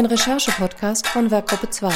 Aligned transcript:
Ein 0.00 0.06
Recherche-Podcast 0.06 1.06
von 1.08 1.30
Werkgruppe 1.30 1.68
2 1.68 1.92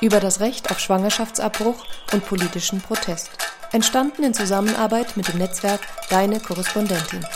über 0.00 0.20
das 0.20 0.38
Recht 0.38 0.70
auf 0.70 0.78
Schwangerschaftsabbruch 0.78 1.84
und 2.12 2.24
politischen 2.24 2.80
Protest. 2.80 3.28
Entstanden 3.72 4.22
in 4.22 4.34
Zusammenarbeit 4.34 5.16
mit 5.16 5.26
dem 5.26 5.38
Netzwerk 5.38 5.80
Deine 6.10 6.38
Korrespondentin. 6.38 7.26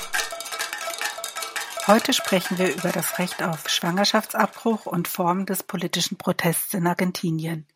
Heute 1.89 2.13
sprechen 2.13 2.59
wir 2.59 2.73
über 2.73 2.91
das 2.91 3.19
Recht 3.19 3.43
auf 3.43 3.69
Schwangerschaftsabbruch 3.69 4.87
und 4.87 5.09
Formen 5.09 5.47
des 5.47 5.65
politischen 5.65 6.17
Protests 6.17 6.75
in 6.75 6.87
Argentinien. 6.87 7.67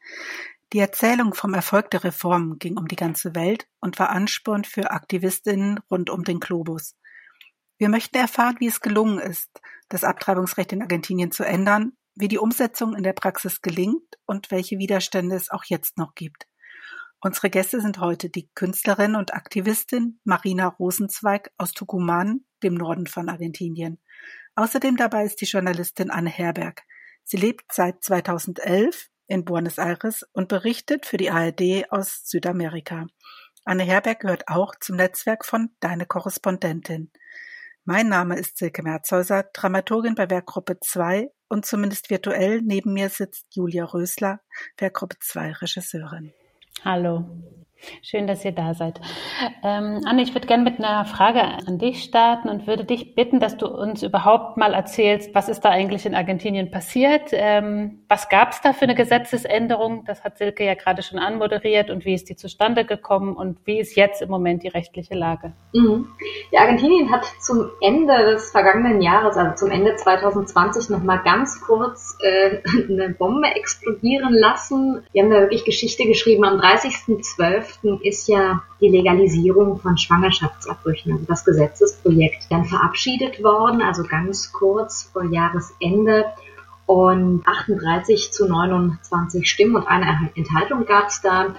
Die 0.73 0.79
Erzählung 0.79 1.35
vom 1.35 1.55
Erfolg 1.55 1.91
der 1.91 2.05
Reformen 2.05 2.61
ging 2.61 2.77
um 2.77 2.87
die 2.87 2.95
ganze 2.95 3.35
Welt 3.35 3.67
und 3.81 3.99
war 3.99 4.11
Ansporn 4.11 4.63
für 4.63 4.93
Aktivistinnen 4.93 5.81
rund 5.91 6.09
um 6.09 6.23
den 6.23 6.39
Globus. 6.39 6.95
Wir 7.79 7.89
möchten 7.89 8.17
erfahren, 8.17 8.59
wie 8.61 8.69
es 8.69 8.81
gelungen 8.81 9.19
ist, 9.19 9.61
das 9.89 10.05
Abtreibungsrecht 10.05 10.73
in 10.73 10.83
Argentinien 10.83 11.33
zu 11.33 11.43
ändern, 11.43 11.95
wie 12.15 12.29
die 12.29 12.39
Umsetzung 12.39 12.95
in 12.95 13.03
der 13.03 13.13
Praxis 13.13 13.63
gelingt 13.63 14.19
und 14.27 14.51
welche 14.51 14.79
Widerstände 14.79 15.37
es 15.37 15.51
auch 15.51 15.65
jetzt 15.65 15.99
noch 15.99 16.15
gibt. 16.15 16.47
Unsere 17.21 17.51
Gäste 17.51 17.81
sind 17.81 17.99
heute 17.99 18.31
die 18.31 18.51
Künstlerin 18.55 19.15
und 19.15 19.33
Aktivistin 19.33 20.19
Marina 20.25 20.67
Rosenzweig 20.67 21.53
aus 21.57 21.73
Tucumán, 21.73 22.41
dem 22.63 22.75
Norden 22.75 23.07
von 23.07 23.29
Argentinien. 23.29 24.01
Außerdem 24.57 24.97
dabei 24.97 25.25
ist 25.25 25.41
die 25.41 25.47
Journalistin 25.47 26.11
Anne 26.11 26.31
Herberg. 26.31 26.83
Sie 27.25 27.37
lebt 27.37 27.73
seit 27.73 28.03
2011 28.03 29.09
in 29.29 29.45
Buenos 29.45 29.79
Aires 29.79 30.27
und 30.33 30.49
berichtet 30.49 31.07
für 31.07 31.17
die 31.17 31.31
ARD 31.31 31.91
aus 31.91 32.23
Südamerika. 32.25 33.07
Anne 33.65 33.85
Herberg 33.85 34.21
gehört 34.21 34.49
auch 34.49 34.75
zum 34.81 34.97
Netzwerk 34.97 35.45
von 35.45 35.71
Deine 35.79 36.07
Korrespondentin. 36.07 37.13
Mein 37.85 38.09
Name 38.09 38.39
ist 38.39 38.59
Silke 38.59 38.85
Merzhäuser, 38.85 39.43
Dramaturgin 39.53 40.15
bei 40.15 40.31
Werkgruppe 40.31 40.79
2 40.79 41.33
und 41.49 41.67
zumindest 41.67 42.11
virtuell 42.11 42.63
neben 42.63 42.93
mir 42.93 43.09
sitzt 43.09 43.47
Julia 43.57 43.85
Rösler, 43.85 44.41
Werkgruppe 44.79 45.17
2 45.19 45.53
Regisseurin. 45.55 46.33
Hallo. 46.85 47.29
Schön, 48.03 48.27
dass 48.27 48.45
ihr 48.45 48.53
da 48.53 48.75
seid. 48.75 49.01
Ähm, 49.63 50.01
Anne, 50.07 50.23
ich 50.23 50.35
würde 50.35 50.47
gerne 50.47 50.63
mit 50.63 50.79
einer 50.79 51.05
Frage 51.05 51.43
an 51.43 51.79
dich 51.79 52.03
starten 52.05 52.49
und 52.49 52.67
würde 52.67 52.85
dich 52.85 53.15
bitten, 53.15 53.41
dass 53.41 53.57
du 53.57 53.67
uns 53.67 54.03
überhaupt 54.03 54.57
mal 54.57 54.75
erzählst, 54.75 55.35
was 55.35 55.49
ist 55.49 55.61
da 55.61 55.71
eigentlich 55.71 56.07
in 56.07 56.15
Argentinien 56.15 56.71
passiert? 56.71 57.31
Ähm, 57.33 58.05
was 58.09 58.29
gab 58.29 58.53
es 58.53 58.61
da 58.61 58.73
für 58.73 58.83
eine 58.83 58.95
Gesetzesänderung? 58.95 60.05
Das 60.05 60.25
hat 60.25 60.39
Silke 60.39 60.65
ja 60.65 60.75
gerade 60.75 61.03
schon 61.03 61.19
anmoderiert 61.19 61.91
und 61.91 62.05
wie 62.05 62.15
ist 62.15 62.29
die 62.29 62.37
zustande 62.37 62.85
gekommen 62.85 63.37
und 63.37 63.59
wie 63.65 63.81
ist 63.81 63.97
jetzt 63.97 64.23
im 64.23 64.31
Moment 64.31 64.63
die 64.63 64.69
rechtliche 64.69 65.15
Lage? 65.15 65.53
Mhm. 65.73 66.07
Ja, 66.51 66.61
Argentinien 66.61 67.11
hat 67.11 67.25
zum 67.41 67.71
Ende 67.81 68.17
des 68.27 68.51
vergangenen 68.51 69.01
Jahres, 69.01 69.37
also 69.37 69.57
zum 69.57 69.71
Ende 69.71 69.97
2020, 69.97 70.91
nochmal 70.91 71.21
ganz 71.25 71.61
kurz 71.61 72.17
äh, 72.23 72.59
eine 72.89 73.11
Bombe 73.11 73.49
explodieren 73.49 74.35
lassen. 74.35 75.03
Wir 75.13 75.23
haben 75.23 75.31
da 75.31 75.41
wirklich 75.41 75.65
Geschichte 75.65 76.05
geschrieben. 76.05 76.45
Am 76.45 76.61
30.12 76.61 77.72
ist 78.03 78.29
ja 78.29 78.63
die 78.81 78.89
Legalisierung 78.89 79.79
von 79.79 79.97
Schwangerschaftsabbrüchen, 79.99 81.13
also 81.13 81.25
das 81.27 81.45
Gesetzesprojekt, 81.45 82.47
dann 82.51 82.65
verabschiedet 82.65 83.43
worden, 83.43 83.83
also 83.83 84.05
ganz 84.05 84.53
kurz 84.53 85.11
vor 85.13 85.25
Jahresende. 85.25 86.27
Und 86.85 87.47
38 87.47 88.33
zu 88.33 88.49
29 88.49 89.49
Stimmen 89.49 89.77
und 89.77 89.87
eine 89.87 90.31
Enthaltung 90.35 90.85
gab 90.85 91.09
es 91.09 91.23
da. 91.23 91.55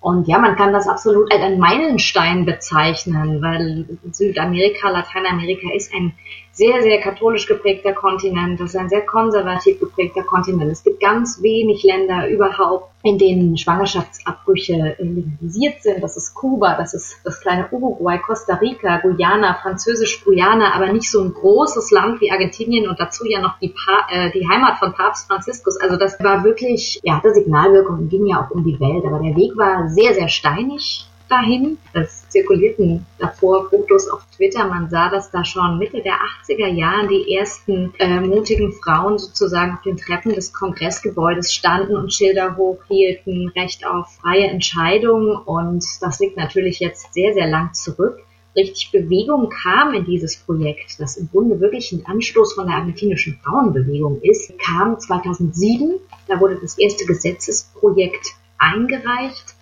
Und 0.00 0.28
ja, 0.28 0.38
man 0.38 0.54
kann 0.54 0.72
das 0.72 0.86
absolut 0.86 1.32
als 1.32 1.42
einen 1.42 1.58
Meilenstein 1.58 2.44
bezeichnen, 2.44 3.42
weil 3.42 3.98
Südamerika, 4.12 4.90
Lateinamerika 4.90 5.72
ist 5.74 5.92
ein 5.92 6.12
sehr, 6.56 6.80
sehr 6.80 7.00
katholisch 7.02 7.46
geprägter 7.46 7.92
Kontinent, 7.92 8.58
das 8.58 8.70
ist 8.70 8.76
ein 8.76 8.88
sehr 8.88 9.02
konservativ 9.02 9.78
geprägter 9.78 10.22
Kontinent. 10.22 10.72
Es 10.72 10.82
gibt 10.82 11.00
ganz 11.00 11.42
wenig 11.42 11.84
Länder 11.84 12.28
überhaupt, 12.30 12.92
in 13.02 13.18
denen 13.18 13.58
Schwangerschaftsabbrüche 13.58 14.96
legalisiert 14.98 15.82
sind. 15.82 16.02
Das 16.02 16.16
ist 16.16 16.34
Kuba, 16.34 16.74
das 16.78 16.94
ist 16.94 17.18
das 17.24 17.40
kleine 17.40 17.68
Uruguay, 17.70 18.18
Costa 18.18 18.54
Rica, 18.54 18.96
Guyana, 19.00 19.58
Französisch-Guyana, 19.60 20.72
aber 20.74 20.90
nicht 20.92 21.10
so 21.10 21.22
ein 21.22 21.34
großes 21.34 21.90
Land 21.90 22.22
wie 22.22 22.30
Argentinien 22.30 22.88
und 22.88 22.98
dazu 22.98 23.26
ja 23.26 23.42
noch 23.42 23.58
die, 23.58 23.68
pa 23.68 24.06
äh, 24.10 24.30
die 24.32 24.48
Heimat 24.48 24.78
von 24.78 24.94
Papst 24.94 25.26
Franziskus. 25.26 25.76
Also 25.76 25.96
das 25.96 26.18
war 26.20 26.42
wirklich, 26.42 27.00
ja, 27.02 27.18
hatte 27.18 27.34
Signalwirkung 27.34 27.98
und 27.98 28.08
ging 28.08 28.24
ja 28.24 28.40
auch 28.40 28.50
um 28.50 28.64
die 28.64 28.80
Welt, 28.80 29.04
aber 29.04 29.18
der 29.18 29.36
Weg 29.36 29.58
war 29.58 29.90
sehr, 29.90 30.14
sehr 30.14 30.28
steinig 30.28 31.06
dahin. 31.28 31.78
Es 31.92 32.28
zirkulierten 32.28 33.06
davor 33.18 33.68
Fotos 33.68 34.08
auf 34.08 34.22
Twitter. 34.36 34.66
Man 34.66 34.88
sah, 34.90 35.10
dass 35.10 35.30
da 35.30 35.44
schon 35.44 35.78
Mitte 35.78 36.02
der 36.02 36.14
80er 36.14 36.68
Jahre 36.68 37.08
die 37.08 37.34
ersten 37.34 37.92
äh, 37.98 38.20
mutigen 38.20 38.72
Frauen 38.72 39.18
sozusagen 39.18 39.74
auf 39.74 39.82
den 39.82 39.96
Treppen 39.96 40.34
des 40.34 40.52
Kongressgebäudes 40.52 41.52
standen 41.52 41.96
und 41.96 42.12
Schilder 42.12 42.56
hochhielten, 42.56 43.48
Recht 43.56 43.86
auf 43.86 44.14
freie 44.20 44.46
Entscheidung. 44.46 45.36
Und 45.36 45.84
das 46.00 46.18
liegt 46.20 46.36
natürlich 46.36 46.80
jetzt 46.80 47.12
sehr, 47.12 47.34
sehr 47.34 47.46
lang 47.48 47.72
zurück 47.74 48.18
richtig 48.56 48.90
Bewegung 48.90 49.50
kam 49.50 49.94
in 49.94 50.04
dieses 50.04 50.38
Projekt, 50.38 50.98
das 50.98 51.18
im 51.18 51.28
Grunde 51.30 51.60
wirklich 51.60 51.92
ein 51.92 52.06
Anstoß 52.06 52.54
von 52.54 52.66
der 52.66 52.76
argentinischen 52.76 53.38
Frauenbewegung 53.44 54.20
ist, 54.22 54.58
kam 54.58 54.98
2007. 54.98 56.00
Da 56.26 56.40
wurde 56.40 56.56
das 56.56 56.78
erste 56.78 57.04
Gesetzesprojekt 57.04 58.34
eingereicht 58.58 59.55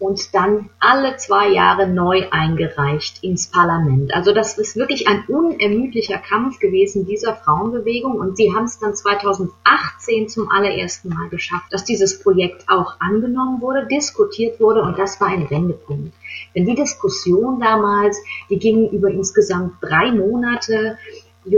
und 0.00 0.34
dann 0.34 0.70
alle 0.80 1.18
zwei 1.18 1.50
Jahre 1.50 1.86
neu 1.86 2.26
eingereicht 2.30 3.22
ins 3.22 3.48
Parlament. 3.48 4.14
Also 4.14 4.32
das 4.32 4.56
ist 4.56 4.76
wirklich 4.76 5.06
ein 5.06 5.24
unermüdlicher 5.28 6.16
Kampf 6.16 6.58
gewesen 6.58 7.06
dieser 7.06 7.36
Frauenbewegung 7.36 8.14
und 8.14 8.38
sie 8.38 8.52
haben 8.54 8.64
es 8.64 8.78
dann 8.78 8.94
2018 8.94 10.28
zum 10.30 10.50
allerersten 10.50 11.10
Mal 11.10 11.28
geschafft, 11.28 11.66
dass 11.70 11.84
dieses 11.84 12.18
Projekt 12.18 12.64
auch 12.68 12.98
angenommen 12.98 13.60
wurde, 13.60 13.86
diskutiert 13.86 14.58
wurde 14.58 14.82
und 14.82 14.98
das 14.98 15.20
war 15.20 15.28
ein 15.28 15.48
Wendepunkt. 15.50 16.14
Denn 16.54 16.64
die 16.64 16.74
Diskussion 16.74 17.60
damals, 17.60 18.18
die 18.48 18.58
ging 18.58 18.88
über 18.88 19.10
insgesamt 19.10 19.74
drei 19.82 20.10
Monate, 20.12 20.96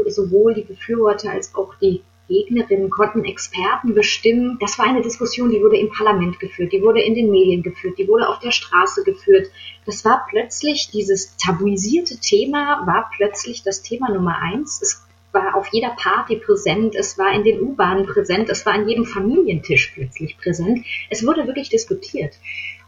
sowohl 0.08 0.54
die 0.54 0.62
Befürworter 0.62 1.30
als 1.30 1.54
auch 1.54 1.74
die 1.76 2.02
Gegnerinnen 2.32 2.88
konnten 2.88 3.24
Experten 3.24 3.94
bestimmen. 3.94 4.56
Das 4.60 4.78
war 4.78 4.86
eine 4.86 5.02
Diskussion, 5.02 5.50
die 5.50 5.60
wurde 5.60 5.76
im 5.76 5.90
Parlament 5.90 6.40
geführt, 6.40 6.72
die 6.72 6.82
wurde 6.82 7.02
in 7.02 7.14
den 7.14 7.30
Medien 7.30 7.62
geführt, 7.62 7.98
die 7.98 8.08
wurde 8.08 8.28
auf 8.28 8.38
der 8.38 8.52
Straße 8.52 9.04
geführt. 9.04 9.50
Das 9.84 10.04
war 10.04 10.26
plötzlich, 10.28 10.90
dieses 10.90 11.36
tabuisierte 11.36 12.18
Thema 12.18 12.86
war 12.86 13.10
plötzlich 13.14 13.62
das 13.62 13.82
Thema 13.82 14.10
Nummer 14.10 14.38
eins. 14.38 14.80
Es 14.80 15.06
war 15.32 15.54
auf 15.56 15.68
jeder 15.72 15.90
Party 15.90 16.36
präsent, 16.36 16.94
es 16.94 17.18
war 17.18 17.32
in 17.32 17.44
den 17.44 17.60
U-Bahnen 17.60 18.06
präsent, 18.06 18.48
es 18.48 18.64
war 18.64 18.74
an 18.74 18.88
jedem 18.88 19.04
Familientisch 19.04 19.92
plötzlich 19.94 20.38
präsent. 20.38 20.84
Es 21.10 21.26
wurde 21.26 21.46
wirklich 21.46 21.68
diskutiert. 21.68 22.34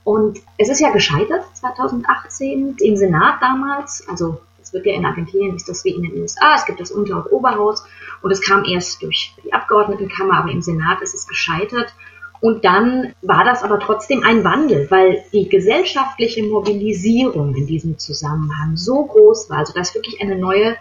Und 0.04 0.40
es 0.58 0.68
ist 0.68 0.80
ja 0.80 0.90
gescheitert 0.90 1.44
2018 1.54 2.76
im 2.78 2.96
Senat 2.96 3.40
damals, 3.40 4.06
also 4.08 4.40
wird 4.74 4.86
ja 4.86 4.94
in 4.94 5.06
Argentinien, 5.06 5.56
ist 5.56 5.68
das 5.68 5.84
wie 5.84 5.90
in 5.90 6.02
den 6.02 6.20
USA, 6.20 6.54
es 6.56 6.66
gibt 6.66 6.80
das 6.80 6.90
Unter- 6.90 7.16
und 7.16 7.32
Oberhaus 7.32 7.84
und 8.22 8.30
es 8.30 8.42
kam 8.42 8.64
erst 8.64 9.02
durch 9.02 9.34
die 9.44 9.52
Abgeordnetenkammer, 9.52 10.38
aber 10.38 10.50
im 10.50 10.62
Senat 10.62 11.00
ist 11.02 11.14
es 11.14 11.26
gescheitert. 11.26 11.94
Und 12.40 12.64
dann 12.64 13.14
war 13.22 13.44
das 13.44 13.62
aber 13.62 13.78
trotzdem 13.78 14.22
ein 14.22 14.44
Wandel, 14.44 14.90
weil 14.90 15.24
die 15.32 15.48
gesellschaftliche 15.48 16.42
Mobilisierung 16.42 17.54
in 17.54 17.66
diesem 17.66 17.98
Zusammenhang 17.98 18.76
so 18.76 19.04
groß 19.06 19.48
war, 19.48 19.58
also 19.58 19.72
da 19.72 19.80
ist 19.80 19.94
wirklich 19.94 20.20
eine 20.20 20.36
neue 20.36 20.76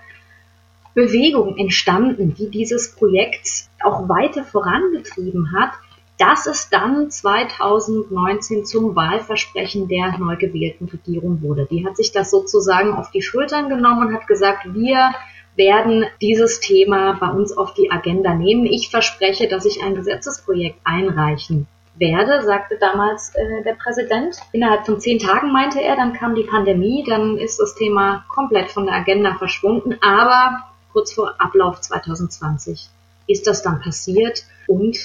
Bewegung 0.93 1.57
entstanden, 1.57 2.35
die 2.35 2.49
dieses 2.49 2.95
Projekt 2.95 3.69
auch 3.83 4.09
weiter 4.09 4.43
vorangetrieben 4.43 5.53
hat, 5.57 5.71
dass 6.17 6.45
es 6.45 6.69
dann 6.69 7.09
2019 7.09 8.65
zum 8.65 8.95
Wahlversprechen 8.95 9.87
der 9.87 10.17
neu 10.17 10.35
gewählten 10.37 10.85
Regierung 10.85 11.41
wurde. 11.41 11.67
Die 11.69 11.85
hat 11.85 11.97
sich 11.97 12.11
das 12.11 12.29
sozusagen 12.29 12.93
auf 12.93 13.11
die 13.11 13.21
Schultern 13.21 13.69
genommen 13.69 14.07
und 14.07 14.13
hat 14.13 14.27
gesagt, 14.27 14.73
wir 14.73 15.11
werden 15.55 16.05
dieses 16.21 16.59
Thema 16.59 17.13
bei 17.13 17.29
uns 17.29 17.55
auf 17.55 17.73
die 17.73 17.91
Agenda 17.91 18.33
nehmen. 18.33 18.65
Ich 18.65 18.89
verspreche, 18.89 19.47
dass 19.47 19.65
ich 19.65 19.83
ein 19.83 19.95
Gesetzesprojekt 19.95 20.79
einreichen 20.83 21.67
werde, 21.95 22.41
sagte 22.41 22.77
damals 22.79 23.33
äh, 23.35 23.63
der 23.63 23.73
Präsident. 23.73 24.37
Innerhalb 24.51 24.85
von 24.85 24.99
zehn 24.99 25.19
Tagen 25.19 25.51
meinte 25.51 25.79
er, 25.81 25.95
dann 25.95 26.13
kam 26.13 26.35
die 26.35 26.43
Pandemie, 26.43 27.03
dann 27.07 27.37
ist 27.37 27.59
das 27.59 27.75
Thema 27.75 28.25
komplett 28.29 28.71
von 28.71 28.85
der 28.85 28.95
Agenda 28.95 29.35
verschwunden. 29.35 29.97
Aber 30.01 30.63
kurz 30.91 31.13
vor 31.13 31.35
Ablauf 31.39 31.81
2020 31.81 32.89
ist 33.27 33.47
das 33.47 33.61
dann 33.61 33.79
passiert 33.79 34.43
und 34.67 34.97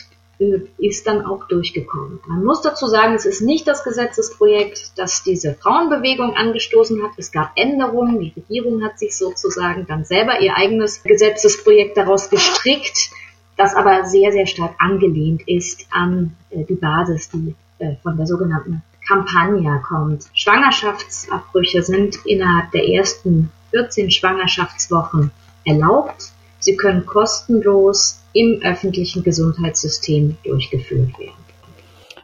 ist 0.79 1.07
dann 1.07 1.27
auch 1.27 1.49
durchgekommen. 1.49 2.21
Man 2.27 2.45
muss 2.45 2.63
dazu 2.63 2.87
sagen, 2.87 3.15
es 3.15 3.27
ist 3.27 3.41
nicht 3.41 3.67
das 3.67 3.83
Gesetzesprojekt, 3.83 4.93
das 4.97 5.25
diese 5.25 5.55
Frauenbewegung 5.55 6.37
angestoßen 6.37 7.03
hat. 7.03 7.11
Es 7.17 7.33
gab 7.33 7.51
Änderungen. 7.57 8.21
Die 8.21 8.33
Regierung 8.37 8.85
hat 8.85 8.99
sich 8.99 9.17
sozusagen 9.17 9.87
dann 9.87 10.05
selber 10.05 10.41
ihr 10.41 10.55
eigenes 10.57 11.03
Gesetzesprojekt 11.03 11.97
daraus 11.97 12.31
gestrickt, 12.31 13.11
das 13.57 13.75
aber 13.75 14.05
sehr, 14.05 14.31
sehr 14.31 14.47
stark 14.47 14.77
angelehnt 14.79 15.43
ist 15.49 15.87
an 15.91 16.37
äh, 16.51 16.63
die 16.65 16.77
Basis, 16.77 17.31
die 17.31 17.57
äh, 17.79 17.97
von 18.03 18.17
der 18.17 18.27
sogenannten 18.27 18.83
Campagna 19.09 19.79
kommt. 19.79 20.27
Schwangerschaftsabbrüche 20.35 21.83
sind 21.83 22.25
innerhalb 22.27 22.71
der 22.71 22.87
ersten 22.87 23.51
14 23.71 24.11
Schwangerschaftswochen 24.11 25.33
erlaubt. 25.65 26.31
Sie 26.61 26.77
können 26.77 27.07
kostenlos 27.07 28.21
im 28.39 28.63
öffentlichen 28.63 29.25
Gesundheitssystem 29.25 30.37
durchgeführt 30.45 31.19
werden. 31.19 31.49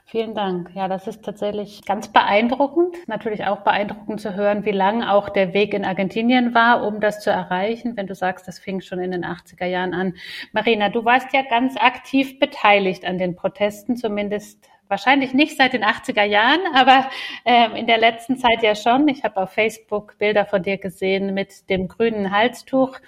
Vielen 0.06 0.37
Dank. 0.37 0.70
Ja, 0.76 0.87
das 0.87 1.08
ist 1.08 1.25
tatsächlich 1.25 1.84
ganz 1.84 2.06
beeindruckend. 2.06 2.94
Natürlich 3.08 3.46
auch 3.46 3.62
beeindruckend 3.62 4.20
zu 4.20 4.37
hören, 4.37 4.64
wie 4.64 4.70
lang 4.70 5.02
auch 5.02 5.28
der 5.28 5.55
Weg 5.55 5.75
in 5.75 5.84
Argentinien 5.84 6.55
war, 6.55 6.87
um 6.87 7.00
das 7.00 7.19
zu 7.19 7.31
erreichen. 7.31 7.96
Wenn 7.96 8.06
du 8.06 8.14
sagst, 8.14 8.46
das 8.46 8.61
fing 8.61 8.81
schon 8.81 9.00
in 9.00 9.11
den 9.11 9.25
80er 9.25 9.66
Jahren 9.66 9.93
an. 9.93 10.14
Marina, 10.52 10.88
du 10.88 11.05
warst 11.05 11.32
ja 11.32 11.43
ganz 11.43 11.76
aktiv 11.76 12.38
beteiligt 12.38 13.05
an 13.05 13.19
den 13.19 13.34
Protesten, 13.34 13.96
zumindest 13.96 14.64
wahrscheinlich 14.88 15.32
nicht 15.34 15.56
seit 15.56 15.72
den 15.72 15.84
80er 15.84 16.25
Jahren, 16.25 16.60
aber 16.75 17.08
ähm, 17.44 17.75
in 17.75 17.86
der 17.86 17.98
letzten 17.98 18.36
Zeit 18.36 18.62
ja 18.62 18.75
schon. 18.75 19.08
Ich 19.08 19.25
habe 19.25 19.38
auf 19.38 19.50
Facebook 19.50 20.16
Bilder 20.19 20.44
von 20.46 20.62
dir 20.62 20.78
gesehen 20.78 21.34
mit 21.34 21.69
dem 21.70 21.88
grünen 21.88 22.31
Halstuch. 22.31 22.98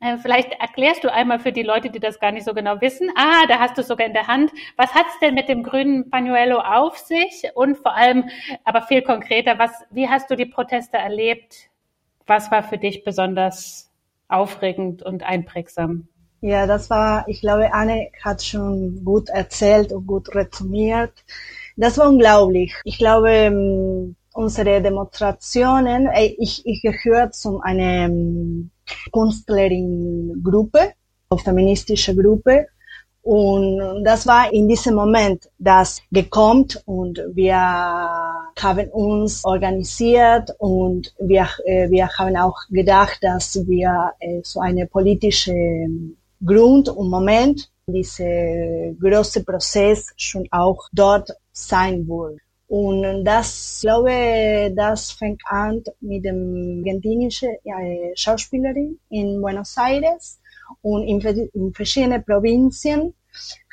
Äh, 0.00 0.18
vielleicht 0.18 0.52
erklärst 0.60 1.04
du 1.04 1.12
einmal 1.12 1.38
für 1.38 1.52
die 1.52 1.62
Leute, 1.62 1.90
die 1.90 2.00
das 2.00 2.20
gar 2.20 2.32
nicht 2.32 2.44
so 2.44 2.54
genau 2.54 2.80
wissen. 2.80 3.10
Ah, 3.16 3.46
da 3.48 3.58
hast 3.58 3.76
du 3.76 3.82
es 3.82 3.88
sogar 3.88 4.06
in 4.06 4.12
der 4.12 4.26
Hand. 4.26 4.52
Was 4.76 4.94
hat 4.94 5.06
es 5.08 5.18
denn 5.20 5.34
mit 5.34 5.48
dem 5.48 5.62
grünen 5.62 6.10
Panuelo 6.10 6.58
auf 6.58 6.98
sich? 6.98 7.44
Und 7.54 7.76
vor 7.76 7.94
allem, 7.94 8.28
aber 8.64 8.82
viel 8.82 9.02
konkreter, 9.02 9.58
was, 9.58 9.72
wie 9.90 10.08
hast 10.08 10.30
du 10.30 10.36
die 10.36 10.46
Proteste 10.46 10.98
erlebt? 10.98 11.70
Was 12.26 12.50
war 12.50 12.62
für 12.62 12.78
dich 12.78 13.04
besonders 13.04 13.90
aufregend 14.28 15.02
und 15.02 15.22
einprägsam? 15.22 16.08
Ja, 16.40 16.66
das 16.66 16.88
war, 16.88 17.26
ich 17.28 17.40
glaube, 17.40 17.72
Anne 17.72 18.10
hat 18.22 18.42
schon 18.44 19.04
gut 19.04 19.28
erzählt 19.28 19.92
und 19.92 20.06
gut 20.06 20.32
resümiert. 20.34 21.12
Das 21.76 21.98
war 21.98 22.08
unglaublich. 22.08 22.74
Ich 22.84 22.98
glaube, 22.98 23.30
ähm, 23.30 24.16
unsere 24.34 24.80
Demonstrationen, 24.80 26.08
ich, 26.38 26.64
ich 26.64 26.80
gehöre 26.82 27.32
zu 27.32 27.60
einer 27.60 28.06
ähm, 28.06 28.70
Künstlerin-Gruppe, 29.12 30.92
feministische 31.42 32.14
Gruppe. 32.14 32.68
Und 33.22 34.04
das 34.04 34.26
war 34.26 34.52
in 34.52 34.68
diesem 34.68 34.94
Moment, 34.94 35.50
das 35.58 36.00
gekommt 36.10 36.80
und 36.86 37.20
wir 37.34 37.56
haben 37.56 38.88
uns 38.90 39.44
organisiert 39.44 40.50
und 40.58 41.12
wir, 41.18 41.48
äh, 41.66 41.90
wir 41.90 42.08
haben 42.08 42.36
auch 42.36 42.56
gedacht, 42.70 43.18
dass 43.20 43.66
wir 43.66 44.12
äh, 44.20 44.40
so 44.44 44.60
eine 44.60 44.86
politische 44.86 45.52
Grund 46.44 46.88
und 46.88 47.10
Moment 47.10 47.70
dieser 47.86 48.92
große 49.00 49.44
Prozess 49.44 50.12
schon 50.16 50.46
auch 50.50 50.88
dort 50.92 51.30
sein 51.52 52.06
will. 52.06 52.38
Und 52.68 53.24
das, 53.24 53.78
glaube 53.80 54.72
das 54.76 55.12
fängt 55.12 55.40
an 55.46 55.82
mit 56.00 56.24
dem 56.24 56.82
argentinischen 56.84 57.56
äh, 57.64 58.12
Schauspielerin 58.14 58.98
in 59.08 59.40
Buenos 59.40 59.74
Aires 59.78 60.38
und 60.82 61.04
in, 61.04 61.20
in 61.54 61.72
verschiedenen 61.72 62.22
Provinzen 62.22 63.14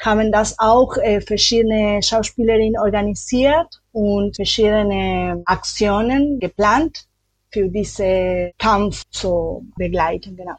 haben 0.02 0.32
das 0.32 0.58
auch 0.60 0.96
äh, 0.98 1.20
verschiedene 1.20 2.02
Schauspielerinnen 2.02 2.80
organisiert 2.80 3.82
und 3.92 4.36
verschiedene 4.36 5.42
Aktionen 5.46 6.40
geplant 6.40 7.06
für 7.52 7.68
diese 7.70 8.52
Kampf 8.58 9.04
zu 9.12 9.66
begleiten, 9.78 10.36
genau. 10.36 10.56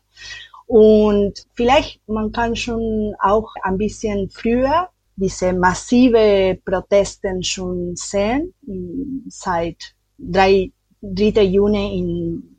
Und 0.67 1.45
vielleicht 1.55 2.01
man 2.09 2.33
kann 2.33 2.57
schon 2.57 3.15
auch 3.21 3.53
ein 3.63 3.79
bisschen 3.79 4.29
früher 4.31 4.89
diese 5.17 5.53
massive 5.53 6.59
Protesten 6.65 7.43
schon 7.43 7.97
sehen, 7.97 8.53
seit 9.29 9.77
3. 10.19 10.71
3. 11.01 11.43
Juni 11.43 11.99
in 11.99 12.57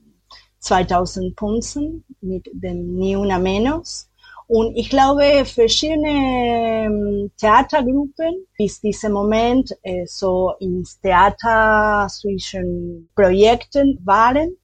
2015 0.59 2.04
mit 2.21 2.48
dem 2.54 2.95
Ni 2.95 3.15
Una 3.15 3.38
Menos. 3.39 4.10
Und 4.48 4.77
ich 4.77 4.89
glaube, 4.89 5.44
verschiedene 5.44 6.86
ähm, 6.86 7.31
Theatergruppen 7.38 8.48
bis 8.57 8.80
diesem 8.80 9.12
Moment 9.12 9.74
äh, 9.83 10.06
so 10.06 10.53
ins 10.60 11.00
Theater 11.01 12.07
zwischen 12.10 13.10
Projekten 13.13 14.00
waren 14.06 14.56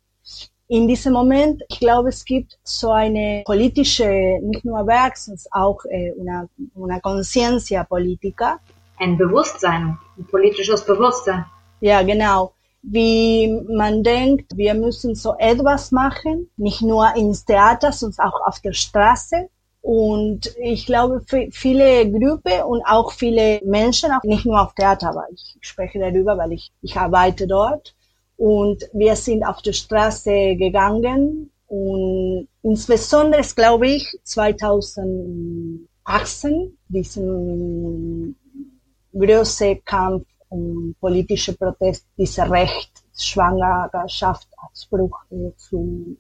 in 0.68 0.88
diesem 0.88 1.14
Moment, 1.14 1.62
ich 1.70 1.80
glaube, 1.80 2.10
es 2.10 2.24
gibt 2.24 2.58
so 2.64 2.92
eine 2.92 3.44
politische, 3.46 4.40
nicht 4.42 4.66
nur 4.66 4.86
Werk, 4.88 5.18
sondern 5.18 5.46
auch 5.52 5.84
äh, 5.86 6.12
una, 6.14 6.48
una 6.76 7.00
conciencia 7.00 7.84
política. 7.84 8.60
Ein 8.98 9.18
Bewusstsein, 9.18 9.98
ein 10.18 10.26
politisches 10.26 10.86
Bewusstsein. 10.86 11.46
Ja, 11.82 12.02
genau. 12.02 12.54
Wie 12.82 13.54
man 13.70 14.04
denkt, 14.04 14.56
wir 14.56 14.74
müssen 14.74 15.16
so 15.16 15.36
etwas 15.38 15.92
machen, 15.92 16.50
nicht 16.58 16.82
nur 16.82 17.16
ins 17.16 17.46
Theater, 17.46 17.92
sondern 17.92 18.28
auch 18.28 18.48
auf 18.48 18.60
der 18.60 18.74
Straße. 18.74 19.50
Und 19.82 20.56
ich 20.62 20.86
glaube, 20.86 21.22
viele 21.52 22.10
Gruppen 22.10 22.64
und 22.66 22.84
auch 22.86 23.12
viele 23.12 23.60
Menschen, 23.66 24.12
auch 24.12 24.24
nicht 24.24 24.46
nur 24.46 24.62
auf 24.62 24.74
Theater, 24.76 25.10
aber 25.10 25.26
ich 25.34 25.58
spreche 25.60 26.00
darüber, 26.00 26.38
weil 26.38 26.54
ich, 26.54 26.72
ich 26.82 26.96
arbeite 26.98 27.48
dort, 27.48 27.94
und 28.44 28.84
wir 28.92 29.16
sind 29.16 29.46
auf 29.46 29.62
die 29.62 29.72
Straße 29.72 30.58
gegangen 30.58 31.50
und 31.68 32.50
insbesondere, 32.62 33.42
glaube 33.56 33.88
ich, 33.88 34.06
2018, 34.26 36.78
diesen 36.90 38.36
großen 39.14 39.82
Kampf 39.86 40.26
um 40.50 40.94
politische 41.00 41.54
Protest, 41.54 42.06
dieser 42.18 42.52
Recht, 42.52 42.92
Schwangerschaftsabbruch 43.18 45.20
zu, 45.56 46.18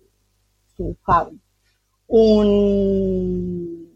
zu 0.78 0.96
haben. 1.06 1.42
Und 2.08 3.90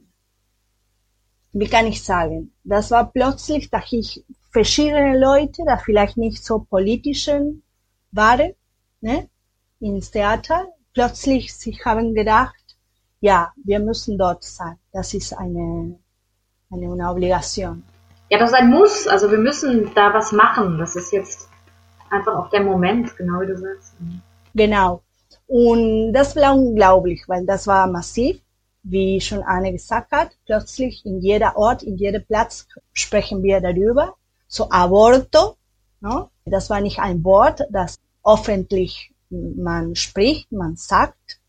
wie 1.54 1.70
kann 1.70 1.88
ich 1.88 2.04
sagen, 2.04 2.52
das 2.66 2.92
war 2.92 3.10
plötzlich, 3.10 3.70
dass 3.70 3.94
ich 3.94 4.22
verschiedene 4.52 5.18
Leute, 5.18 5.64
da 5.66 5.78
vielleicht 5.78 6.18
nicht 6.18 6.44
so 6.44 6.60
politischen 6.60 7.64
waren, 8.12 8.54
ne, 9.02 9.30
ins 9.80 10.12
Theater, 10.12 10.68
plötzlich 10.94 11.54
sich 11.54 11.86
haben 11.86 12.14
gedacht, 12.16 12.56
ja, 13.20 13.52
wir 13.64 13.80
müssen 13.80 14.18
dort 14.18 14.44
sein. 14.44 14.78
Das 14.92 15.14
ist 15.14 15.34
eine, 15.34 15.98
eine, 16.72 16.92
eine 16.92 17.10
Obligation. 17.10 17.84
Ja, 18.30 18.40
das 18.40 18.52
ist 18.52 18.56
ein 18.56 18.70
Muss. 18.70 19.08
Also 19.08 19.32
wir 19.32 19.38
müssen 19.38 19.92
da 19.96 20.14
was 20.14 20.32
machen. 20.32 20.78
Das 20.78 20.96
ist 20.96 21.12
jetzt 21.12 21.50
einfach 22.10 22.36
auch 22.36 22.50
der 22.50 22.62
Moment, 22.62 23.16
genau 23.16 23.42
wie 23.42 23.48
du 23.48 23.58
sagst. 23.58 23.94
Genau. 24.54 25.02
Und 25.48 26.14
das 26.14 26.36
war 26.36 26.56
unglaublich, 26.56 27.24
weil 27.28 27.46
das 27.46 27.68
war 27.68 27.88
massiv, 27.88 28.42
wie 28.84 29.22
schon 29.22 29.44
Anne 29.44 29.72
gesagt 29.72 30.12
hat. 30.12 30.32
Plötzlich 30.46 31.06
in 31.06 31.20
jeder 31.22 31.58
Ort, 31.58 31.84
in 31.84 31.96
jedem 31.96 32.26
Platz 32.26 32.68
sprechen 32.92 33.44
wir 33.44 33.62
darüber. 33.62 34.16
So 34.48 34.70
Aborto, 34.70 35.58
no? 36.02 36.30
das 36.46 36.70
war 36.70 36.82
nicht 36.82 37.00
ein 37.00 37.24
Wort, 37.24 37.62
das 37.72 38.00
öffentlich 38.24 39.14
man 39.30 39.96
spricht, 39.96 40.52
man 40.52 40.76
sagt, 40.76 41.40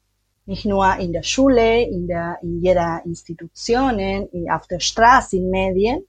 nicht 0.47 0.65
nur 0.65 0.97
in 0.97 1.13
der 1.13 1.23
Schule, 1.23 1.83
in, 1.83 2.07
der, 2.07 2.39
in 2.43 2.63
jeder 2.63 3.03
Institution, 3.05 3.99
in, 3.99 4.51
auf 4.51 4.67
der 4.67 4.81
Straße, 4.81 5.37
in 5.37 5.51
Medien. 5.51 6.05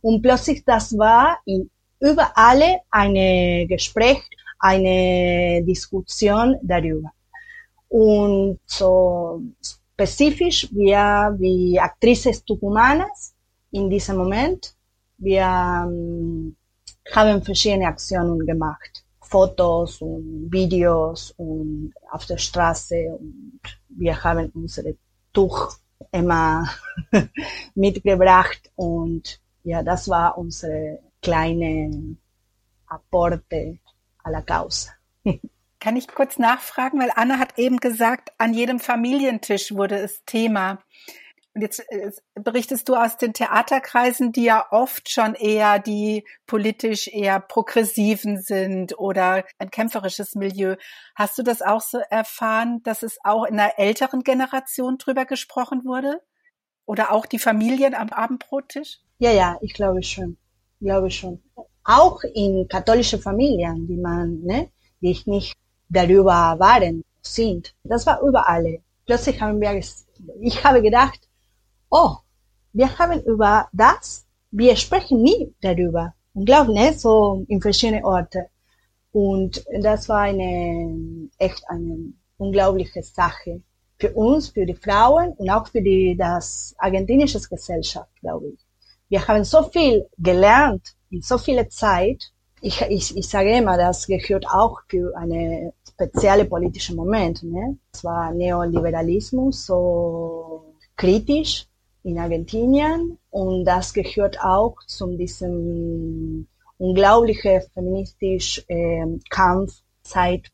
Und 0.00 0.22
plötzlich 0.22 0.64
das 0.64 0.96
war 0.96 1.38
in 1.44 1.70
überall 2.00 2.80
ein 2.90 3.68
Gespräch, 3.68 4.22
eine 4.58 5.62
Diskussion 5.64 6.56
darüber. 6.62 7.12
Und 7.88 8.60
so 8.64 9.42
spezifisch, 9.62 10.68
wir 10.72 11.36
wie 11.38 11.78
Actrices 11.78 12.42
Tucumanas 12.44 13.34
in 13.70 13.90
diesem 13.90 14.16
Moment, 14.16 14.74
wir 15.18 15.86
haben 17.14 17.42
verschiedene 17.42 17.86
Aktionen 17.86 18.46
gemacht. 18.46 19.04
Fotos 19.20 20.02
und 20.02 20.48
Videos 20.50 21.32
und 21.38 21.94
auf 22.10 22.26
der 22.26 22.36
Straße 22.36 23.16
und 23.18 23.60
wir 23.88 24.22
haben 24.22 24.50
unsere 24.54 24.96
Tuch 25.32 25.72
immer 26.10 26.68
mitgebracht 27.74 28.70
und 28.76 29.40
ja, 29.64 29.82
das 29.82 30.08
war 30.08 30.36
unsere 30.36 30.98
kleine 31.22 32.16
Apporte 32.86 33.78
a 34.22 34.30
la 34.30 34.42
causa. 34.42 34.90
Kann 35.80 35.96
ich 35.96 36.08
kurz 36.08 36.38
nachfragen, 36.38 37.00
weil 37.00 37.10
Anna 37.14 37.38
hat 37.38 37.58
eben 37.58 37.78
gesagt, 37.78 38.32
an 38.38 38.54
jedem 38.54 38.78
Familientisch 38.78 39.72
wurde 39.72 39.96
es 39.96 40.24
Thema. 40.24 40.78
Und 41.54 41.60
jetzt 41.60 41.80
äh, 41.90 42.10
berichtest 42.34 42.88
du 42.88 42.94
aus 42.94 43.18
den 43.18 43.34
Theaterkreisen, 43.34 44.32
die 44.32 44.44
ja 44.44 44.66
oft 44.70 45.10
schon 45.10 45.34
eher 45.34 45.78
die 45.78 46.24
politisch 46.46 47.08
eher 47.08 47.40
progressiven 47.40 48.40
sind 48.40 48.98
oder 48.98 49.44
ein 49.58 49.70
kämpferisches 49.70 50.34
Milieu. 50.34 50.76
Hast 51.14 51.36
du 51.38 51.42
das 51.42 51.60
auch 51.60 51.82
so 51.82 51.98
erfahren, 51.98 52.82
dass 52.84 53.02
es 53.02 53.18
auch 53.22 53.44
in 53.44 53.60
einer 53.60 53.78
älteren 53.78 54.22
Generation 54.22 54.96
drüber 54.96 55.26
gesprochen 55.26 55.84
wurde? 55.84 56.22
Oder 56.86 57.12
auch 57.12 57.26
die 57.26 57.38
Familien 57.38 57.94
am 57.94 58.08
Abendbrottisch? 58.08 59.00
Ja, 59.18 59.30
ja, 59.30 59.58
ich 59.60 59.74
glaube 59.74 60.02
schon. 60.02 60.36
Ich 60.80 60.86
glaube 60.86 61.10
schon. 61.10 61.42
Auch 61.84 62.22
in 62.34 62.66
katholischen 62.68 63.20
Familien, 63.20 63.86
die 63.86 63.98
man, 63.98 64.40
ne, 64.42 64.70
die 65.00 65.20
nicht 65.26 65.54
darüber 65.88 66.56
waren, 66.58 67.04
sind. 67.20 67.74
Das 67.84 68.06
war 68.06 68.20
überall. 68.22 68.78
Plötzlich 69.04 69.40
haben 69.40 69.60
wir, 69.60 69.78
ich 70.40 70.64
habe 70.64 70.82
gedacht, 70.82 71.28
oh, 71.92 72.16
wir 72.72 72.98
haben 72.98 73.22
über 73.22 73.68
das, 73.72 74.26
wir 74.50 74.74
sprechen 74.76 75.22
nie 75.22 75.54
darüber. 75.60 76.14
Und 76.34 76.46
glauben, 76.46 76.72
ne, 76.72 76.94
so 76.94 77.44
in 77.48 77.60
verschiedenen 77.60 78.04
Orten. 78.04 78.46
Und 79.12 79.62
das 79.80 80.08
war 80.08 80.22
eine, 80.22 81.28
echt 81.38 81.62
eine 81.68 82.14
unglaubliche 82.38 83.02
Sache. 83.02 83.60
Für 83.98 84.12
uns, 84.14 84.48
für 84.48 84.64
die 84.64 84.74
Frauen 84.74 85.32
und 85.34 85.50
auch 85.50 85.68
für 85.68 85.82
die, 85.82 86.16
das 86.16 86.74
argentinische 86.78 87.38
Gesellschaft, 87.40 88.10
glaube 88.20 88.48
ich. 88.48 88.58
Wir 89.10 89.28
haben 89.28 89.44
so 89.44 89.62
viel 89.64 90.08
gelernt 90.16 90.94
in 91.10 91.20
so 91.20 91.36
viel 91.36 91.68
Zeit. 91.68 92.32
Ich, 92.62 92.80
ich, 92.80 93.14
ich 93.14 93.28
sage 93.28 93.54
immer, 93.54 93.76
das 93.76 94.06
gehört 94.06 94.46
auch 94.48 94.80
für 94.88 95.14
eine 95.16 95.74
spezielle 95.86 96.46
politische 96.46 96.94
Moment. 96.94 97.42
Ne? 97.42 97.76
Es 97.92 98.02
war 98.02 98.32
Neoliberalismus, 98.32 99.66
so 99.66 100.74
kritisch 100.96 101.66
in 102.04 102.18
Argentinien 102.18 103.18
und 103.30 103.64
das 103.64 103.92
gehört 103.94 104.40
auch 104.42 104.76
zu 104.86 105.16
diesem 105.16 106.48
unglaublichen 106.78 107.62
feministischen 107.74 108.64
äh, 108.68 109.18
Kampf 109.30 109.82
seit 110.02 110.50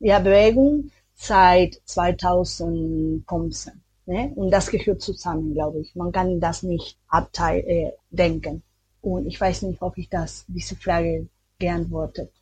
ja, 0.00 0.18
Bewegung 0.18 0.90
seit 1.14 1.80
2015. 1.84 3.82
Ne? 4.06 4.32
Und 4.34 4.50
das 4.50 4.70
gehört 4.70 5.00
zusammen, 5.00 5.54
glaube 5.54 5.80
ich. 5.80 5.94
Man 5.94 6.12
kann 6.12 6.40
das 6.40 6.62
nicht 6.62 6.98
abteil 7.08 7.60
äh, 7.60 7.92
denken. 8.10 8.62
Und 9.00 9.26
ich 9.26 9.40
weiß 9.40 9.62
nicht, 9.62 9.80
ob 9.80 9.96
ich 9.96 10.08
das 10.08 10.44
diese 10.48 10.76
Frage 10.76 11.28
geantwortet 11.58 12.32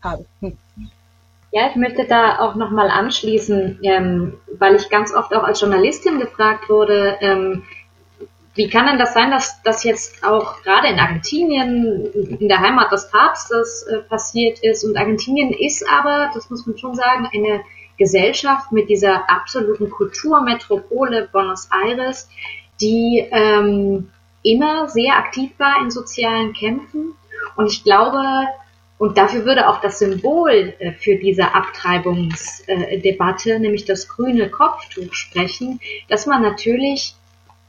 habe. 0.00 0.24
Ja, 1.54 1.68
ich 1.68 1.76
möchte 1.76 2.06
da 2.06 2.38
auch 2.38 2.54
nochmal 2.54 2.88
anschließen, 2.88 3.80
ähm, 3.82 4.38
weil 4.58 4.74
ich 4.74 4.88
ganz 4.88 5.12
oft 5.14 5.34
auch 5.34 5.42
als 5.42 5.60
Journalistin 5.60 6.18
gefragt 6.18 6.70
wurde, 6.70 7.18
ähm, 7.20 7.62
wie 8.54 8.68
kann 8.68 8.86
denn 8.86 8.98
das 8.98 9.14
sein, 9.14 9.30
dass 9.30 9.62
das 9.62 9.82
jetzt 9.82 10.22
auch 10.22 10.62
gerade 10.62 10.88
in 10.88 10.98
Argentinien, 10.98 12.04
in 12.38 12.48
der 12.48 12.60
Heimat 12.60 12.92
des 12.92 13.10
Papstes 13.10 13.84
äh, 13.84 14.00
passiert 14.00 14.58
ist? 14.60 14.84
Und 14.84 14.94
Argentinien 14.96 15.52
ist 15.52 15.88
aber, 15.88 16.30
das 16.34 16.50
muss 16.50 16.66
man 16.66 16.76
schon 16.76 16.94
sagen, 16.94 17.30
eine 17.32 17.62
Gesellschaft 17.96 18.70
mit 18.72 18.90
dieser 18.90 19.30
absoluten 19.30 19.88
Kulturmetropole 19.88 21.30
Buenos 21.32 21.70
Aires, 21.70 22.28
die 22.80 23.26
ähm, 23.30 24.10
immer 24.42 24.88
sehr 24.88 25.16
aktiv 25.16 25.52
war 25.58 25.80
in 25.82 25.90
sozialen 25.90 26.52
Kämpfen. 26.52 27.14
Und 27.56 27.68
ich 27.68 27.84
glaube, 27.84 28.22
und 28.98 29.16
dafür 29.16 29.46
würde 29.46 29.68
auch 29.68 29.80
das 29.80 29.98
Symbol 29.98 30.74
äh, 30.78 30.92
für 30.92 31.16
diese 31.16 31.54
Abtreibungsdebatte, 31.54 33.58
nämlich 33.60 33.86
das 33.86 34.08
grüne 34.08 34.50
Kopftuch, 34.50 35.14
sprechen, 35.14 35.80
dass 36.08 36.26
man 36.26 36.42
natürlich 36.42 37.14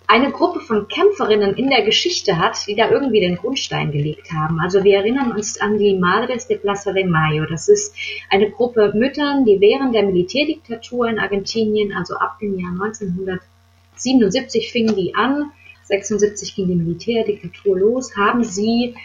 eine 0.07 0.31
Gruppe 0.31 0.59
von 0.59 0.87
Kämpferinnen 0.87 1.55
in 1.55 1.69
der 1.69 1.83
Geschichte 1.83 2.37
hat, 2.37 2.67
die 2.67 2.75
da 2.75 2.89
irgendwie 2.89 3.21
den 3.21 3.37
Grundstein 3.37 3.91
gelegt 3.91 4.31
haben. 4.31 4.59
Also 4.59 4.83
wir 4.83 4.97
erinnern 4.97 5.31
uns 5.31 5.59
an 5.59 5.77
die 5.77 5.95
Madres 5.95 6.47
de 6.47 6.57
Plaza 6.57 6.91
de 6.91 7.05
Mayo. 7.05 7.45
Das 7.45 7.69
ist 7.69 7.95
eine 8.29 8.51
Gruppe 8.51 8.91
Müttern, 8.95 9.45
die 9.45 9.59
während 9.59 9.95
der 9.95 10.03
Militärdiktatur 10.03 11.07
in 11.07 11.19
Argentinien, 11.19 11.93
also 11.93 12.15
ab 12.15 12.37
dem 12.39 12.59
Jahr 12.59 12.71
1977 12.71 14.71
fingen 14.71 14.95
die 14.95 15.15
an, 15.15 15.51
76 15.85 16.55
ging 16.55 16.67
die 16.67 16.75
Militärdiktatur 16.75 17.79
los, 17.79 18.15
haben 18.15 18.43
sie 18.43 18.95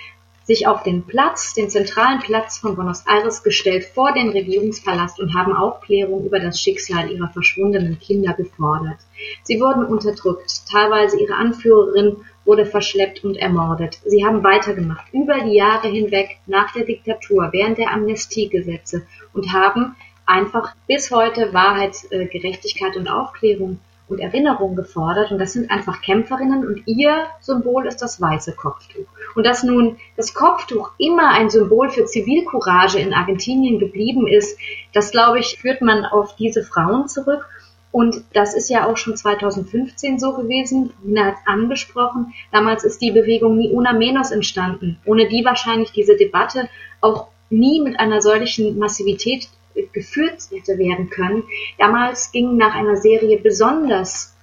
sich 0.49 0.67
auf 0.67 0.83
den 0.83 1.05
Platz, 1.05 1.53
den 1.53 1.69
zentralen 1.69 2.21
Platz 2.21 2.57
von 2.57 2.75
Buenos 2.75 3.05
Aires 3.07 3.43
gestellt 3.43 3.85
vor 3.85 4.15
den 4.15 4.31
Regierungspalast 4.31 5.21
und 5.21 5.35
haben 5.35 5.53
Aufklärung 5.53 6.25
über 6.25 6.41
das 6.41 6.59
Schicksal 6.59 7.13
ihrer 7.13 7.29
verschwundenen 7.29 7.99
Kinder 7.99 8.33
gefordert. 8.33 8.97
Sie 9.43 9.61
wurden 9.61 9.85
unterdrückt, 9.85 10.63
teilweise 10.73 11.21
ihre 11.21 11.35
Anführerin 11.35 12.17
wurde 12.47 12.65
verschleppt 12.65 13.25
und 13.25 13.37
ermordet. 13.37 13.99
Sie 14.07 14.25
haben 14.25 14.43
weitergemacht, 14.43 15.13
über 15.13 15.39
die 15.41 15.55
Jahre 15.55 15.89
hinweg, 15.89 16.39
nach 16.47 16.73
der 16.73 16.87
Diktatur, 16.87 17.51
während 17.53 17.77
der 17.77 17.93
Amnestiegesetze 17.93 19.07
und 19.35 19.53
haben 19.53 19.97
einfach 20.25 20.75
bis 20.87 21.11
heute 21.11 21.53
Wahrheit, 21.53 21.95
Gerechtigkeit 22.09 22.97
und 22.97 23.07
Aufklärung 23.07 23.81
und 24.09 24.21
Erinnerung 24.21 24.75
gefordert 24.75 25.31
und 25.31 25.39
das 25.39 25.53
sind 25.53 25.71
einfach 25.71 26.01
Kämpferinnen 26.01 26.67
und 26.67 26.83
ihr 26.87 27.27
Symbol 27.41 27.87
ist 27.87 28.01
das 28.03 28.21
weiße 28.21 28.53
Kopftuch. 28.53 29.07
Und 29.35 29.45
dass 29.45 29.63
nun 29.63 29.97
das 30.17 30.35
Kopftuch 30.35 30.93
immer 30.99 31.31
ein 31.31 31.51
Symbol 31.51 31.91
für 31.91 32.07
Zivilcourage 32.07 32.99
in 32.99 33.13
Argentinien 33.13 33.79
geblieben 33.79 34.27
ist, 34.27 34.59
das 34.93 35.11
glaube 35.11 35.41
ich, 35.41 35.59
führt 35.59 35.83
man 35.83 36.05
auf 36.05 36.37
diese 36.37 36.63
Frauen 36.63 37.09
zurück. 37.09 37.47
Und 37.91 38.23
das 38.35 38.55
ist 38.55 38.69
ja 38.69 38.87
auch 38.87 38.97
schon 38.97 39.17
2015 39.17 40.19
so 40.19 40.35
gewesen. 40.35 40.93
Nina 41.03 41.27
hat 41.27 41.37
angesprochen. 41.47 42.35
Damals 42.53 42.85
ist 42.85 43.01
die 43.01 43.13
Bewegung 43.13 43.57
Ni 43.57 43.71
Una 43.73 43.93
Menos 43.95 44.31
entstanden. 44.31 44.99
Ohne 45.07 45.27
die 45.29 45.45
wahrscheinlich 45.45 45.91
diese 45.93 46.17
Debatte 46.17 46.69
auch 47.01 47.29
nie 47.51 47.81
mit 47.81 47.99
einer 47.99 48.21
solchen 48.21 48.79
Massivität 48.79 49.49
geführt 49.93 50.49
hätte 50.51 50.79
werden 50.79 51.11
können. 51.11 51.45
Damals 51.79 52.33
ging 52.33 52.57
nach 52.57 52.75
einer 52.75 52.97
Serie 52.97 53.39
besonders 53.39 54.35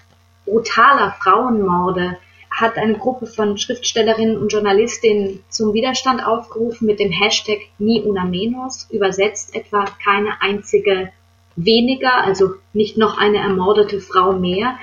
brutaler 0.45 1.15
Frauenmorde 1.19 2.17
hat 2.51 2.77
eine 2.77 2.97
Gruppe 2.97 3.27
von 3.27 3.57
Schriftstellerinnen 3.57 4.37
und 4.37 4.53
Journalistinnen 4.53 5.43
zum 5.49 5.73
Widerstand 5.73 6.25
aufgerufen 6.25 6.85
mit 6.85 6.99
dem 6.99 7.11
Hashtag 7.11 7.59
Ni 7.79 8.01
una 8.01 8.23
menos, 8.23 8.87
übersetzt 8.91 9.53
etwa 9.55 9.85
keine 10.03 10.41
einzige 10.41 11.11
weniger, 11.57 12.23
also 12.23 12.55
nicht 12.71 12.97
noch 12.97 13.17
eine 13.17 13.39
ermordete 13.39 13.99
Frau 13.99 14.33
mehr. 14.33 14.77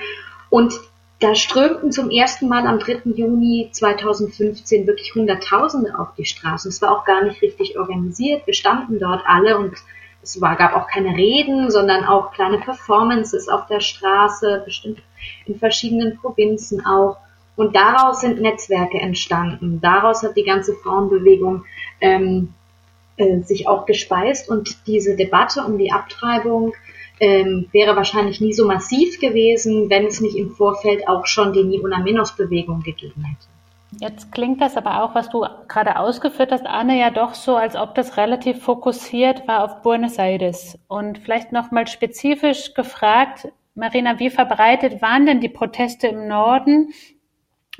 Und 0.51 0.79
da 1.19 1.35
strömten 1.35 1.91
zum 1.91 2.11
ersten 2.11 2.47
Mal 2.47 2.67
am 2.67 2.79
3. 2.79 3.01
Juni 3.15 3.69
2015 3.71 4.85
wirklich 4.85 5.15
Hunderttausende 5.15 5.97
auf 5.97 6.09
die 6.17 6.25
Straße. 6.25 6.69
Es 6.69 6.81
war 6.81 6.91
auch 6.91 7.05
gar 7.05 7.23
nicht 7.23 7.41
richtig 7.41 7.79
organisiert. 7.79 8.45
Wir 8.45 8.53
standen 8.53 8.99
dort 8.99 9.23
alle 9.25 9.57
und 9.57 9.73
es 10.23 10.39
war, 10.39 10.55
gab 10.55 10.73
auch 10.75 10.87
keine 10.87 11.15
Reden, 11.15 11.69
sondern 11.69 12.05
auch 12.05 12.31
kleine 12.31 12.59
Performances 12.59 13.49
auf 13.49 13.67
der 13.67 13.81
Straße, 13.81 14.63
bestimmt 14.65 15.01
in 15.45 15.59
verschiedenen 15.59 16.17
Provinzen 16.17 16.85
auch. 16.85 17.17
Und 17.55 17.75
daraus 17.75 18.21
sind 18.21 18.41
Netzwerke 18.41 18.99
entstanden. 18.99 19.79
Daraus 19.81 20.23
hat 20.23 20.35
die 20.35 20.43
ganze 20.43 20.73
Frauenbewegung 20.73 21.65
ähm, 22.01 22.53
äh, 23.17 23.41
sich 23.41 23.67
auch 23.67 23.85
gespeist. 23.85 24.49
Und 24.49 24.87
diese 24.87 25.15
Debatte 25.15 25.63
um 25.63 25.77
die 25.77 25.91
Abtreibung 25.91 26.73
ähm, 27.19 27.67
wäre 27.71 27.95
wahrscheinlich 27.95 28.41
nie 28.41 28.53
so 28.53 28.65
massiv 28.65 29.19
gewesen, 29.19 29.89
wenn 29.89 30.07
es 30.07 30.19
nicht 30.19 30.35
im 30.35 30.51
Vorfeld 30.51 31.07
auch 31.07 31.27
schon 31.27 31.53
die 31.53 31.63
Ni 31.63 31.79
Una 31.79 31.99
Menos 31.99 32.35
Bewegung 32.35 32.81
gegeben 32.81 33.23
hätte. 33.23 33.52
Jetzt 33.99 34.31
klingt 34.31 34.61
das 34.61 34.77
aber 34.77 35.03
auch, 35.03 35.15
was 35.15 35.29
du 35.29 35.45
gerade 35.67 35.97
ausgeführt 35.97 36.51
hast, 36.51 36.65
Anne, 36.65 36.99
ja 36.99 37.09
doch 37.09 37.33
so, 37.33 37.55
als 37.55 37.75
ob 37.75 37.95
das 37.95 38.17
relativ 38.17 38.61
fokussiert 38.63 39.47
war 39.47 39.63
auf 39.63 39.81
Buenos 39.81 40.17
Aires. 40.17 40.77
Und 40.87 41.19
vielleicht 41.19 41.51
nochmal 41.51 41.87
spezifisch 41.87 42.73
gefragt, 42.73 43.49
Marina, 43.75 44.19
wie 44.19 44.29
verbreitet 44.29 45.01
waren 45.01 45.25
denn 45.25 45.41
die 45.41 45.49
Proteste 45.49 46.07
im 46.07 46.27
Norden? 46.27 46.93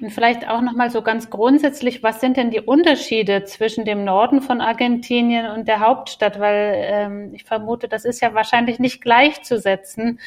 Und 0.01 0.09
vielleicht 0.09 0.47
auch 0.47 0.61
nochmal 0.61 0.89
so 0.89 1.03
ganz 1.03 1.29
grundsätzlich, 1.29 2.01
was 2.01 2.19
sind 2.19 2.37
denn 2.37 2.49
die 2.49 2.61
Unterschiede 2.61 3.43
zwischen 3.43 3.85
dem 3.85 4.03
Norden 4.03 4.41
von 4.41 4.59
Argentinien 4.59 5.51
und 5.51 5.67
der 5.67 5.81
Hauptstadt? 5.81 6.39
Weil 6.39 6.73
ähm, 6.77 7.33
ich 7.33 7.43
vermute, 7.43 7.87
das 7.87 8.03
ist 8.03 8.21
ja 8.21 8.33
wahrscheinlich 8.33 8.79
nicht 8.79 9.01
gleichzusetzen. 9.01 10.19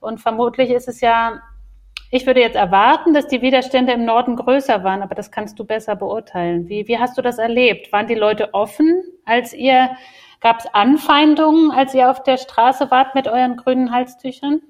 Und 0.00 0.20
vermutlich 0.20 0.70
ist 0.70 0.86
es 0.86 1.00
ja 1.00 1.40
ich 2.10 2.26
würde 2.26 2.40
jetzt 2.40 2.56
erwarten, 2.56 3.14
dass 3.14 3.26
die 3.26 3.42
Widerstände 3.42 3.92
im 3.92 4.04
Norden 4.04 4.36
größer 4.36 4.84
waren, 4.84 5.02
aber 5.02 5.14
das 5.14 5.30
kannst 5.30 5.58
du 5.58 5.64
besser 5.64 5.96
beurteilen. 5.96 6.68
Wie, 6.68 6.86
wie 6.86 6.98
hast 6.98 7.18
du 7.18 7.22
das 7.22 7.38
erlebt? 7.38 7.92
Waren 7.92 8.06
die 8.06 8.14
Leute 8.14 8.54
offen, 8.54 9.02
als 9.24 9.52
ihr, 9.52 9.90
gab 10.40 10.60
es 10.60 10.66
Anfeindungen, 10.72 11.72
als 11.72 11.94
ihr 11.94 12.10
auf 12.10 12.22
der 12.22 12.36
Straße 12.36 12.90
wart 12.90 13.14
mit 13.14 13.26
euren 13.26 13.56
grünen 13.56 13.92
Halstüchern? 13.92 14.60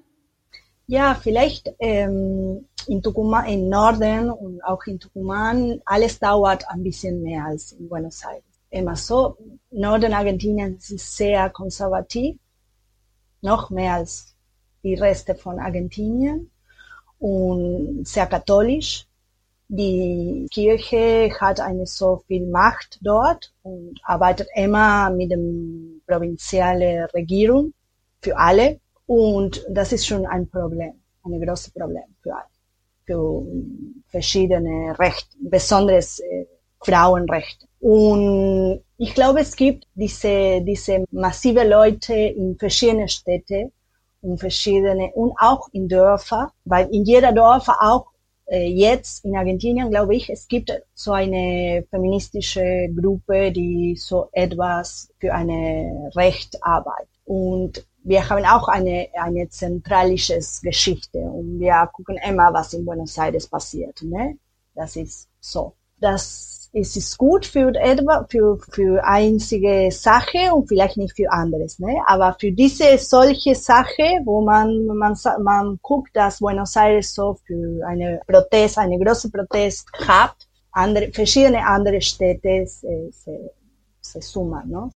Ja, 0.87 1.15
vielleicht 1.15 1.75
ähm, 1.81 2.69
in 2.87 3.03
Tucumán, 3.03 3.47
im 3.47 3.69
Norden 3.69 4.31
und 4.31 4.65
auch 4.65 4.85
in 4.87 4.99
Tucumán, 4.99 5.81
alles 5.85 6.19
dauert 6.19 6.69
ein 6.71 6.83
bisschen 6.83 7.23
mehr 7.23 7.45
als 7.45 7.73
in 7.73 7.89
Buenos 7.89 8.25
Aires. 8.25 8.45
Immer 8.71 8.97
so, 8.97 9.37
Norden 9.71 10.15
Argentinien 10.15 10.77
ist 10.77 11.17
sehr 11.17 11.51
konservativ, 11.51 12.37
noch 13.43 13.71
mehr 13.71 13.95
als 13.95 14.35
die 14.83 14.95
Reste 14.95 15.35
von 15.35 15.59
Argentinien 15.59 16.51
und 17.19 18.07
sehr 18.07 18.27
katholisch. 18.27 19.07
Die 19.69 20.47
Kirche 20.53 21.31
hat 21.41 21.59
eine 21.61 21.87
so 21.87 22.23
viel 22.29 22.47
Macht 22.47 22.99
dort 23.03 23.53
und 23.63 23.99
arbeitet 24.05 24.49
immer 24.55 25.11
mit 25.11 25.33
dem 25.33 26.03
provinzialen 26.07 27.05
Regierung 27.07 27.73
für 28.21 28.37
alle. 28.37 28.81
Und 29.07 29.65
das 29.69 29.93
ist 29.93 30.07
schon 30.07 30.25
ein 30.27 30.49
Problem, 30.49 30.95
ein 31.25 31.41
großes 31.41 31.73
Problem 31.73 32.05
für 32.23 32.35
alle, 32.35 32.51
für 33.05 33.47
verschiedene 34.09 34.97
Rechte, 34.99 35.37
besonders 35.41 36.21
äh, 36.21 36.47
Frauenrechte. 36.81 37.67
Und 37.81 38.83
ich 38.99 39.15
glaube, 39.15 39.41
es 39.41 39.55
gibt 39.57 39.87
diese, 39.95 40.61
diese 40.63 41.05
massive 41.11 41.65
Leute 41.69 42.15
in 42.15 42.57
verschiedenen 42.57 43.09
Städten, 43.09 43.73
und 44.27 44.39
verschiedene 44.39 45.13
und 45.13 45.33
auch 45.39 45.69
in 45.73 45.89
Dörfer, 45.89 46.53
weil 46.65 46.89
in 46.93 47.05
jeder 47.05 47.33
Dörfer 47.33 47.77
auch 47.81 48.07
äh, 48.47 48.69
jetzt 48.69 49.25
in 49.25 49.37
Argentinien, 49.37 49.91
glaube 49.91 50.15
ich, 50.15 50.31
es 50.31 50.47
gibt 50.47 50.71
so 50.95 51.13
eine 51.13 51.85
feministische 51.91 52.89
Gruppe, 52.95 53.53
die 53.53 53.97
so 53.97 54.29
etwas 54.33 55.09
für 55.19 55.33
eine 55.35 56.11
Recht 56.15 56.63
arbeitet. 56.63 57.09
Und 57.25 57.85
wir 58.05 58.29
haben 58.29 58.45
auch 58.45 58.69
eine, 58.69 59.09
eine 59.15 59.49
zentralische 59.49 60.39
Geschichte 60.63 61.19
und 61.19 61.59
wir 61.59 61.89
gucken 61.93 62.19
immer, 62.25 62.53
was 62.53 62.73
in 62.73 62.85
Buenos 62.85 63.19
Aires 63.19 63.49
passiert. 63.49 64.01
Ne? 64.03 64.39
Das 64.75 64.95
ist 64.95 65.29
so. 65.41 65.75
Das 65.99 66.56
es 66.79 66.95
ist 66.95 67.17
gut 67.17 67.47
für 67.47 67.75
etwa, 67.75 68.27
für, 68.29 68.59
für 68.71 69.03
einzige 69.03 69.91
Sache 69.91 70.53
und 70.55 70.69
vielleicht 70.69 70.99
nicht 70.99 71.17
für 71.17 71.33
anderes, 71.33 71.79
ne? 71.79 72.03
Aber 72.07 72.37
für 72.39 72.53
diese 72.53 72.99
solche 72.99 73.55
Sache, 73.55 74.21
wo 74.25 74.43
man, 74.43 74.85
man, 74.85 75.17
man 75.43 75.79
guckt, 75.81 76.15
dass 76.15 76.41
Buenos 76.41 76.77
Aires 76.77 77.15
so 77.15 77.39
für 77.47 77.81
eine 77.87 78.21
Protest, 78.27 78.77
eine 78.77 78.99
große 78.99 79.31
Protest 79.31 79.89
hat, 80.07 80.37
andere, 80.73 81.11
verschiedene 81.13 81.67
andere 81.67 82.03
Städte 82.03 82.67
se, 82.67 83.09
se, 83.11 83.51
se 84.03 84.21
summen, 84.21 84.69
ne? 84.69 84.91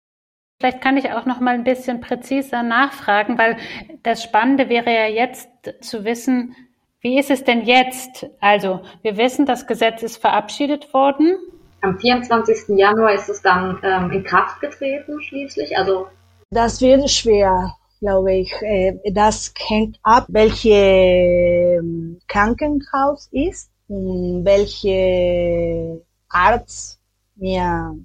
Vielleicht 0.60 0.82
kann 0.82 0.98
ich 0.98 1.10
auch 1.10 1.24
noch 1.24 1.40
mal 1.40 1.54
ein 1.54 1.64
bisschen 1.64 2.02
präziser 2.02 2.62
nachfragen, 2.62 3.38
weil 3.38 3.56
das 4.02 4.22
Spannende 4.22 4.68
wäre 4.68 4.92
ja 4.92 5.06
jetzt 5.06 5.48
zu 5.80 6.04
wissen, 6.04 6.54
wie 7.00 7.18
ist 7.18 7.30
es 7.30 7.44
denn 7.44 7.62
jetzt? 7.62 8.26
Also, 8.40 8.80
wir 9.00 9.16
wissen, 9.16 9.46
das 9.46 9.66
Gesetz 9.66 10.02
ist 10.02 10.18
verabschiedet 10.18 10.92
worden. 10.92 11.38
Am 11.82 11.98
24. 11.98 12.76
Januar 12.76 13.14
ist 13.14 13.28
es 13.28 13.40
dann 13.42 13.78
ähm, 13.82 14.10
in 14.10 14.24
Kraft 14.24 14.60
getreten 14.60 15.20
schließlich. 15.22 15.76
Also 15.76 16.08
das 16.50 16.80
wird 16.80 17.08
schwer, 17.10 17.74
glaube 18.00 18.34
ich. 18.34 18.52
Äh, 18.60 18.98
das 19.12 19.52
hängt 19.56 19.98
ab, 20.02 20.26
welche 20.28 20.70
ähm, 20.70 22.18
Krankenhaus 22.28 23.28
ist 23.32 23.70
und 23.88 24.44
welche 24.44 26.02
Arzt 26.28 27.00
mir 27.36 27.96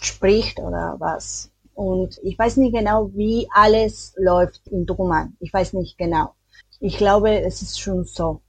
spricht 0.00 0.58
oder 0.60 0.96
was. 0.98 1.50
Und 1.74 2.20
ich 2.22 2.38
weiß 2.38 2.58
nicht 2.58 2.74
genau, 2.74 3.10
wie 3.14 3.48
alles 3.52 4.14
läuft 4.16 4.68
in 4.68 4.86
Drummern. 4.86 5.36
Ich 5.40 5.52
weiß 5.52 5.72
nicht 5.72 5.98
genau. 5.98 6.34
Ich 6.78 6.98
glaube, 6.98 7.40
es 7.40 7.62
ist 7.62 7.80
schon 7.80 8.04
so. 8.04 8.40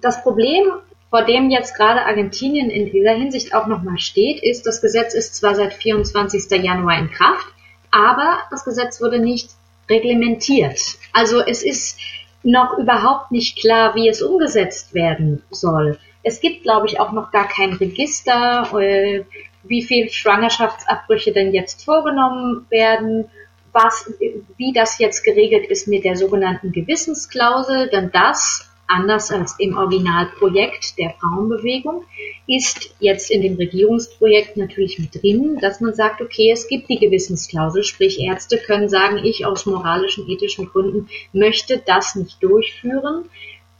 Das 0.00 0.22
Problem 0.22 0.66
vor 1.16 1.24
dem 1.24 1.48
jetzt 1.48 1.74
gerade 1.74 2.04
Argentinien 2.04 2.68
in 2.68 2.92
dieser 2.92 3.12
Hinsicht 3.12 3.54
auch 3.54 3.66
nochmal 3.66 3.96
steht, 3.96 4.42
ist, 4.42 4.66
das 4.66 4.82
Gesetz 4.82 5.14
ist 5.14 5.34
zwar 5.34 5.54
seit 5.54 5.72
24. 5.72 6.62
Januar 6.62 6.98
in 6.98 7.10
Kraft, 7.10 7.46
aber 7.90 8.40
das 8.50 8.66
Gesetz 8.66 9.00
wurde 9.00 9.18
nicht 9.18 9.48
reglementiert. 9.88 10.78
Also 11.14 11.40
es 11.40 11.62
ist 11.62 11.98
noch 12.42 12.76
überhaupt 12.76 13.32
nicht 13.32 13.58
klar, 13.58 13.94
wie 13.94 14.10
es 14.10 14.20
umgesetzt 14.20 14.92
werden 14.92 15.42
soll. 15.50 15.98
Es 16.22 16.42
gibt, 16.42 16.64
glaube 16.64 16.86
ich, 16.86 17.00
auch 17.00 17.12
noch 17.12 17.30
gar 17.30 17.48
kein 17.48 17.72
Register, 17.72 18.68
äh, 18.78 19.24
wie 19.62 19.82
viel 19.84 20.10
Schwangerschaftsabbrüche 20.10 21.32
denn 21.32 21.54
jetzt 21.54 21.82
vorgenommen 21.82 22.66
werden, 22.68 23.30
was, 23.72 24.12
wie 24.58 24.74
das 24.74 24.98
jetzt 24.98 25.24
geregelt 25.24 25.64
ist 25.70 25.88
mit 25.88 26.04
der 26.04 26.16
sogenannten 26.16 26.72
Gewissensklausel, 26.72 27.88
denn 27.88 28.10
das 28.12 28.70
anders 28.88 29.30
als 29.30 29.56
im 29.58 29.76
Originalprojekt 29.76 30.98
der 30.98 31.14
Frauenbewegung, 31.18 32.04
ist 32.46 32.94
jetzt 33.00 33.30
in 33.30 33.42
dem 33.42 33.56
Regierungsprojekt 33.56 34.56
natürlich 34.56 34.98
mit 34.98 35.20
drin, 35.20 35.58
dass 35.60 35.80
man 35.80 35.94
sagt, 35.94 36.20
okay, 36.20 36.50
es 36.52 36.68
gibt 36.68 36.88
die 36.88 36.98
Gewissensklausel, 36.98 37.82
sprich 37.82 38.20
Ärzte 38.20 38.58
können 38.58 38.88
sagen, 38.88 39.18
ich 39.24 39.44
aus 39.44 39.66
moralischen, 39.66 40.28
ethischen 40.28 40.66
Gründen 40.66 41.08
möchte 41.32 41.82
das 41.84 42.14
nicht 42.14 42.42
durchführen. 42.42 43.24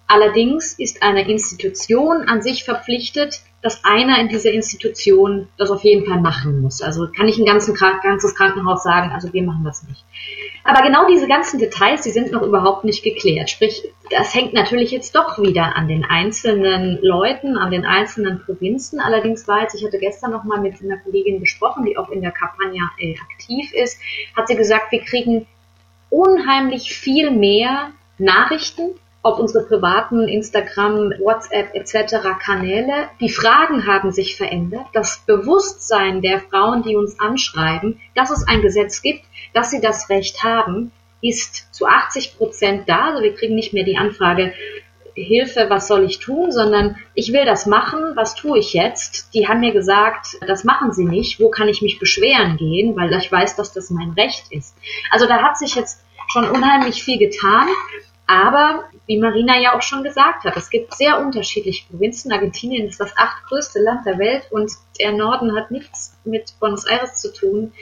Allerdings 0.09 0.79
ist 0.79 1.03
eine 1.03 1.29
Institution 1.29 2.23
an 2.29 2.43
sich 2.43 2.65
verpflichtet, 2.65 3.41
dass 3.67 3.85
einer 3.85 4.21
in 4.21 4.29
dieser 4.29 4.53
Institution 4.53 5.49
das 5.59 5.73
auf 5.73 5.83
jeden 5.83 6.07
Fall 6.07 6.21
machen 6.21 6.61
muss. 6.61 6.81
Also 6.83 7.09
kann 7.11 7.27
ich 7.27 7.37
ein 7.37 7.45
ganzes 7.45 7.75
Krankenhaus 7.75 8.85
sagen, 8.85 9.11
also 9.11 9.33
wir 9.33 9.43
machen 9.43 9.65
das 9.65 9.83
nicht. 9.89 10.05
Aber 10.63 10.87
genau 10.87 11.09
diese 11.09 11.27
ganzen 11.27 11.59
Details, 11.59 12.03
die 12.03 12.13
sind 12.13 12.31
noch 12.31 12.43
überhaupt 12.43 12.85
nicht 12.85 13.03
geklärt. 13.03 13.51
Sprich, 13.51 13.83
das 14.09 14.33
hängt 14.37 14.53
natürlich 14.53 14.93
jetzt 14.93 15.17
doch 15.17 15.43
wieder 15.43 15.75
an 15.75 15.89
den 15.89 16.05
einzelnen 16.05 17.01
Leuten, 17.03 17.57
an 17.57 17.73
den 17.73 17.85
einzelnen 17.85 18.41
Provinzen. 18.45 19.01
Allerdings 19.01 19.49
war 19.49 19.63
jetzt, 19.63 19.75
ich 19.75 19.85
hatte 19.85 19.99
gestern 19.99 20.31
noch 20.31 20.45
mal 20.45 20.61
mit 20.61 20.81
einer 20.81 20.99
Kollegin 20.99 21.41
gesprochen, 21.41 21.85
die 21.85 21.99
auch 21.99 22.11
in 22.11 22.23
der 22.23 22.31
Kampagne 22.31 22.83
äh, 23.01 23.17
aktiv 23.19 23.73
ist, 23.73 23.99
hat 24.37 24.47
sie 24.47 24.55
gesagt, 24.55 24.93
wir 24.93 25.03
kriegen 25.03 25.49
unheimlich 26.09 26.95
viel 26.95 27.33
mehr 27.33 27.91
Nachrichten 28.19 28.93
auf 29.27 29.41
unsere 29.41 29.65
privaten 29.65 30.29
Instagram, 30.29 31.11
WhatsApp 31.19 31.75
etc. 31.75 32.39
Kanäle. 32.41 33.09
Die 33.21 33.29
Fragen 33.29 33.85
haben 33.85 34.13
sich 34.13 34.37
verändert. 34.37 34.87
Das 34.93 35.25
Bewusstsein 35.27 36.23
der 36.23 36.41
Frauen, 36.41 36.85
die 36.85 36.95
uns 36.95 37.19
anschreiben, 37.19 38.01
dass 38.15 38.31
es 38.31 38.47
ein 38.47 38.63
Gesetz 38.63 39.03
gibt, 39.03 39.25
dass 39.53 39.71
sie 39.71 39.81
das 39.81 40.09
Recht 40.11 40.45
haben, 40.45 40.93
ist 41.21 41.75
zu 41.75 41.87
80 41.87 42.37
Prozent 42.37 42.89
da. 42.89 43.07
Also 43.07 43.23
wir 43.25 43.35
kriegen 43.35 43.57
nicht 43.57 43.73
mehr 43.73 43.85
die 43.85 43.97
Anfrage, 43.97 44.53
Hilfe, 45.15 45.67
was 45.71 45.89
soll 45.89 46.05
ich 46.05 46.19
tun, 46.19 46.53
sondern 46.53 46.97
ich 47.15 47.33
will 47.33 47.47
das 47.47 47.67
machen, 47.67 48.13
was 48.15 48.35
tue 48.35 48.59
ich 48.59 48.75
jetzt? 48.75 49.33
Die 49.35 49.49
haben 49.49 49.61
mir 49.61 49.73
gesagt, 49.73 50.37
das 50.47 50.63
machen 50.63 50.93
sie 50.93 51.07
nicht, 51.07 51.41
wo 51.41 51.49
kann 51.49 51.69
ich 51.69 51.81
mich 51.83 51.99
beschweren 51.99 52.59
gehen, 52.59 52.95
weil 52.97 53.13
ich 53.15 53.33
weiß, 53.33 53.57
dass 53.57 53.73
das 53.73 53.91
mein 53.91 54.11
Recht 54.11 54.53
ist. 54.53 54.77
Also 55.11 55.27
da 55.27 55.43
hat 55.43 55.59
sich 55.59 55.75
jetzt 55.75 56.05
schon 56.29 56.49
unheimlich 56.49 57.03
viel 57.03 57.19
getan. 57.19 57.67
Aber, 58.27 58.85
wie 59.07 59.19
Marina 59.19 59.59
ja 59.59 59.77
auch 59.77 59.83
schon 59.83 60.03
gesagt 60.03 60.45
hat, 60.45 60.57
es 60.57 60.71
gibt 60.71 60.95
sehr 60.95 61.21
unterschiedliche 61.21 61.87
Provinzen. 61.89 62.33
Argentinien 62.33 62.89
ist 62.89 63.01
das 63.01 63.17
achtgrößte 63.17 63.81
Land 63.81 64.07
der 64.07 64.19
Welt 64.19 64.49
und 64.51 64.73
der 64.99 65.13
Norden 65.13 65.55
hat 65.57 65.71
nichts 65.71 66.17
mit 66.25 66.55
Buenos 66.59 66.87
Aires 66.87 67.21
zu 67.21 67.33
tun. 67.33 67.73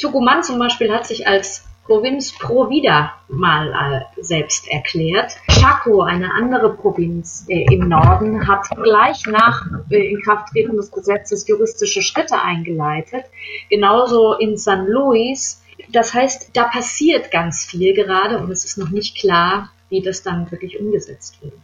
Tucumán 0.00 0.42
zum 0.42 0.58
Beispiel 0.58 0.92
hat 0.92 1.06
sich 1.06 1.26
als 1.26 1.64
Provinz 1.84 2.38
pro 2.38 2.68
vida 2.68 3.14
mal 3.28 4.04
äh, 4.16 4.22
selbst 4.22 4.68
erklärt. 4.68 5.32
Chaco, 5.48 6.02
eine 6.02 6.32
andere 6.34 6.74
Provinz 6.74 7.46
äh, 7.48 7.64
im 7.72 7.88
Norden, 7.88 8.46
hat 8.46 8.68
gleich 8.82 9.24
nach 9.26 9.66
äh, 9.90 10.10
Inkrafttreten 10.10 10.76
des 10.76 10.92
Gesetzes 10.92 11.48
juristische 11.48 12.02
Schritte 12.02 12.40
eingeleitet. 12.40 13.24
Genauso 13.70 14.34
in 14.34 14.58
San 14.58 14.86
Luis 14.86 15.62
das 15.90 16.12
heißt, 16.12 16.50
da 16.54 16.64
passiert 16.64 17.30
ganz 17.30 17.64
viel 17.64 17.94
gerade 17.94 18.38
und 18.38 18.50
es 18.50 18.64
ist 18.64 18.78
noch 18.78 18.90
nicht 18.90 19.16
klar, 19.16 19.70
wie 19.88 20.02
das 20.02 20.22
dann 20.22 20.50
wirklich 20.50 20.78
umgesetzt 20.78 21.42
wird. 21.42 21.54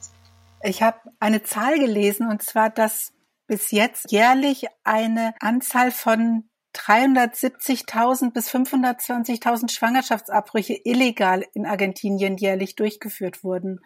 Ich 0.63 0.83
habe 0.83 0.99
eine 1.21 1.43
Zahl 1.43 1.79
gelesen 1.79 2.29
und 2.29 2.43
zwar, 2.43 2.71
dass 2.71 3.13
bis 3.47 3.71
jetzt 3.71 4.11
jährlich 4.11 4.67
eine 4.83 5.35
Anzahl 5.41 5.91
von 5.91 6.49
370.000 6.75 8.33
bis 8.33 8.51
520.000 8.51 9.71
Schwangerschaftsabbrüche 9.71 10.81
illegal 10.85 11.45
in 11.53 11.67
Argentinien 11.67 12.37
jährlich 12.37 12.75
durchgeführt 12.75 13.45
wurden, 13.45 13.81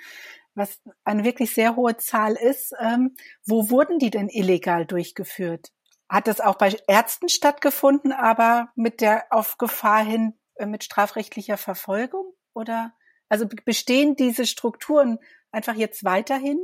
was 0.55 0.81
eine 1.05 1.25
wirklich 1.25 1.53
sehr 1.53 1.77
hohe 1.77 1.97
Zahl 1.99 2.35
ist. 2.35 2.73
Ähm, 2.81 3.15
wo 3.45 3.71
wurden 3.71 3.99
die 3.99 4.11
denn 4.11 4.29
illegal 4.29 4.87
durchgeführt? 4.87 5.71
Hat 6.09 6.27
das 6.27 6.41
auch 6.41 6.57
bei 6.57 6.75
Ärzten 6.87 7.29
stattgefunden, 7.29 8.13
aber 8.13 8.71
mit 8.75 9.03
der 9.03 9.27
auf 9.31 9.59
Gefahr 9.59 10.03
hin 10.03 10.39
äh, 10.55 10.67
mit 10.67 10.85
strafrechtlicher 10.85 11.59
Verfolgung? 11.59 12.33
Oder 12.55 12.95
also 13.29 13.47
bestehen 13.65 14.17
diese 14.17 14.47
Strukturen 14.47 15.19
einfach 15.51 15.75
jetzt 15.75 16.05
weiterhin? 16.05 16.59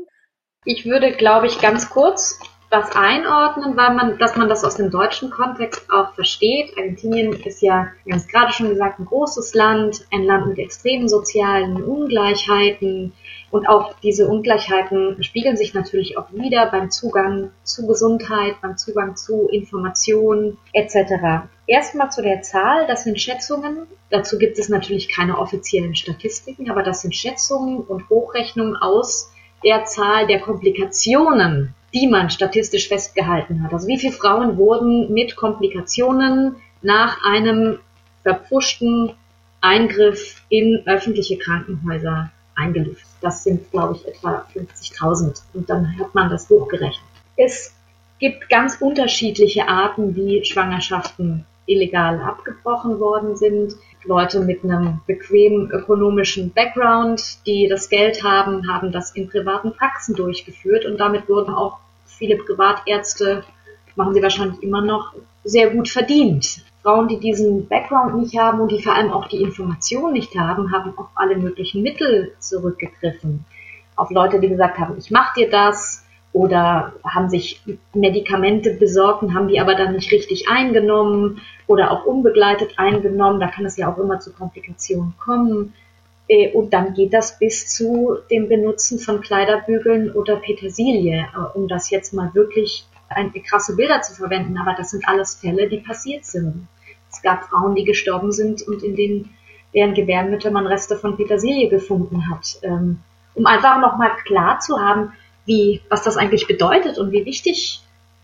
Ich 0.65 0.87
würde, 0.87 1.17
glaube 1.17 1.47
ich, 1.47 1.61
ganz 1.61 1.91
kurz 1.91 2.41
das 2.75 2.91
einordnen, 2.97 3.77
weil 3.77 3.95
man, 3.95 4.19
dass 4.19 4.37
man 4.37 4.49
das 4.49 4.65
aus 4.65 4.75
dem 4.75 4.91
deutschen 4.91 5.31
Kontext 5.31 5.87
auch 5.93 6.13
versteht. 6.15 6.77
Argentinien 6.77 7.33
ist 7.33 7.63
ja, 7.63 7.89
wir 8.05 8.15
haben 8.15 8.21
es 8.21 8.27
gerade 8.27 8.53
schon 8.53 8.69
gesagt, 8.69 8.99
ein 8.99 9.05
großes 9.05 9.55
Land, 9.55 10.05
ein 10.13 10.25
Land 10.25 10.49
mit 10.49 10.59
extremen 10.59 11.09
sozialen 11.09 11.81
Ungleichheiten. 11.83 13.13
Und 13.53 13.69
auch 13.69 13.95
diese 14.03 14.27
Ungleichheiten 14.27 15.23
spiegeln 15.23 15.57
sich 15.57 15.73
natürlich 15.73 16.19
auch 16.19 16.33
wieder 16.33 16.67
beim 16.67 16.91
Zugang 16.91 17.53
zu 17.63 17.87
Gesundheit, 17.87 18.57
beim 18.61 18.77
Zugang 18.77 19.15
zu 19.15 19.47
Informationen 19.47 20.59
etc. 20.73 21.47
Erstmal 21.69 22.11
zu 22.11 22.23
der 22.23 22.43
Zahl, 22.43 22.89
das 22.89 23.05
sind 23.05 23.21
Schätzungen. 23.21 23.87
Dazu 24.11 24.37
gibt 24.37 24.59
es 24.59 24.69
natürlich 24.69 25.09
keine 25.09 25.39
offiziellen 25.39 25.95
Statistiken, 25.95 26.69
aber 26.69 26.83
das 26.83 27.03
sind 27.03 27.15
Schätzungen 27.15 27.79
und 27.79 28.09
Hochrechnungen 28.11 28.75
aus 28.75 29.31
der 29.63 29.85
Zahl 29.85 30.27
der 30.27 30.41
Komplikationen, 30.41 31.73
die 31.95 32.09
man 32.09 32.29
statistisch 32.29 32.89
festgehalten 32.89 33.63
hat. 33.63 33.73
Also 33.73 33.87
wie 33.87 33.99
viele 33.99 34.13
Frauen 34.13 34.57
wurden 34.57 35.13
mit 35.13 35.37
Komplikationen 35.37 36.57
nach 36.83 37.25
einem 37.25 37.79
verpfuschten 38.23 39.13
Eingriff 39.61 40.43
in 40.49 40.83
öffentliche 40.87 41.39
Krankenhäuser 41.39 42.31
eingeliefert. 42.57 43.09
Das 43.21 43.45
sind, 43.45 43.71
glaube 43.71 43.97
ich, 43.97 44.07
etwa 44.07 44.45
50.000. 44.55 45.43
Und 45.55 45.71
dann 45.71 45.99
hat 45.99 46.15
man 46.15 46.29
das 46.29 46.51
hochgerechnet. 46.51 47.01
Es 47.37 47.75
gibt 48.19 48.49
ganz 48.49 48.77
unterschiedliche 48.81 49.69
Arten, 49.69 50.15
wie 50.15 50.45
Schwangerschaften 50.45 51.47
illegal 51.67 52.21
abgebrochen 52.21 53.01
worden 53.01 53.37
sind. 53.37 53.75
Leute 54.05 54.41
mit 54.41 54.63
einem 54.65 55.01
bequemen 55.07 55.71
ökonomischen 55.71 56.53
Background, 56.53 57.39
die 57.47 57.69
das 57.69 57.89
Geld 57.89 58.23
haben, 58.23 58.71
haben 58.71 58.93
das 58.93 59.13
in 59.13 59.31
privaten 59.31 59.73
Praxen 59.73 60.15
durchgeführt 60.15 60.85
und 60.85 60.99
damit 60.99 61.27
wurden 61.29 61.55
auch 61.55 61.79
viele 62.17 62.37
Privatärzte, 62.37 63.45
machen 63.97 64.15
sie 64.15 64.23
wahrscheinlich 64.23 64.63
immer 64.63 64.81
noch, 64.81 65.15
sehr 65.45 65.71
gut 65.71 65.89
verdient. 65.89 66.65
Frauen, 66.83 67.09
die 67.09 67.19
diesen 67.19 67.69
Background 67.69 68.17
nicht 68.17 68.39
haben 68.39 68.61
und 68.61 68.71
die 68.73 68.83
vor 68.83 68.95
allem 68.95 69.13
auch 69.13 69.29
die 69.29 69.43
Information 69.43 70.13
nicht 70.13 70.35
haben, 70.37 70.73
haben 70.73 70.97
auf 70.97 71.09
alle 71.15 71.37
möglichen 71.37 71.83
Mittel 71.83 72.33
zurückgegriffen. 72.39 73.45
Auf 73.97 74.11
Leute, 74.11 74.41
die 74.41 74.49
gesagt 74.49 74.79
haben, 74.79 74.97
ich 74.99 75.11
mach 75.11 75.35
dir 75.35 75.51
das, 75.51 76.05
oder 76.35 76.93
haben 77.05 77.31
sich 77.31 77.63
Medikamente 77.95 78.75
besorgt 78.75 79.23
und 79.23 79.35
haben 79.35 79.47
die 79.47 79.61
aber 79.61 79.77
dann 79.77 79.95
nicht 79.95 80.11
richtig 80.11 80.49
eingenommen 80.51 81.41
oder 81.69 81.93
auch 81.93 82.05
unbegleitet 82.05 82.75
eingenommen. 82.77 83.39
Da 83.39 83.47
kann 83.47 83.65
es 83.65 83.77
ja 83.77 83.91
auch 83.91 83.99
immer 83.99 84.19
zu 84.19 84.33
Komplikationen 84.33 85.15
kommen. 85.25 85.75
Äh, 86.29 86.53
und 86.53 86.73
dann 86.73 86.95
geht 86.95 87.13
das 87.13 87.39
bis 87.39 87.69
zu 87.69 88.19
dem 88.31 88.49
Benutzen 88.49 88.99
von 88.99 89.21
Kleiderbügeln 89.21 90.13
oder 90.13 90.37
Petersilie, 90.37 91.27
äh, 91.35 91.59
um 91.59 91.69
das 91.69 91.91
jetzt 91.91 92.13
mal 92.13 92.35
wirklich 92.35 92.87
krasse 93.49 93.77
Bilder 93.77 94.03
zu 94.03 94.15
verwenden. 94.15 94.59
Aber 94.59 94.75
das 94.77 94.91
sind 94.91 95.07
alles 95.07 95.37
Fälle, 95.37 95.69
die 95.69 95.79
passiert 95.79 96.25
sind. 96.25 96.67
Es 97.11 97.23
gab 97.23 97.45
Frauen, 97.45 97.75
die 97.75 97.85
gestorben 97.85 98.33
sind 98.33 98.63
und 98.63 98.83
in 98.83 98.97
denen 98.97 99.35
deren 99.75 99.95
Gebärmütter 99.95 100.51
man 100.51 100.67
Reste 100.67 100.97
von 100.97 101.17
Petersilie 101.17 101.69
gefunden 101.69 102.31
hat. 102.31 102.59
Ähm, 102.63 103.01
um 103.35 103.47
einfach 103.47 103.81
nochmal 103.81 104.13
klar 104.25 104.61
zu 104.61 104.79
haben, 104.79 105.13
wie, 105.47 105.81
was 105.89 106.03
das 106.03 106.17
eigentlich 106.17 106.47
bedeutet 106.47 106.97
und 106.99 107.11
wie 107.11 107.25
wichtig 107.25 107.83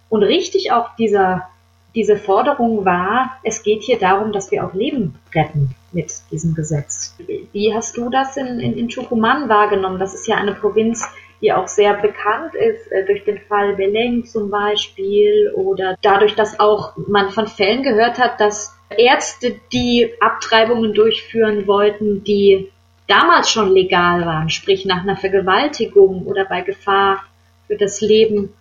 und 0.08 0.22
richtig 0.22 0.72
auch 0.72 0.94
dieser, 0.96 1.48
diese 1.94 2.16
Forderung 2.16 2.84
war, 2.84 3.38
es 3.42 3.62
geht 3.62 3.82
hier 3.82 3.98
darum, 3.98 4.32
dass 4.32 4.50
wir 4.50 4.64
auch 4.64 4.74
Leben 4.74 5.18
retten 5.34 5.74
mit 5.92 6.12
diesem 6.30 6.54
Gesetz. 6.54 7.16
Wie 7.52 7.74
hast 7.74 7.96
du 7.96 8.10
das 8.10 8.36
in, 8.36 8.60
in, 8.60 8.76
in 8.76 8.88
Tucumán 8.88 9.48
wahrgenommen? 9.48 9.98
Das 9.98 10.14
ist 10.14 10.26
ja 10.26 10.36
eine 10.36 10.54
Provinz, 10.54 11.04
die 11.40 11.52
auch 11.52 11.68
sehr 11.68 11.94
bekannt 11.94 12.54
ist, 12.54 12.90
äh, 12.92 13.04
durch 13.06 13.24
den 13.24 13.38
Fall 13.38 13.74
Beleng 13.74 14.24
zum 14.24 14.50
Beispiel 14.50 15.52
oder 15.54 15.96
dadurch, 16.02 16.34
dass 16.34 16.60
auch 16.60 16.96
man 16.96 17.30
von 17.30 17.46
Fällen 17.46 17.82
gehört 17.82 18.18
hat, 18.18 18.40
dass 18.40 18.76
Ärzte, 18.90 19.60
die 19.72 20.10
Abtreibungen 20.20 20.94
durchführen 20.94 21.66
wollten, 21.66 22.24
die 22.24 22.70
damals 23.06 23.50
schon 23.50 23.72
legal 23.72 24.24
waren, 24.24 24.50
sprich 24.50 24.84
nach 24.84 25.02
einer 25.02 25.16
Vergewaltigung 25.16 26.26
oder 26.26 26.44
bei 26.44 26.60
Gefahr 26.60 27.24
für 27.66 27.76
das 27.76 28.00
Leben 28.00 28.52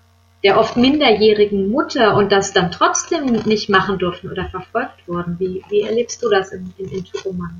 der 0.43 0.57
oft 0.57 0.77
minderjährigen 0.77 1.69
Mutter 1.69 2.15
und 2.15 2.31
das 2.31 2.53
dann 2.53 2.71
trotzdem 2.71 3.25
nicht 3.45 3.69
machen 3.69 3.97
durften 3.97 4.29
oder 4.29 4.49
verfolgt 4.49 5.07
wurden. 5.07 5.37
Wie, 5.39 5.63
wie 5.69 5.81
erlebst 5.81 6.23
du 6.23 6.29
das 6.29 6.51
in, 6.51 6.73
in, 6.77 6.89
in 6.89 7.03
Tucumán? 7.03 7.59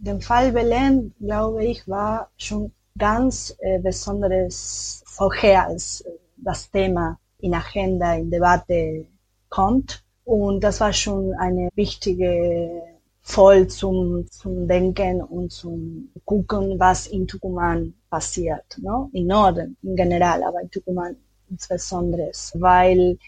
Der 0.00 0.20
Fall 0.20 0.52
Belen, 0.52 1.14
glaube 1.18 1.64
ich, 1.64 1.88
war 1.88 2.30
schon 2.36 2.72
ganz 2.96 3.56
äh, 3.60 3.78
besonderes 3.80 5.02
vorher, 5.06 5.66
als 5.66 6.02
äh, 6.02 6.10
das 6.36 6.70
Thema 6.70 7.18
in 7.40 7.54
Agenda, 7.54 8.14
in 8.14 8.30
Debatte 8.30 9.06
kommt. 9.48 10.02
Und 10.24 10.62
das 10.62 10.80
war 10.80 10.92
schon 10.92 11.32
eine 11.34 11.70
wichtige 11.74 12.82
voll 13.22 13.66
zum, 13.66 14.26
zum 14.30 14.68
Denken 14.68 15.20
und 15.22 15.52
zum 15.52 16.10
Gucken, 16.24 16.78
was 16.78 17.06
in 17.06 17.26
Tucumán 17.26 17.92
passiert, 18.08 18.78
no? 18.80 19.10
Im 19.12 19.26
Norden 19.26 19.76
in 19.82 19.96
general, 19.96 20.42
aber 20.42 20.60
in 20.62 20.70
Tucumán 20.70 21.16
insbesondere, 21.50 22.30
weil 22.54 23.18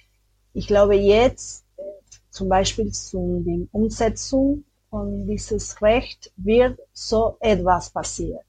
ich 0.53 0.67
glaube 0.67 0.97
jetzt 0.97 1.65
äh, 1.77 1.83
zum 2.31 2.49
Beispiel 2.49 2.91
zu 2.91 3.43
der 3.47 3.67
Umsetzung 3.73 4.65
von 4.91 5.27
dieses 5.27 5.81
Recht 5.83 6.33
wird 6.37 6.79
so 6.93 7.37
etwas 7.41 7.91
passiert. 7.91 8.45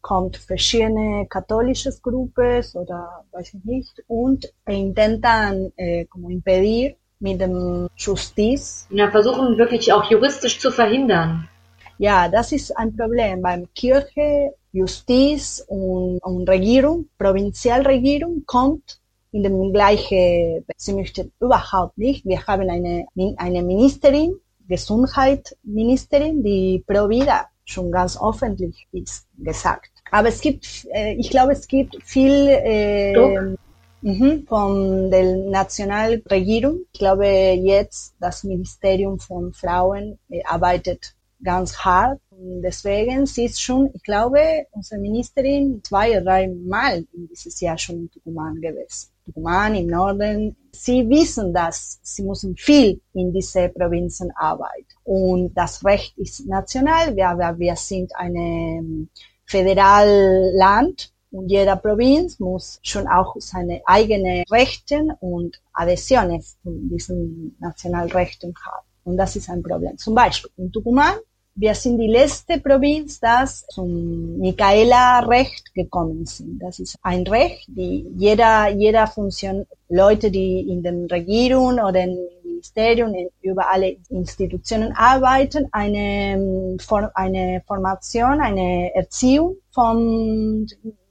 Kommt 0.00 0.36
verschiedene 0.36 1.26
katholische 1.28 1.92
Gruppen 2.02 2.64
oder 2.74 3.24
weiß 3.32 3.54
ich 3.54 3.64
nicht 3.64 4.02
und 4.06 4.52
intentan 4.66 5.72
äh, 5.76 6.04
como 6.06 6.30
impedir 6.30 6.96
mit 7.20 7.40
dem 7.40 7.88
Justiz. 7.96 8.86
Ja, 8.90 9.10
versuchen 9.10 9.58
wirklich 9.58 9.92
auch 9.92 10.08
juristisch 10.10 10.60
zu 10.60 10.70
verhindern. 10.70 11.48
Ja, 11.98 12.28
das 12.28 12.52
ist 12.52 12.76
ein 12.76 12.96
Problem 12.96 13.42
beim 13.42 13.66
Kirche, 13.74 14.54
Justiz 14.72 15.64
und, 15.66 16.18
und 16.22 16.48
Regierung, 16.48 17.08
Provinzialregierung 17.18 18.44
kommt 18.46 19.00
in 19.32 19.42
dem 19.42 19.72
gleichen, 19.72 20.64
sie 20.76 20.92
möchten 20.94 21.32
überhaupt 21.40 21.98
nicht. 21.98 22.24
Wir 22.24 22.46
haben 22.46 22.70
eine, 22.70 23.06
eine 23.36 23.62
Ministerin, 23.62 24.36
Gesundheitsministerin, 24.68 26.42
die 26.42 26.84
pro 26.86 27.08
vida 27.08 27.48
schon 27.64 27.90
ganz 27.90 28.18
öffentlich 28.22 28.86
ist, 28.92 29.26
gesagt. 29.36 29.90
Aber 30.10 30.28
es 30.28 30.40
gibt, 30.40 30.86
äh, 30.92 31.14
ich 31.14 31.30
glaube, 31.30 31.52
es 31.52 31.66
gibt 31.66 31.96
viel 32.02 32.48
äh, 32.48 33.56
Mhm, 34.00 34.46
von 34.46 35.10
der 35.10 35.36
Nationalregierung. 35.50 36.82
Ich 36.92 37.00
glaube, 37.00 37.26
jetzt 37.26 38.14
das 38.20 38.44
Ministerium 38.44 39.18
von 39.18 39.52
Frauen 39.52 40.18
äh, 40.28 40.40
arbeitet 40.44 41.14
ganz 41.42 41.76
hart. 41.78 42.20
Und 42.30 42.62
deswegen, 42.62 43.26
sie 43.26 43.46
ist 43.46 43.60
schon, 43.60 43.90
ich 43.94 44.02
glaube, 44.02 44.66
unsere 44.70 45.00
Ministerin 45.00 45.82
zwei 45.82 46.12
oder 46.12 46.22
drei 46.22 46.48
Mal 46.48 47.04
in 47.12 47.28
dieses 47.28 47.60
Jahr 47.60 47.78
schon 47.78 47.96
in 47.96 48.10
Tucumán 48.10 48.60
gewesen. 48.60 49.10
Tucumán 49.26 49.74
im 49.74 49.86
Norden. 49.88 50.56
Sie 50.72 51.08
wissen, 51.08 51.52
dass 51.52 51.98
sie 52.02 52.22
müssen 52.22 52.56
viel 52.56 53.00
in 53.14 53.32
diese 53.32 53.68
Provinzen 53.68 54.30
arbeiten. 54.36 54.86
Und 55.04 55.54
das 55.54 55.84
Recht 55.84 56.16
ist 56.18 56.46
national. 56.46 57.16
Wir, 57.16 57.56
wir 57.58 57.76
sind 57.76 58.14
ein 58.16 59.08
Föderalland 59.44 61.12
und 61.30 61.48
jeder 61.48 61.76
Provinz 61.76 62.38
muss 62.38 62.78
schon 62.82 63.06
auch 63.06 63.34
seine 63.38 63.82
eigenen 63.84 64.44
Rechte 64.50 65.16
und 65.20 65.60
Adhäsionen 65.72 66.40
zu 66.40 66.56
diesen 66.64 67.56
Nationalrechten 67.60 68.54
haben. 68.64 68.86
Und 69.04 69.16
das 69.16 69.36
ist 69.36 69.48
ein 69.48 69.62
Problem. 69.62 69.96
Zum 69.98 70.14
Beispiel 70.14 70.50
in 70.56 70.70
Tucumán, 70.70 71.16
wir 71.60 71.74
sind 71.74 71.98
die 71.98 72.06
letzte 72.06 72.60
Provinz, 72.60 73.18
das 73.18 73.66
zum 73.66 74.38
Michaela-Recht 74.38 75.74
gekommen 75.74 76.24
sind. 76.24 76.62
Das 76.62 76.78
ist 76.78 76.96
ein 77.02 77.26
Recht, 77.26 77.66
die 77.66 78.06
jeder, 78.16 78.68
jeder 78.68 79.08
Funktion, 79.08 79.66
Leute, 79.88 80.30
die 80.30 80.60
in 80.60 80.84
den 80.84 81.06
Regierungen 81.06 81.80
oder 81.80 82.04
in 82.04 82.16
Ministerien, 82.44 83.28
über 83.42 83.68
alle 83.70 83.96
Institutionen 84.08 84.92
arbeiten, 84.92 85.66
eine, 85.72 86.76
eine 87.14 87.62
Formation, 87.66 88.40
eine 88.40 88.94
Erziehung 88.94 89.56
von 89.72 90.66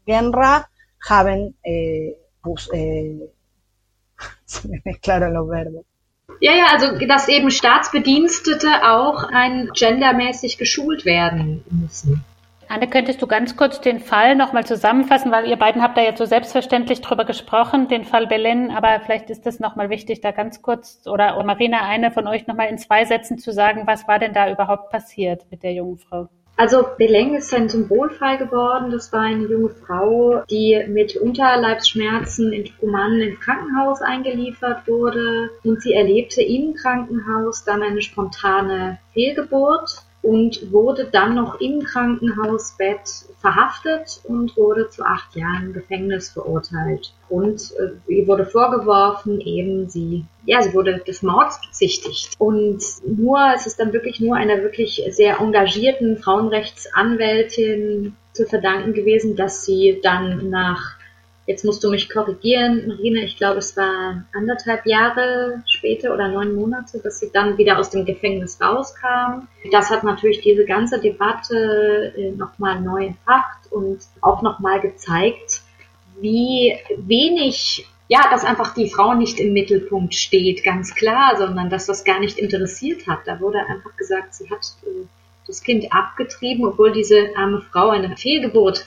Genra 0.05 0.65
haben, 1.09 1.55
eh, 1.63 2.15
pues, 2.41 2.69
eh, 2.71 3.29
se 4.45 4.69
me 4.69 4.81
mezclaron 4.85 5.33
los 5.33 5.49
verbos. 5.49 5.96
Ja, 6.39 6.55
ja, 6.55 6.65
also 6.71 6.97
dass 7.05 7.27
eben 7.27 7.51
Staatsbedienstete 7.51 8.83
auch 8.83 9.23
ein 9.23 9.69
gendermäßig 9.73 10.57
geschult 10.57 11.05
werden 11.05 11.63
müssen. 11.69 12.23
Anne, 12.69 12.87
könntest 12.87 13.21
du 13.21 13.27
ganz 13.27 13.55
kurz 13.55 13.79
den 13.79 14.01
Fall 14.01 14.35
nochmal 14.35 14.65
zusammenfassen, 14.65 15.31
weil 15.31 15.47
ihr 15.47 15.55
beiden 15.55 15.81
habt 15.81 15.97
da 15.97 16.01
jetzt 16.01 16.17
so 16.17 16.25
selbstverständlich 16.25 16.99
drüber 16.99 17.23
gesprochen, 17.23 17.87
den 17.87 18.03
Fall 18.03 18.27
Belen, 18.27 18.71
aber 18.71 18.99
vielleicht 18.99 19.29
ist 19.29 19.47
es 19.47 19.61
nochmal 19.61 19.89
wichtig, 19.89 20.19
da 20.19 20.31
ganz 20.31 20.61
kurz 20.61 21.07
oder 21.07 21.41
Marina, 21.45 21.87
eine 21.87 22.11
von 22.11 22.27
euch 22.27 22.45
nochmal 22.45 22.67
in 22.67 22.77
zwei 22.77 23.05
Sätzen 23.05 23.37
zu 23.37 23.53
sagen, 23.53 23.83
was 23.85 24.05
war 24.09 24.19
denn 24.19 24.33
da 24.33 24.51
überhaupt 24.51 24.89
passiert 24.89 25.45
mit 25.49 25.63
der 25.63 25.73
jungen 25.73 25.97
Frau? 25.97 26.27
Also 26.59 26.83
Beleng 26.97 27.35
ist 27.35 27.53
ein 27.53 27.69
Symbolfall 27.69 28.39
geworden. 28.39 28.89
Das 28.89 29.13
war 29.13 29.21
eine 29.21 29.45
junge 29.45 29.69
Frau, 29.69 30.43
die 30.49 30.83
mit 30.87 31.15
Unterleibsschmerzen 31.15 32.51
in 32.51 32.65
Tucumán 32.65 33.21
ins 33.21 33.39
Krankenhaus 33.39 34.01
eingeliefert 34.01 34.87
wurde 34.87 35.51
und 35.63 35.83
sie 35.83 35.93
erlebte 35.93 36.41
im 36.41 36.73
Krankenhaus 36.73 37.63
dann 37.63 37.83
eine 37.83 38.01
spontane 38.01 38.97
Fehlgeburt 39.13 40.06
und 40.27 40.73
wurde 40.73 41.07
dann 41.09 41.35
noch 41.35 41.61
im 41.61 41.81
Krankenhausbett 41.81 43.27
verhaftet 43.39 44.19
und 44.25 44.57
wurde 44.57 44.89
zu 44.89 45.05
acht 45.05 45.33
Jahren 45.37 45.71
Gefängnis 45.71 46.31
verurteilt. 46.31 47.13
Und 47.29 47.73
äh, 47.79 48.11
ihr 48.11 48.27
wurde 48.27 48.45
vorgeworfen, 48.45 49.39
eben 49.39 49.87
sie, 49.87 50.25
ja, 50.43 50.61
sie 50.61 50.73
wurde 50.73 50.97
des 50.97 51.23
Mords 51.23 51.61
bezichtigt. 51.65 52.33
Und 52.39 52.83
nur, 53.05 53.39
es 53.55 53.67
ist 53.67 53.79
dann 53.79 53.93
wirklich 53.93 54.19
nur 54.19 54.35
einer 54.35 54.63
wirklich 54.63 55.01
sehr 55.11 55.39
engagierten 55.39 56.17
Frauenrechtsanwältin 56.17 58.17
zu 58.33 58.45
verdanken 58.45 58.93
gewesen, 58.93 59.37
dass 59.37 59.63
sie 59.63 60.01
dann 60.03 60.49
nach 60.49 60.96
Jetzt 61.47 61.63
musst 61.63 61.81
du 61.81 61.89
mich 61.89 62.09
korrigieren, 62.09 62.87
Marina. 62.87 63.21
Ich 63.21 63.37
glaube, 63.37 63.59
es 63.59 63.77
war 63.77 64.25
anderthalb 64.33 64.85
Jahre 64.85 65.63
später 65.65 66.13
oder 66.13 66.27
neun 66.27 66.53
Monate, 66.53 66.99
dass 66.99 67.19
sie 67.19 67.31
dann 67.31 67.57
wieder 67.57 67.79
aus 67.79 67.89
dem 67.89 68.05
Gefängnis 68.05 68.59
rauskam. 68.61 69.47
Das 69.71 69.89
hat 69.89 70.03
natürlich 70.03 70.41
diese 70.41 70.65
ganze 70.65 70.99
Debatte 70.99 72.13
äh, 72.17 72.31
nochmal 72.31 72.81
neu 72.81 73.05
entfacht 73.05 73.71
und 73.71 73.99
auch 74.19 74.41
nochmal 74.41 74.81
gezeigt, 74.81 75.61
wie 76.19 76.75
wenig 76.97 77.87
ja, 78.09 78.29
dass 78.29 78.45
einfach 78.45 78.73
die 78.73 78.89
Frau 78.89 79.13
nicht 79.13 79.39
im 79.39 79.53
Mittelpunkt 79.53 80.15
steht, 80.15 80.63
ganz 80.63 80.95
klar, 80.95 81.35
sondern 81.37 81.69
dass 81.69 81.87
das 81.87 82.03
gar 82.03 82.19
nicht 82.19 82.37
interessiert 82.39 83.07
hat. 83.07 83.19
Da 83.25 83.39
wurde 83.39 83.59
einfach 83.59 83.95
gesagt, 83.97 84.33
sie 84.33 84.49
hat 84.49 84.65
äh, 84.83 85.05
das 85.45 85.61
Kind 85.61 85.93
abgetrieben, 85.93 86.65
obwohl 86.65 86.91
diese 86.91 87.35
arme 87.35 87.61
Frau 87.61 87.89
eine 87.89 88.15
Fehlgeburt 88.15 88.85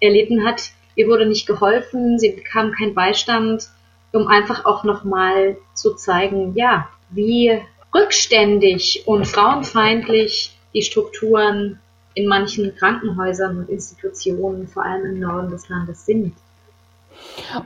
erlitten 0.00 0.44
hat. 0.44 0.72
Ihr 0.94 1.08
wurde 1.08 1.26
nicht 1.26 1.46
geholfen, 1.46 2.18
sie 2.18 2.30
bekam 2.30 2.72
keinen 2.72 2.94
Beistand, 2.94 3.68
um 4.12 4.28
einfach 4.28 4.64
auch 4.64 4.84
nochmal 4.84 5.56
zu 5.74 5.94
zeigen, 5.94 6.54
ja, 6.54 6.88
wie 7.10 7.60
rückständig 7.94 9.02
und 9.06 9.26
frauenfeindlich 9.26 10.56
die 10.74 10.82
Strukturen 10.82 11.78
in 12.14 12.26
manchen 12.26 12.74
Krankenhäusern 12.76 13.58
und 13.58 13.70
Institutionen, 13.70 14.68
vor 14.68 14.84
allem 14.84 15.06
im 15.06 15.20
Norden 15.20 15.50
des 15.50 15.68
Landes, 15.68 16.04
sind. 16.04 16.34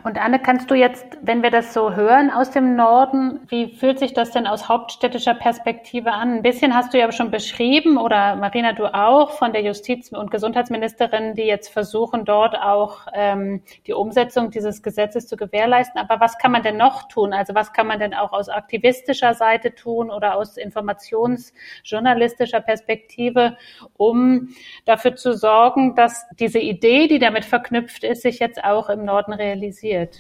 Und 0.05 0.19
Anne, 0.19 0.39
kannst 0.39 0.71
du 0.71 0.75
jetzt, 0.75 1.05
wenn 1.23 1.43
wir 1.43 1.51
das 1.51 1.73
so 1.73 1.95
hören 1.95 2.31
aus 2.31 2.51
dem 2.51 2.77
Norden, 2.77 3.41
wie 3.49 3.75
fühlt 3.75 3.99
sich 3.99 4.15
das 4.15 4.31
denn 4.31 4.47
aus 4.47 4.69
hauptstädtischer 4.69 5.35
Perspektive 5.35 6.13
an? 6.13 6.37
Ein 6.37 6.43
bisschen 6.43 6.75
hast 6.75 6.93
du 6.93 6.99
ja 6.99 7.11
schon 7.13 7.31
beschrieben 7.31 7.97
oder 7.97 8.37
Marina, 8.37 8.73
du 8.73 8.93
auch 8.93 9.33
von 9.33 9.53
der 9.53 9.63
Justiz- 9.63 10.13
und 10.13 10.31
Gesundheitsministerin, 10.31 11.35
die 11.35 11.45
jetzt 11.45 11.69
versuchen, 11.69 12.25
dort 12.25 12.57
auch 12.57 13.07
ähm, 13.15 13.63
die 13.87 13.93
Umsetzung 13.93 14.51
dieses 14.51 14.83
Gesetzes 14.83 15.27
zu 15.27 15.37
gewährleisten. 15.37 16.01
Aber 16.01 16.21
was 16.21 16.39
kann 16.39 16.53
man 16.53 16.63
denn 16.63 16.77
noch 16.77 17.09
tun? 17.09 17.33
Also 17.33 17.55
was 17.55 17.73
kann 17.73 17.87
man 17.87 17.99
denn 17.99 18.15
auch 18.15 18.33
aus 18.33 18.49
aktivistischer 18.49 19.35
Seite 19.35 19.75
tun 19.75 20.11
oder 20.11 20.37
aus 20.37 20.57
informationsjournalistischer 20.57 22.61
Perspektive, 22.61 23.57
um 23.97 24.49
dafür 24.85 25.17
zu 25.17 25.35
sorgen, 25.35 25.95
dass 25.95 26.27
diese 26.39 26.59
Idee, 26.59 27.09
die 27.09 27.19
damit 27.19 27.45
verknüpft 27.45 28.05
ist, 28.05 28.23
sich 28.23 28.39
jetzt 28.39 28.63
auch 28.65 28.89
im 28.89 29.05
Norden 29.05 29.33
realisiert? 29.39 30.17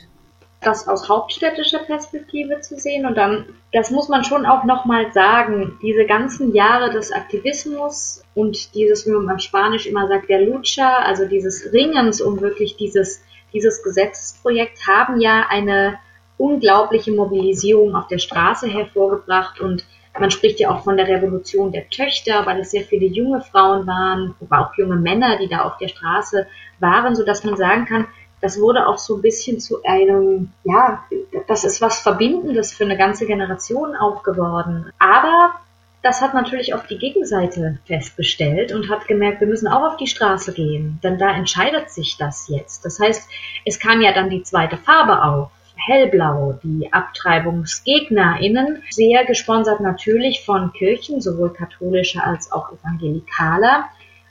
Das 0.60 0.88
aus 0.88 1.08
hauptstädtischer 1.08 1.80
Perspektive 1.80 2.60
zu 2.60 2.78
sehen 2.78 3.06
und 3.06 3.16
dann, 3.16 3.46
das 3.72 3.90
muss 3.90 4.08
man 4.08 4.24
schon 4.24 4.46
auch 4.46 4.64
nochmal 4.64 5.12
sagen, 5.12 5.78
diese 5.82 6.06
ganzen 6.06 6.54
Jahre 6.54 6.90
des 6.90 7.12
Aktivismus 7.12 8.22
und 8.34 8.74
dieses, 8.74 9.06
wie 9.06 9.10
man 9.10 9.26
beim 9.26 9.38
Spanisch 9.38 9.86
immer 9.86 10.08
sagt, 10.08 10.28
der 10.28 10.40
Lucha, 10.40 10.96
also 11.04 11.26
dieses 11.26 11.72
Ringens 11.72 12.20
um 12.20 12.40
wirklich 12.40 12.76
dieses, 12.76 13.22
dieses 13.52 13.82
Gesetzesprojekt 13.82 14.86
haben 14.86 15.20
ja 15.20 15.46
eine 15.48 15.98
unglaubliche 16.38 17.12
Mobilisierung 17.12 17.94
auf 17.94 18.08
der 18.08 18.18
Straße 18.18 18.68
hervorgebracht 18.68 19.60
und 19.60 19.86
man 20.18 20.30
spricht 20.30 20.60
ja 20.60 20.70
auch 20.70 20.84
von 20.84 20.96
der 20.96 21.08
Revolution 21.08 21.72
der 21.72 21.88
Töchter, 21.90 22.46
weil 22.46 22.60
es 22.60 22.70
sehr 22.70 22.84
viele 22.84 23.06
junge 23.06 23.42
Frauen 23.42 23.86
waren, 23.86 24.34
aber 24.40 24.60
auch 24.60 24.74
junge 24.78 24.96
Männer, 24.96 25.38
die 25.38 25.48
da 25.48 25.62
auf 25.62 25.76
der 25.78 25.88
Straße 25.88 26.46
waren, 26.80 27.14
so 27.14 27.24
dass 27.24 27.44
man 27.44 27.56
sagen 27.56 27.84
kann, 27.84 28.06
das 28.40 28.60
wurde 28.60 28.86
auch 28.86 28.98
so 28.98 29.16
ein 29.16 29.22
bisschen 29.22 29.60
zu 29.60 29.82
einem, 29.84 30.52
ja, 30.64 31.04
das 31.48 31.64
ist 31.64 31.80
was 31.80 32.00
Verbindendes 32.00 32.72
für 32.72 32.84
eine 32.84 32.96
ganze 32.96 33.26
Generation 33.26 33.96
auch 33.96 34.22
geworden. 34.22 34.92
Aber 34.98 35.54
das 36.02 36.20
hat 36.20 36.34
natürlich 36.34 36.74
auch 36.74 36.86
die 36.86 36.98
Gegenseite 36.98 37.78
festgestellt 37.84 38.72
und 38.72 38.88
hat 38.90 39.08
gemerkt, 39.08 39.40
wir 39.40 39.48
müssen 39.48 39.66
auch 39.66 39.82
auf 39.82 39.96
die 39.96 40.06
Straße 40.06 40.52
gehen, 40.52 41.00
denn 41.02 41.18
da 41.18 41.34
entscheidet 41.34 41.90
sich 41.90 42.16
das 42.16 42.48
jetzt. 42.48 42.84
Das 42.84 43.00
heißt, 43.00 43.28
es 43.64 43.80
kam 43.80 44.00
ja 44.00 44.12
dann 44.12 44.30
die 44.30 44.42
zweite 44.42 44.76
Farbe 44.76 45.24
auf. 45.24 45.50
Hellblau, 45.78 46.58
die 46.62 46.92
AbtreibungsgegnerInnen, 46.92 48.82
sehr 48.90 49.24
gesponsert 49.24 49.80
natürlich 49.80 50.44
von 50.44 50.72
Kirchen, 50.72 51.20
sowohl 51.20 51.52
katholischer 51.52 52.24
als 52.24 52.50
auch 52.50 52.72
evangelikaler, 52.72 53.86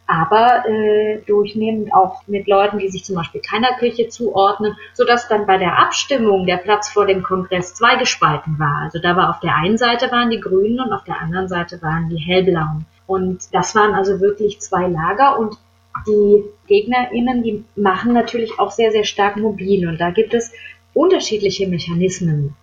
aber 0.07 0.65
äh, 0.67 1.19
durchnehmend 1.25 1.93
auch 1.93 2.21
mit 2.27 2.47
Leuten, 2.47 2.79
die 2.79 2.89
sich 2.89 3.03
zum 3.03 3.15
Beispiel 3.15 3.41
keiner 3.41 3.75
Kirche 3.79 4.07
zuordnen, 4.07 4.75
sodass 4.93 5.27
dann 5.27 5.45
bei 5.45 5.57
der 5.57 5.79
Abstimmung 5.79 6.45
der 6.45 6.57
Platz 6.57 6.89
vor 6.89 7.05
dem 7.05 7.23
Kongress 7.23 7.73
zweigespalten 7.73 8.59
war. 8.59 8.83
Also 8.83 8.99
da 8.99 9.15
war 9.15 9.29
auf 9.31 9.39
der 9.39 9.55
einen 9.55 9.77
Seite 9.77 10.11
waren 10.11 10.29
die 10.29 10.39
Grünen 10.39 10.79
und 10.79 10.93
auf 10.93 11.03
der 11.03 11.19
anderen 11.19 11.47
Seite 11.47 11.81
waren 11.81 12.09
die 12.09 12.17
Hellblauen. 12.17 12.85
Und 13.07 13.53
das 13.53 13.75
waren 13.75 13.93
also 13.93 14.19
wirklich 14.19 14.59
zwei 14.59 14.87
Lager 14.87 15.39
und 15.39 15.57
die 16.07 16.43
GegnerInnen, 16.67 17.43
die 17.43 17.63
machen 17.75 18.13
natürlich 18.13 18.59
auch 18.59 18.71
sehr, 18.71 18.91
sehr 18.91 19.05
stark 19.05 19.37
mobil 19.37 19.87
und 19.87 19.99
da 19.99 20.11
gibt 20.11 20.33
es 20.33 20.51
unterschiedliche 20.93 21.67
Mechanismen, 21.67 22.55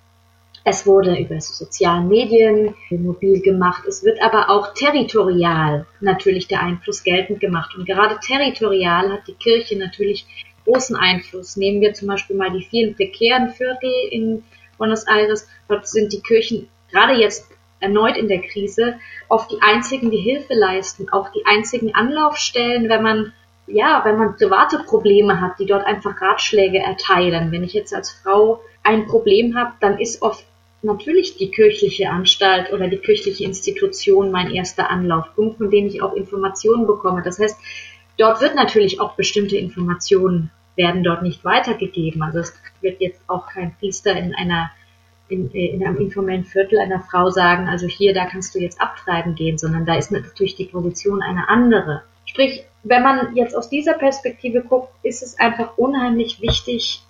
es 0.65 0.87
wurde 0.87 1.19
über 1.19 1.41
sozialen 1.41 2.09
Medien 2.09 2.75
mobil 2.91 3.41
gemacht. 3.41 3.85
Es 3.87 4.05
wird 4.05 4.23
aber 4.23 4.49
auch 4.49 4.75
territorial 4.75 5.87
natürlich 6.01 6.47
der 6.47 6.63
Einfluss 6.63 7.03
geltend 7.03 7.41
gemacht. 7.41 7.75
Und 7.77 7.87
gerade 7.87 8.19
territorial 8.21 9.11
hat 9.11 9.27
die 9.27 9.35
Kirche 9.35 9.77
natürlich 9.77 10.27
großen 10.65 10.95
Einfluss. 10.95 11.57
Nehmen 11.57 11.81
wir 11.81 11.95
zum 11.95 12.09
Beispiel 12.09 12.37
mal 12.37 12.53
die 12.53 12.65
vielen 12.65 12.95
prekären 12.95 13.51
Viertel 13.51 13.93
in 14.11 14.45
Buenos 14.79 15.05
Aires. 15.09 15.49
Dort 15.69 15.89
sind 15.89 16.13
die 16.13 16.21
Kirchen 16.21 16.69
gerade 16.91 17.15
jetzt 17.15 17.49
erneut 17.81 18.17
in 18.17 18.29
der 18.29 18.43
Krise 18.43 18.95
oft 19.29 19.51
die 19.51 19.61
einzigen, 19.61 20.13
die 20.13 20.19
Hilfe 20.19 20.55
leisten, 20.55 21.09
auch 21.09 21.31
die 21.31 21.45
einzigen 21.45 21.95
Anlaufstellen, 21.95 22.89
wenn 22.89 23.03
man 23.03 23.33
ja, 23.67 24.03
wenn 24.05 24.19
man 24.19 24.37
private 24.37 24.81
Probleme 24.81 25.41
hat, 25.41 25.59
die 25.59 25.67
dort 25.67 25.87
einfach 25.87 26.21
Ratschläge 26.21 26.79
erteilen. 26.79 27.53
Wenn 27.53 27.65
ich 27.65 27.73
jetzt 27.73 27.95
als 27.95 28.11
Frau 28.11 28.61
ein 28.83 29.07
Problem 29.07 29.57
habe, 29.57 29.73
dann 29.81 29.99
ist 29.99 30.21
oft 30.21 30.45
natürlich 30.83 31.37
die 31.37 31.51
kirchliche 31.51 32.11
Anstalt 32.11 32.73
oder 32.73 32.89
die 32.89 32.99
kirchliche 32.99 33.45
Institution 33.45 34.31
mein 34.31 34.51
erster 34.51 34.91
Anlaufpunkt, 34.91 35.59
von 35.59 35.71
dem 35.71 35.87
ich 35.87 36.03
auch 36.03 36.15
Informationen 36.15 36.87
bekomme. 36.87 37.23
Das 37.23 37.39
heißt, 37.39 37.57
dort 38.19 38.41
wird 38.41 38.55
natürlich 38.55 39.01
auch 39.01 39.15
bestimmte 39.15 39.57
Informationen 39.57 40.51
werden 40.77 41.05
dort 41.05 41.23
nicht 41.23 41.45
weitergegeben. 41.45 42.23
Also 42.23 42.41
es 42.41 42.55
wird 42.81 43.01
jetzt 43.01 43.23
auch 43.29 43.49
kein 43.49 43.75
Priester 43.79 44.17
in 44.17 44.35
einer 44.35 44.71
in, 45.29 45.51
in 45.51 45.87
einem 45.87 45.97
informellen 45.97 46.45
Viertel 46.45 46.79
einer 46.79 47.01
Frau 47.01 47.31
sagen, 47.31 47.69
also 47.69 47.87
hier, 47.87 48.13
da 48.13 48.27
kannst 48.27 48.55
du 48.55 48.59
jetzt 48.59 48.81
abtreiben 48.81 49.35
gehen, 49.35 49.57
sondern 49.57 49.87
da 49.87 49.97
ist 49.97 50.13
natürlich 50.13 50.57
die 50.57 50.67
Position 50.67 51.23
eine 51.23 51.49
andere. 51.49 52.03
Sprich, 52.27 52.65
wenn 52.83 53.03
man 53.03 53.35
jetzt 53.35 53.57
aus 53.57 53.71
dieser 53.71 53.95
Perspektive 53.95 54.63
guckt, 54.63 54.93
ist 55.03 55.23
es 55.23 55.39
einfach 55.39 55.79
unheimlich 55.79 56.43
wichtig, 56.43 57.03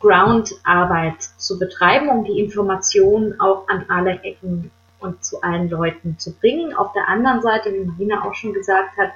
Groundarbeit 0.00 1.22
zu 1.38 1.58
betreiben, 1.58 2.08
um 2.08 2.24
die 2.24 2.40
Informationen 2.40 3.40
auch 3.40 3.68
an 3.68 3.86
alle 3.88 4.20
Ecken 4.22 4.70
und 5.00 5.24
zu 5.24 5.42
allen 5.42 5.68
Leuten 5.68 6.18
zu 6.18 6.32
bringen. 6.32 6.74
Auf 6.74 6.92
der 6.92 7.08
anderen 7.08 7.42
Seite, 7.42 7.72
wie 7.72 7.84
Marina 7.84 8.24
auch 8.24 8.34
schon 8.34 8.52
gesagt 8.52 8.96
hat, 8.96 9.10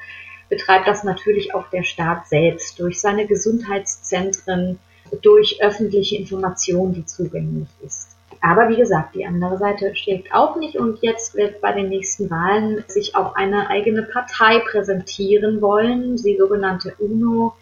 betreibt 0.48 0.86
das 0.86 1.04
natürlich 1.04 1.54
auch 1.54 1.68
der 1.68 1.82
Staat 1.82 2.26
selbst 2.28 2.78
durch 2.78 3.00
seine 3.00 3.26
Gesundheitszentren, 3.26 4.78
durch 5.22 5.62
öffentliche 5.62 6.16
Information, 6.16 6.92
die 6.92 7.04
zugänglich 7.04 7.68
ist. 7.84 8.16
Aber 8.40 8.68
wie 8.68 8.76
gesagt, 8.76 9.14
die 9.14 9.26
andere 9.26 9.58
Seite 9.58 9.96
schlägt 9.96 10.32
auch 10.32 10.56
nicht 10.56 10.76
und 10.76 11.02
jetzt 11.02 11.34
wird 11.34 11.60
bei 11.60 11.72
den 11.72 11.88
nächsten 11.88 12.30
Wahlen 12.30 12.84
sich 12.86 13.16
auch 13.16 13.34
eine 13.34 13.68
eigene 13.68 14.02
Partei 14.02 14.60
präsentieren 14.60 15.60
wollen, 15.60 16.16
die 16.16 16.36
sogenannte 16.36 16.94
UNO, 16.98 17.54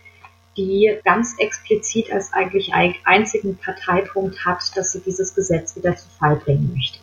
die 0.56 0.98
ganz 1.04 1.36
explizit 1.38 2.12
als 2.12 2.32
eigentlich 2.32 2.72
einzigen 3.04 3.56
Parteipunkt 3.56 4.44
hat, 4.44 4.76
dass 4.76 4.92
sie 4.92 5.00
dieses 5.00 5.34
Gesetz 5.34 5.76
wieder 5.76 5.96
zu 5.96 6.08
Fall 6.18 6.36
bringen 6.36 6.72
möchte. 6.74 6.98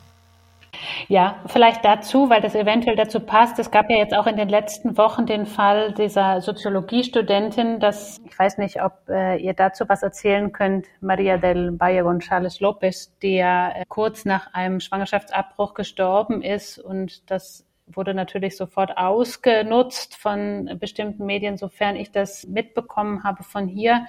Ja, 1.08 1.38
vielleicht 1.48 1.86
dazu, 1.86 2.30
weil 2.30 2.42
das 2.42 2.56
eventuell 2.56 2.96
dazu 2.96 3.20
passt. 3.20 3.60
Es 3.60 3.72
gab 3.72 3.90
ja 3.90 3.98
jetzt 3.98 4.14
auch 4.14 4.28
in 4.28 4.38
den 4.38 4.50
letzten 4.50 4.98
Wochen 4.98 5.26
den 5.26 5.46
Fall 5.46 5.94
dieser 5.94 6.42
Soziologiestudentin, 6.42 7.80
dass, 7.80 8.20
ich 8.26 8.38
weiß 8.38 8.58
nicht, 8.58 8.82
ob 8.82 8.94
äh, 9.10 9.38
ihr 9.38 9.54
dazu 9.54 9.86
was 9.88 10.04
erzählen 10.04 10.52
könnt, 10.52 10.88
Maria 11.02 11.38
del 11.38 11.80
Valle 11.80 12.04
González 12.04 12.60
López, 12.62 13.10
die 13.22 13.36
ja 13.36 13.70
äh, 13.70 13.86
kurz 13.88 14.26
nach 14.26 14.54
einem 14.54 14.80
Schwangerschaftsabbruch 14.80 15.74
gestorben 15.74 16.42
ist 16.42 16.80
und 16.80 17.30
das 17.30 17.66
wurde 17.86 18.14
natürlich 18.14 18.56
sofort 18.56 18.98
ausgenutzt 18.98 20.16
von 20.16 20.78
bestimmten 20.80 21.26
Medien, 21.26 21.58
sofern 21.58 21.96
ich 21.96 22.12
das 22.12 22.46
mitbekommen 22.48 23.24
habe 23.24 23.44
von 23.44 23.68
hier. 23.68 24.06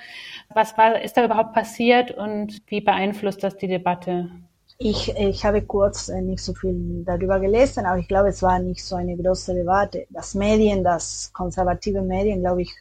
Was 0.53 0.77
war, 0.79 1.01
ist 1.03 1.17
da 1.17 1.25
überhaupt 1.25 1.53
passiert 1.55 2.11
und 2.11 2.63
wie 2.67 2.81
beeinflusst 2.81 3.43
das 3.43 3.57
die 3.57 3.69
Debatte? 3.69 4.31
Ich, 4.79 5.09
ich 5.17 5.45
habe 5.45 5.63
kurz 5.63 6.09
äh, 6.09 6.21
nicht 6.21 6.43
so 6.43 6.53
viel 6.53 7.05
darüber 7.05 7.39
gelesen, 7.39 7.87
aber 7.87 7.99
ich 7.99 8.09
glaube, 8.09 8.29
es 8.29 8.43
war 8.43 8.59
nicht 8.59 8.85
so 8.85 8.97
eine 8.97 9.17
große 9.17 9.55
Debatte. 9.55 10.07
Das 10.11 10.35
Medien, 10.35 10.83
das 10.83 11.33
konservative 11.33 12.03
Medien, 12.03 12.41
glaube 12.41 12.63
ich, 12.63 12.73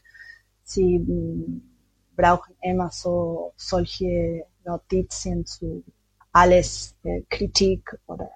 sie 0.63 0.97
mm, 0.99 1.61
brauchen 2.15 2.55
immer 2.61 2.89
so 2.91 3.53
solche 3.55 4.45
Notizen 4.65 5.45
zu 5.45 5.83
alles 6.31 6.95
äh, 7.03 7.21
Kritik 7.29 7.95
oder 8.07 8.29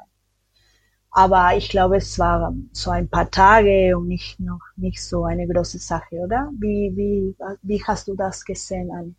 aber 1.18 1.58
ich 1.58 1.70
glaube, 1.70 1.98
es 1.98 2.20
war 2.20 2.54
so 2.74 2.92
ein 2.92 3.10
paar 3.10 3.32
Tage 3.32 3.98
und 3.98 4.08
nicht 4.08 4.40
noch 4.40 4.62
nicht 4.76 5.04
so 5.04 5.24
eine 5.24 5.48
große 5.48 5.80
Sache, 5.80 6.16
oder? 6.18 6.52
Wie, 6.60 6.92
wie, 6.96 7.36
wie 7.64 7.84
hast 7.84 8.08
du 8.08 8.14
das 8.16 8.46
gesehen, 8.46 8.92
Anne? 8.92 9.16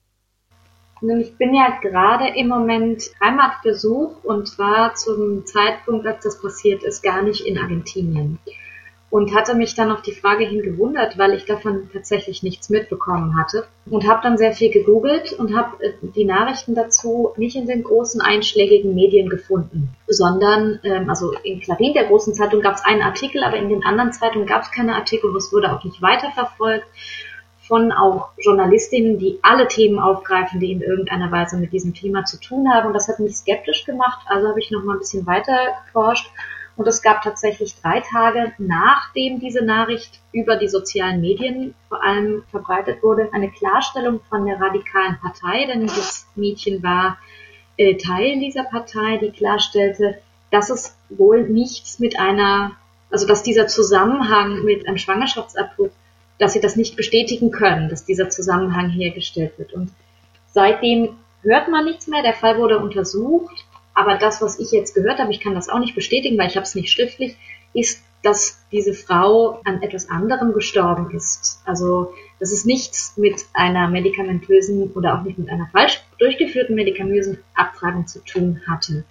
Nun, 1.00 1.20
ich 1.20 1.36
bin 1.36 1.52
ja 1.54 1.76
gerade 1.80 2.28
im 2.36 2.46
Moment 2.46 3.02
Heimatbesuch 3.20 4.22
und 4.22 4.46
zwar 4.46 4.94
zum 4.94 5.44
Zeitpunkt, 5.44 6.06
als 6.06 6.22
das 6.22 6.40
passiert 6.40 6.84
ist, 6.84 7.02
gar 7.02 7.22
nicht 7.22 7.44
in 7.44 7.58
Argentinien. 7.58 8.38
Und 9.10 9.34
hatte 9.34 9.54
mich 9.54 9.74
dann 9.74 9.90
auf 9.90 10.02
die 10.02 10.12
Frage 10.12 10.44
hin 10.44 10.62
gewundert, 10.62 11.16
weil 11.16 11.32
ich 11.32 11.46
davon 11.46 11.88
tatsächlich 11.92 12.42
nichts 12.42 12.68
mitbekommen 12.68 13.38
hatte 13.38 13.66
und 13.86 14.06
habe 14.06 14.20
dann 14.22 14.36
sehr 14.36 14.52
viel 14.52 14.70
gegoogelt 14.70 15.32
und 15.32 15.56
habe 15.56 15.82
äh, 15.82 15.92
die 16.02 16.26
Nachrichten 16.26 16.74
dazu 16.74 17.32
nicht 17.36 17.56
in 17.56 17.66
den 17.66 17.82
großen 17.82 18.20
einschlägigen 18.20 18.94
Medien 18.94 19.30
gefunden, 19.30 19.94
sondern 20.06 20.78
ähm, 20.82 21.08
also 21.08 21.32
in 21.42 21.60
Clarin, 21.60 21.94
der 21.94 22.04
großen 22.04 22.34
Zeitung, 22.34 22.60
gab 22.60 22.74
es 22.74 22.84
einen 22.84 23.02
Artikel, 23.02 23.42
aber 23.44 23.56
in 23.56 23.70
den 23.70 23.84
anderen 23.84 24.12
Zeitungen 24.12 24.46
gab 24.46 24.62
es 24.62 24.70
keine 24.70 24.94
Artikel, 24.94 25.34
es 25.36 25.52
wurde 25.52 25.72
auch 25.72 25.82
nicht 25.84 26.02
weiterverfolgt 26.02 26.86
von 27.66 27.92
auch 27.92 28.30
Journalistinnen, 28.38 29.18
die 29.18 29.38
alle 29.42 29.68
Themen 29.68 29.98
aufgreifen, 29.98 30.58
die 30.58 30.72
in 30.72 30.80
irgendeiner 30.80 31.30
Weise 31.30 31.58
mit 31.58 31.72
diesem 31.72 31.92
Thema 31.92 32.24
zu 32.24 32.40
tun 32.40 32.66
haben. 32.72 32.86
Und 32.86 32.94
das 32.94 33.08
hat 33.08 33.18
mich 33.18 33.36
skeptisch 33.36 33.84
gemacht. 33.84 34.20
Also 34.26 34.48
habe 34.48 34.58
ich 34.58 34.70
noch 34.70 34.84
mal 34.84 34.94
ein 34.94 35.00
bisschen 35.00 35.26
weiter 35.26 35.54
geforscht 35.84 36.30
und 36.78 36.86
es 36.86 37.02
gab 37.02 37.22
tatsächlich 37.22 37.74
drei 37.82 38.00
Tage, 38.00 38.52
nachdem 38.58 39.40
diese 39.40 39.64
Nachricht 39.64 40.20
über 40.32 40.54
die 40.54 40.68
sozialen 40.68 41.20
Medien 41.20 41.74
vor 41.88 42.04
allem 42.04 42.44
verbreitet 42.52 43.02
wurde, 43.02 43.28
eine 43.32 43.50
Klarstellung 43.50 44.20
von 44.30 44.46
der 44.46 44.60
radikalen 44.60 45.18
Partei, 45.20 45.66
denn 45.66 45.88
das 45.88 46.28
Mädchen 46.36 46.80
war 46.84 47.18
äh, 47.78 47.96
Teil 47.96 48.38
dieser 48.38 48.62
Partei, 48.62 49.16
die 49.16 49.32
klarstellte, 49.32 50.22
dass 50.52 50.70
es 50.70 50.96
wohl 51.08 51.48
nichts 51.48 51.98
mit 51.98 52.20
einer, 52.20 52.76
also 53.10 53.26
dass 53.26 53.42
dieser 53.42 53.66
Zusammenhang 53.66 54.62
mit 54.62 54.86
einem 54.86 54.98
Schwangerschaftsabbruch, 54.98 55.90
dass 56.38 56.52
sie 56.52 56.60
das 56.60 56.76
nicht 56.76 56.94
bestätigen 56.94 57.50
können, 57.50 57.88
dass 57.88 58.04
dieser 58.04 58.30
Zusammenhang 58.30 58.88
hergestellt 58.88 59.58
wird. 59.58 59.72
Und 59.72 59.90
seitdem 60.52 61.18
hört 61.42 61.68
man 61.68 61.86
nichts 61.86 62.06
mehr. 62.06 62.22
Der 62.22 62.34
Fall 62.34 62.56
wurde 62.56 62.78
untersucht 62.78 63.64
aber 63.98 64.16
das, 64.16 64.40
was 64.40 64.60
ich 64.60 64.70
jetzt 64.70 64.94
gehört 64.94 65.18
habe, 65.18 65.32
ich 65.32 65.40
kann 65.40 65.56
das 65.56 65.68
auch 65.68 65.80
nicht 65.80 65.96
bestätigen, 65.96 66.38
weil 66.38 66.46
ich 66.46 66.54
habe 66.54 66.62
es 66.62 66.76
nicht 66.76 66.88
schriftlich, 66.88 67.36
ist, 67.74 68.00
dass 68.22 68.64
diese 68.70 68.94
Frau 68.94 69.60
an 69.64 69.82
etwas 69.82 70.08
anderem 70.08 70.52
gestorben 70.52 71.10
ist. 71.10 71.60
Also 71.64 72.14
dass 72.38 72.52
es 72.52 72.64
nichts 72.64 73.14
mit 73.16 73.44
einer 73.54 73.88
medikamentösen 73.88 74.92
oder 74.92 75.18
auch 75.18 75.24
nicht 75.24 75.36
mit 75.36 75.50
einer 75.50 75.68
falsch 75.72 76.00
durchgeführten 76.20 76.76
medikamentösen 76.76 77.38
Abtragung 77.56 78.06
zu 78.06 78.24
tun 78.24 78.62
hatte. 78.68 79.02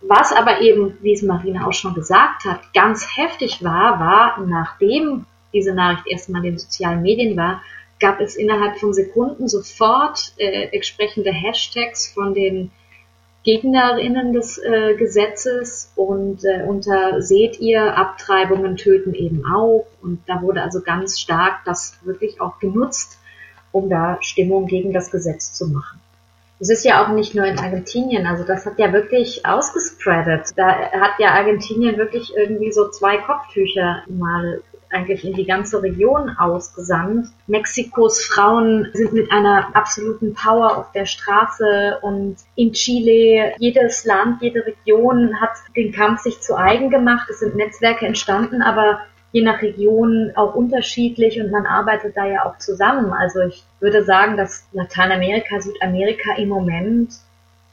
Was 0.00 0.32
aber 0.32 0.60
eben, 0.60 0.96
wie 1.02 1.14
es 1.14 1.22
Marina 1.22 1.66
auch 1.66 1.72
schon 1.72 1.94
gesagt 1.94 2.44
hat, 2.44 2.72
ganz 2.72 3.16
heftig 3.16 3.64
war, 3.64 3.98
war, 3.98 4.46
nachdem 4.46 5.26
diese 5.52 5.74
Nachricht 5.74 6.06
erstmal 6.06 6.44
in 6.44 6.52
den 6.52 6.58
sozialen 6.60 7.02
Medien 7.02 7.36
war, 7.36 7.62
gab 7.98 8.20
es 8.20 8.36
innerhalb 8.36 8.78
von 8.78 8.94
Sekunden 8.94 9.48
sofort 9.48 10.34
äh, 10.36 10.68
entsprechende 10.70 11.32
Hashtags 11.32 12.12
von 12.12 12.32
den 12.32 12.70
Gegnerinnen 13.44 14.32
des 14.32 14.58
äh, 14.58 14.94
Gesetzes 14.94 15.92
und 15.96 16.44
äh, 16.44 16.64
unter 16.66 17.20
seht 17.20 17.60
ihr, 17.60 17.96
Abtreibungen 17.96 18.76
töten 18.76 19.12
eben 19.12 19.44
auch. 19.44 19.86
Und 20.00 20.20
da 20.26 20.40
wurde 20.40 20.62
also 20.62 20.80
ganz 20.80 21.20
stark 21.20 21.60
das 21.66 21.98
wirklich 22.04 22.40
auch 22.40 22.58
genutzt, 22.58 23.18
um 23.70 23.90
da 23.90 24.16
Stimmung 24.22 24.66
gegen 24.66 24.92
das 24.94 25.10
Gesetz 25.10 25.52
zu 25.52 25.68
machen. 25.68 26.00
Es 26.58 26.70
ist 26.70 26.84
ja 26.84 27.04
auch 27.04 27.08
nicht 27.08 27.34
nur 27.34 27.44
in 27.44 27.58
Argentinien, 27.58 28.26
also 28.26 28.44
das 28.44 28.64
hat 28.64 28.78
ja 28.78 28.92
wirklich 28.92 29.44
ausgespreadet. 29.44 30.52
Da 30.56 30.68
hat 30.68 31.18
ja 31.18 31.32
Argentinien 31.32 31.98
wirklich 31.98 32.32
irgendwie 32.34 32.72
so 32.72 32.88
zwei 32.88 33.18
Kopftücher 33.18 34.04
mal 34.08 34.62
eigentlich 34.94 35.24
in 35.24 35.34
die 35.34 35.44
ganze 35.44 35.82
Region 35.82 36.30
ausgesandt. 36.38 37.28
Mexikos 37.46 38.24
Frauen 38.24 38.88
sind 38.92 39.12
mit 39.12 39.30
einer 39.32 39.74
absoluten 39.74 40.34
Power 40.34 40.78
auf 40.78 40.92
der 40.92 41.06
Straße 41.06 41.98
und 42.02 42.36
in 42.54 42.72
Chile, 42.72 43.54
jedes 43.58 44.04
Land, 44.04 44.40
jede 44.40 44.64
Region 44.64 45.40
hat 45.40 45.52
den 45.76 45.92
Kampf 45.92 46.22
sich 46.22 46.40
zu 46.40 46.56
eigen 46.56 46.90
gemacht. 46.90 47.28
Es 47.28 47.40
sind 47.40 47.56
Netzwerke 47.56 48.06
entstanden, 48.06 48.62
aber 48.62 49.00
je 49.32 49.42
nach 49.42 49.60
Region 49.62 50.30
auch 50.36 50.54
unterschiedlich 50.54 51.40
und 51.40 51.50
man 51.50 51.66
arbeitet 51.66 52.16
da 52.16 52.24
ja 52.24 52.46
auch 52.46 52.56
zusammen. 52.58 53.12
Also 53.12 53.40
ich 53.40 53.64
würde 53.80 54.04
sagen, 54.04 54.36
dass 54.36 54.68
Lateinamerika, 54.72 55.60
Südamerika 55.60 56.36
im 56.36 56.48
Moment 56.48 57.14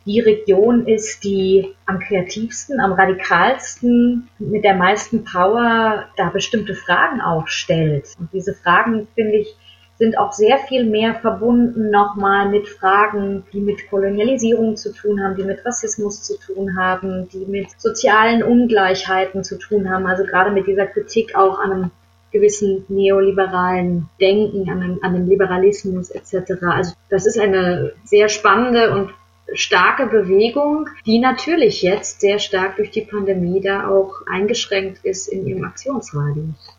die 0.05 0.19
Region 0.19 0.87
ist, 0.87 1.23
die 1.23 1.73
am 1.85 1.99
kreativsten, 1.99 2.79
am 2.79 2.93
radikalsten, 2.93 4.29
mit 4.39 4.63
der 4.63 4.75
meisten 4.75 5.23
Power 5.23 6.05
da 6.17 6.29
bestimmte 6.29 6.75
Fragen 6.75 7.21
auch 7.21 7.47
stellt. 7.47 8.15
Und 8.19 8.29
diese 8.33 8.53
Fragen, 8.53 9.07
finde 9.15 9.37
ich, 9.37 9.55
sind 10.01 10.17
auch 10.17 10.31
sehr 10.31 10.57
viel 10.57 10.83
mehr 10.83 11.13
verbunden 11.13 11.91
nochmal 11.91 12.49
mit 12.49 12.67
Fragen, 12.67 13.43
die 13.53 13.59
mit 13.59 13.87
Kolonialisierung 13.87 14.75
zu 14.75 14.91
tun 14.93 15.23
haben, 15.23 15.35
die 15.35 15.43
mit 15.43 15.63
Rassismus 15.63 16.23
zu 16.23 16.39
tun 16.39 16.75
haben, 16.75 17.29
die 17.29 17.45
mit 17.45 17.79
sozialen 17.79 18.41
Ungleichheiten 18.41 19.43
zu 19.43 19.59
tun 19.59 19.91
haben. 19.91 20.07
Also 20.07 20.23
gerade 20.23 20.49
mit 20.49 20.65
dieser 20.65 20.87
Kritik 20.87 21.35
auch 21.35 21.59
an 21.59 21.71
einem 21.71 21.91
gewissen 22.31 22.85
neoliberalen 22.87 24.09
Denken, 24.19 24.67
an 24.71 24.97
an 25.03 25.13
dem 25.13 25.27
Liberalismus 25.27 26.09
etc. 26.09 26.63
Also 26.63 26.93
das 27.09 27.27
ist 27.27 27.37
eine 27.37 27.91
sehr 28.03 28.27
spannende 28.27 28.91
und 28.93 29.11
starke 29.53 30.07
Bewegung, 30.07 30.87
die 31.05 31.19
natürlich 31.19 31.81
jetzt 31.81 32.21
sehr 32.21 32.39
stark 32.39 32.77
durch 32.77 32.91
die 32.91 33.01
Pandemie 33.01 33.61
da 33.61 33.87
auch 33.87 34.13
eingeschränkt 34.27 35.03
ist 35.03 35.27
in 35.27 35.45
ihrem 35.45 35.63
Aktionsradius. 35.63 36.77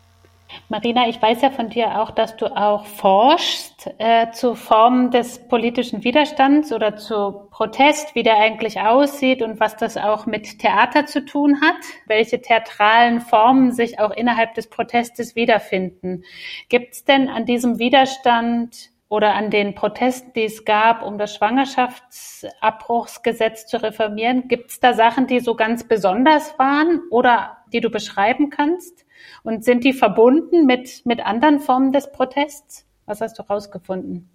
Marina, 0.69 1.07
ich 1.09 1.21
weiß 1.21 1.41
ja 1.41 1.49
von 1.49 1.69
dir 1.69 1.99
auch, 1.99 2.11
dass 2.11 2.37
du 2.37 2.45
auch 2.45 2.85
forschst 2.85 3.89
äh, 3.97 4.31
zu 4.31 4.55
Formen 4.55 5.11
des 5.11 5.47
politischen 5.47 6.03
Widerstands 6.03 6.71
oder 6.71 6.95
zu 6.95 7.47
Protest, 7.51 8.15
wie 8.15 8.23
der 8.23 8.37
eigentlich 8.37 8.79
aussieht 8.79 9.41
und 9.41 9.59
was 9.59 9.75
das 9.77 9.97
auch 9.97 10.25
mit 10.25 10.59
Theater 10.59 11.05
zu 11.05 11.25
tun 11.25 11.59
hat, 11.61 11.75
welche 12.05 12.41
theatralen 12.41 13.21
Formen 13.21 13.71
sich 13.71 13.99
auch 13.99 14.11
innerhalb 14.11 14.53
des 14.53 14.69
Protestes 14.69 15.35
wiederfinden. 15.35 16.23
Gibt 16.69 16.93
es 16.93 17.03
denn 17.03 17.29
an 17.29 17.45
diesem 17.45 17.79
Widerstand 17.79 18.92
oder 19.13 19.35
an 19.35 19.51
den 19.51 19.75
Protesten, 19.75 20.33
die 20.33 20.45
es 20.45 20.65
gab, 20.65 21.03
um 21.03 21.19
das 21.19 21.35
Schwangerschaftsabbruchsgesetz 21.35 23.67
zu 23.67 23.83
reformieren? 23.83 24.47
Gibt 24.47 24.71
es 24.71 24.79
da 24.79 24.95
Sachen, 24.95 25.27
die 25.27 25.39
so 25.39 25.53
ganz 25.53 25.87
besonders 25.87 26.57
waren 26.57 26.99
oder 27.11 27.57
die 27.71 27.79
du 27.79 27.91
beschreiben 27.91 28.49
kannst? 28.49 29.05
Und 29.43 29.63
sind 29.63 29.83
die 29.83 29.93
verbunden 29.93 30.65
mit, 30.65 31.05
mit 31.05 31.23
anderen 31.23 31.59
Formen 31.59 31.91
des 31.91 32.11
Protests? 32.11 32.87
Was 33.05 33.21
hast 33.21 33.37
du 33.37 33.43
herausgefunden? 33.43 34.31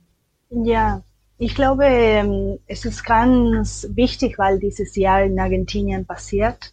Ja, 0.50 1.02
ich 1.38 1.56
glaube, 1.56 1.86
ähm, 1.86 2.60
es 2.68 2.84
ist 2.84 3.04
ganz 3.04 3.88
wichtig, 3.94 4.38
weil 4.38 4.60
dieses 4.60 4.94
Jahr 4.94 5.24
in 5.24 5.40
Argentinien 5.40 6.06
passiert 6.06 6.72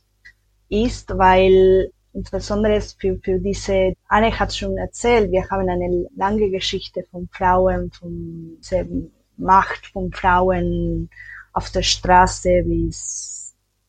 ist, 0.69 1.17
weil 1.17 1.89
insbesondere 2.15 2.81
für, 2.81 3.19
für 3.23 3.39
diese, 3.39 3.93
Anne 4.07 4.37
hat 4.39 4.53
schon 4.53 4.77
erzählt, 4.77 5.31
wir 5.31 5.47
haben 5.49 5.69
eine 5.69 6.07
lange 6.15 6.49
Geschichte 6.49 7.03
von 7.11 7.27
Frauen, 7.31 7.91
von 7.91 8.57
der 8.71 8.87
Macht 9.37 9.87
von 9.87 10.11
Frauen 10.11 11.09
auf 11.53 11.69
der 11.71 11.83
Straße 11.83 12.63
bis 12.65 13.35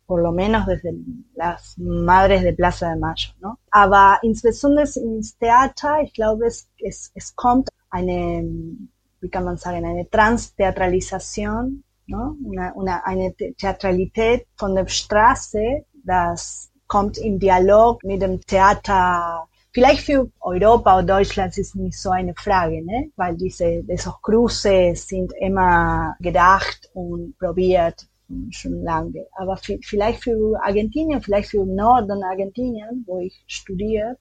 por 0.06 0.20
lo 0.20 0.32
menos 0.32 0.66
desde 0.66 0.94
las 1.34 1.76
Madres 1.78 2.42
de 2.42 2.52
Plaza 2.52 2.90
de 2.90 2.96
Mayo, 2.96 3.32
¿no? 3.40 3.58
Aber 3.70 4.18
insbesondere 4.22 4.88
ins 4.96 5.36
Theater, 5.36 6.00
ich 6.02 6.12
glaube, 6.12 6.46
es, 6.46 6.68
es, 6.78 7.10
es 7.14 7.34
kommt 7.34 7.68
eine, 7.90 8.44
wie 9.20 9.28
kann 9.28 9.44
man 9.44 9.56
sagen, 9.56 9.84
eine 9.84 10.08
Transteatralisation, 10.08 11.82
¿no? 12.06 12.36
Una, 12.44 12.72
una, 12.74 13.04
eine 13.04 13.34
Theatralität 13.34 14.46
von 14.56 14.76
der 14.76 14.86
Straße, 14.86 15.84
das 16.04 16.65
kommt 16.87 17.18
im 17.18 17.38
Dialog 17.38 18.03
mit 18.05 18.22
dem 18.22 18.40
Theater. 18.40 19.49
Vielleicht 19.72 20.03
für 20.03 20.31
Europa 20.40 20.99
oder 20.99 21.18
Deutschland 21.18 21.57
ist 21.59 21.77
nicht 21.77 21.99
so 21.99 22.11
eine 22.11 22.35
Frage, 22.35 22.83
ne? 22.85 23.11
weil 23.16 23.37
diese 23.37 23.85
esos 23.88 24.20
Cruces 24.22 25.07
sind 25.07 25.33
immer 25.38 26.16
gedacht 26.20 26.88
und 26.94 27.37
probiert 27.38 28.07
schon 28.51 28.83
lange. 28.83 29.27
Aber 29.33 29.56
vielleicht 29.56 30.25
für 30.25 30.58
Argentinien, 30.63 31.21
vielleicht 31.21 31.50
für 31.50 31.65
Norden 31.65 32.23
Argentinien, 32.25 33.04
wo 33.06 33.19
ich 33.19 33.44
studiert, 33.46 34.19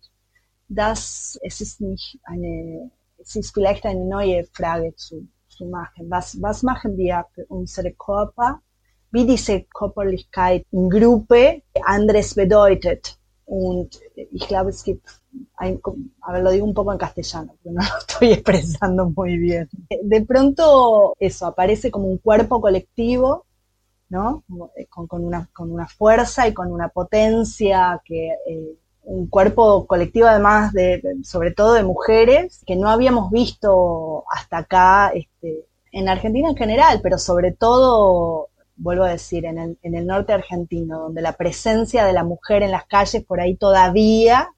das 0.68 1.39
es 1.42 1.62
ist 1.62 1.82
nicht 1.82 2.20
eine, 2.24 2.92
es 3.18 3.36
ist 3.36 3.54
vielleicht 3.54 3.86
eine 3.86 4.06
neue 4.06 4.44
Frage 4.54 4.96
zu, 4.96 5.28
zu 5.48 5.66
machen. 5.66 6.10
Was, 6.10 6.42
was 6.42 6.64
machen 6.64 6.98
wir 6.98 7.26
für 7.34 7.46
unsere 7.46 7.92
Körper? 7.92 8.62
Wie 9.12 9.26
diese 9.26 9.62
Körperlichkeit 9.62 10.66
in 10.72 10.89
Gruppe 10.89 11.62
anderes 11.84 12.34
bedeutet. 12.36 13.18
Und 13.45 13.99
ich 14.32 14.47
glaube, 14.47 14.72
es 14.72 14.84
gibt 14.84 15.08
a 15.58 16.32
ver, 16.32 16.43
lo 16.43 16.51
digo 16.51 16.66
un 16.66 16.74
poco 16.74 16.91
en 16.91 16.97
castellano, 16.97 17.53
porque 17.53 17.72
no 17.72 17.82
lo 17.93 17.99
estoy 17.99 18.32
expresando 18.32 19.10
muy 19.10 19.38
bien. 19.38 19.70
De 20.03 20.22
pronto, 20.22 21.14
eso, 21.20 21.45
aparece 21.45 21.91
como 21.91 22.08
un 22.08 22.18
cuerpo 22.18 22.62
colectivo, 22.62 23.45
¿no? 24.10 24.43
Con, 24.89 25.08
con, 25.08 25.24
una, 25.24 25.49
con 25.53 25.72
una 25.72 25.88
fuerza 25.88 26.47
y 26.47 26.53
con 26.53 26.72
una 26.72 26.89
potencia 26.89 28.01
que, 28.06 28.30
eh, 28.47 28.76
un 29.03 29.28
cuerpo 29.28 29.86
colectivo 29.86 30.28
además 30.28 30.74
de, 30.74 31.01
sobre 31.24 31.51
todo 31.51 31.74
de 31.74 31.84
mujeres, 31.84 32.64
que 32.66 32.76
no 32.76 32.89
habíamos 32.89 33.32
visto 33.32 34.24
hasta 34.32 34.60
acá, 34.60 35.12
este, 35.14 35.66
en 35.91 36.10
Argentina 36.10 36.49
en 36.49 36.58
general, 36.58 36.99
pero 37.01 37.18
sobre 37.18 37.51
todo 37.51 38.49
vuelvo 38.78 39.04
a 39.04 39.10
decir, 39.10 39.46
en 39.46 39.78
el, 39.82 40.06
norte 40.06 40.34
argentino, 40.34 41.00
donde 41.00 41.22
la 41.22 41.34
presencia 41.34 42.06
de 42.06 42.14
la 42.14 42.24
mujer 42.24 42.64
en 42.64 42.72
las 42.72 42.86
calles 42.86 43.24
por 43.24 43.40
ahí 43.40 43.56
todavía 43.56 44.50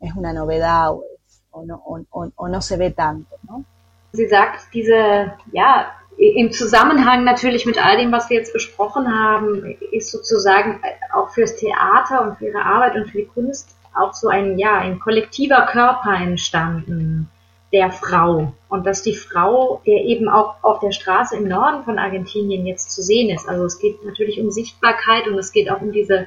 es 0.00 0.14
una 0.14 0.32
novedad 0.32 0.92
o, 0.92 1.04
o, 1.50 1.64
no, 1.64 1.82
o, 1.84 2.30
o 2.34 2.48
no 2.48 2.62
se 2.62 2.76
ve 2.76 2.90
tanto, 2.90 3.36
¿no? 3.42 3.64
Sie 4.12 4.26
sagt, 4.26 4.72
diese, 4.72 5.34
ja, 5.52 5.92
im 6.16 6.50
Zusammenhang 6.50 7.24
natürlich 7.24 7.66
mit 7.66 7.78
all 7.78 7.98
dem, 7.98 8.10
was 8.10 8.30
wir 8.30 8.38
jetzt 8.38 8.52
besprochen 8.52 9.06
haben, 9.06 9.76
ist 9.92 10.10
sozusagen 10.10 10.80
auch 11.12 11.30
fürs 11.30 11.56
Theater 11.56 12.22
und 12.22 12.38
für 12.38 12.46
ihre 12.46 12.64
Arbeit 12.64 12.96
und 12.96 13.10
für 13.10 13.18
die 13.18 13.26
Kunst 13.26 13.76
auch 13.94 14.14
so 14.14 14.28
ein, 14.28 14.58
ja, 14.58 14.78
ein 14.78 14.98
kollektiver 14.98 15.66
Körper 15.66 16.14
entstanden 16.14 17.30
der 17.72 17.90
Frau. 17.90 18.52
Und 18.68 18.86
dass 18.86 19.02
die 19.02 19.14
Frau, 19.14 19.82
der 19.86 20.04
eben 20.04 20.28
auch 20.28 20.56
auf 20.62 20.80
der 20.80 20.92
Straße 20.92 21.36
im 21.36 21.48
Norden 21.48 21.84
von 21.84 21.98
Argentinien 21.98 22.66
jetzt 22.66 22.92
zu 22.92 23.02
sehen 23.02 23.30
ist. 23.30 23.48
Also 23.48 23.64
es 23.64 23.78
geht 23.78 24.04
natürlich 24.04 24.40
um 24.40 24.50
Sichtbarkeit 24.50 25.26
und 25.26 25.38
es 25.38 25.52
geht 25.52 25.70
auch 25.70 25.80
um 25.80 25.92
diese, 25.92 26.26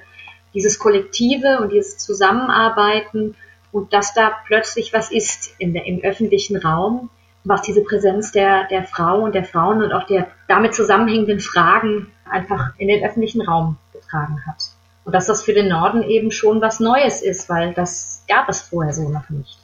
dieses 0.54 0.80
Kollektive 0.80 1.60
und 1.62 1.72
dieses 1.72 1.98
Zusammenarbeiten 1.98 3.36
und 3.72 3.94
dass 3.94 4.14
da 4.14 4.32
plötzlich 4.46 4.94
was 4.94 5.12
ist 5.12 5.56
in 5.58 5.74
der, 5.74 5.86
im 5.86 6.02
öffentlichen 6.02 6.58
Raum, 6.58 7.10
was 7.44 7.62
diese 7.62 7.84
Präsenz 7.84 8.32
der, 8.32 8.68
der 8.68 8.84
Frau 8.84 9.22
und 9.22 9.34
der 9.34 9.46
Frauen 9.46 9.82
und 9.82 9.94
auch 9.94 10.06
der 10.06 10.28
damit 10.48 10.76
zusammenhängenden 10.76 11.40
Fragen 11.40 12.12
einfach 12.30 12.74
in 12.78 12.88
den 12.88 13.04
öffentlichen 13.04 13.42
Raum 13.42 13.78
getragen 13.94 14.44
hat. 14.46 14.58
Und 15.04 15.14
dass 15.14 15.26
das 15.26 15.44
für 15.44 15.54
den 15.54 15.70
Norden 15.70 16.04
eben 16.04 16.32
schon 16.32 16.62
was 16.62 16.80
Neues 16.80 17.22
ist, 17.22 17.50
weil 17.50 17.74
das 17.74 18.24
gab 18.28 18.48
es 18.50 18.62
vorher 18.62 18.94
so 18.94 19.10
noch 19.10 19.30
nicht. 19.30 19.61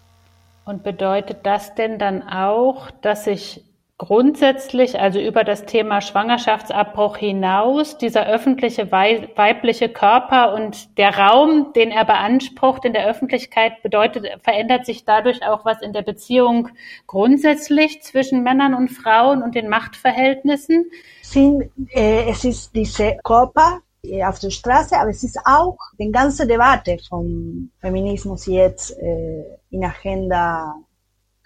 Und 0.68 0.84
bedeutet 0.84 1.46
das 1.46 1.76
denn 1.76 1.98
dann 1.98 2.28
auch, 2.28 2.92
dass 2.92 3.24
sich 3.24 3.64
grundsätzlich, 3.98 5.00
also 5.00 5.18
über 5.18 5.46
das 5.46 5.66
Thema 5.66 6.02
Schwangerschaftsabbruch 6.02 7.16
hinaus, 7.16 7.98
dieser 7.98 8.28
öffentliche 8.28 8.92
weibliche 8.92 9.88
Körper 9.88 10.54
und 10.54 10.98
der 10.98 11.18
Raum, 11.18 11.72
den 11.74 11.92
er 11.92 12.04
beansprucht 12.04 12.84
in 12.84 12.92
der 12.92 13.08
Öffentlichkeit, 13.08 13.82
bedeutet, 13.82 14.28
verändert 14.44 14.86
sich 14.86 15.06
dadurch 15.06 15.42
auch 15.48 15.64
was 15.64 15.82
in 15.82 15.94
der 15.94 16.02
Beziehung 16.02 16.68
grundsätzlich 17.08 18.04
zwischen 18.04 18.44
Männern 18.44 18.74
und 18.74 18.90
Frauen 18.90 19.44
und 19.44 19.56
den 19.56 19.70
Machtverhältnissen? 19.70 20.92
Sin, 21.22 21.72
äh, 21.92 22.30
es 22.30 22.44
ist 22.44 22.76
diese 22.76 23.18
Körper 23.24 23.80
auf 24.26 24.40
der 24.40 24.50
Straße, 24.50 24.98
aber 24.98 25.10
es 25.10 25.24
ist 25.24 25.40
auch 25.46 25.78
die 26.00 26.12
ganze 26.12 26.48
Debatte 26.48 26.98
vom 27.08 27.72
Feminismus 27.80 28.46
jetzt 28.46 28.98
äh, 28.98 29.44
in 29.70 29.84
Agenda 29.84 30.76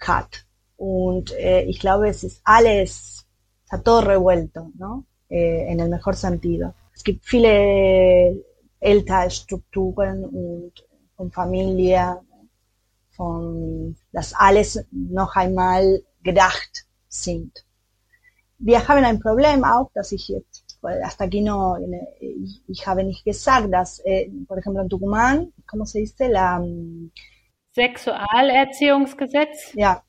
hat. 0.00 0.44
Und 0.76 1.32
äh, 1.32 1.62
ich 1.62 1.78
glaube, 1.78 2.08
es 2.08 2.24
ist 2.24 2.40
alles, 2.44 3.24
está 3.64 3.78
todo 3.78 4.00
revuelto, 4.00 4.70
¿no? 4.78 5.04
Eh, 5.28 5.72
en 5.72 5.80
el 5.80 5.88
mejor 5.88 6.14
sentido. 6.14 6.74
Es 6.94 7.02
gibt 7.02 7.24
viele 7.24 8.36
Elternstrukturen 8.80 10.24
und 10.24 10.72
von 11.16 11.30
Familie, 11.30 12.20
von, 13.16 13.96
dass 14.12 14.34
alles 14.34 14.84
noch 14.90 15.36
einmal 15.36 16.02
gedacht 16.22 16.86
sind. 17.08 17.64
Wir 18.58 18.86
haben 18.86 19.04
ein 19.04 19.20
Problem 19.20 19.64
auch, 19.64 19.90
dass 19.94 20.12
ich 20.12 20.28
jetzt, 20.28 20.71
hasta 20.82 21.24
aquí 21.24 21.40
no, 21.40 21.76
ich, 22.20 22.62
ich 22.66 22.86
habe 22.86 23.04
nicht 23.04 23.24
gesagt, 23.24 23.72
dass, 23.72 24.00
eh, 24.04 24.30
por 24.46 24.58
ejemplo, 24.58 24.82
en 24.82 24.88
Tucumán, 24.88 25.52
¿cómo 25.66 25.86
se 25.86 26.00
dice? 26.00 26.28
La, 26.28 26.60
Sexualerziehungsgesetz? 27.74 29.72
Ja, 29.74 30.02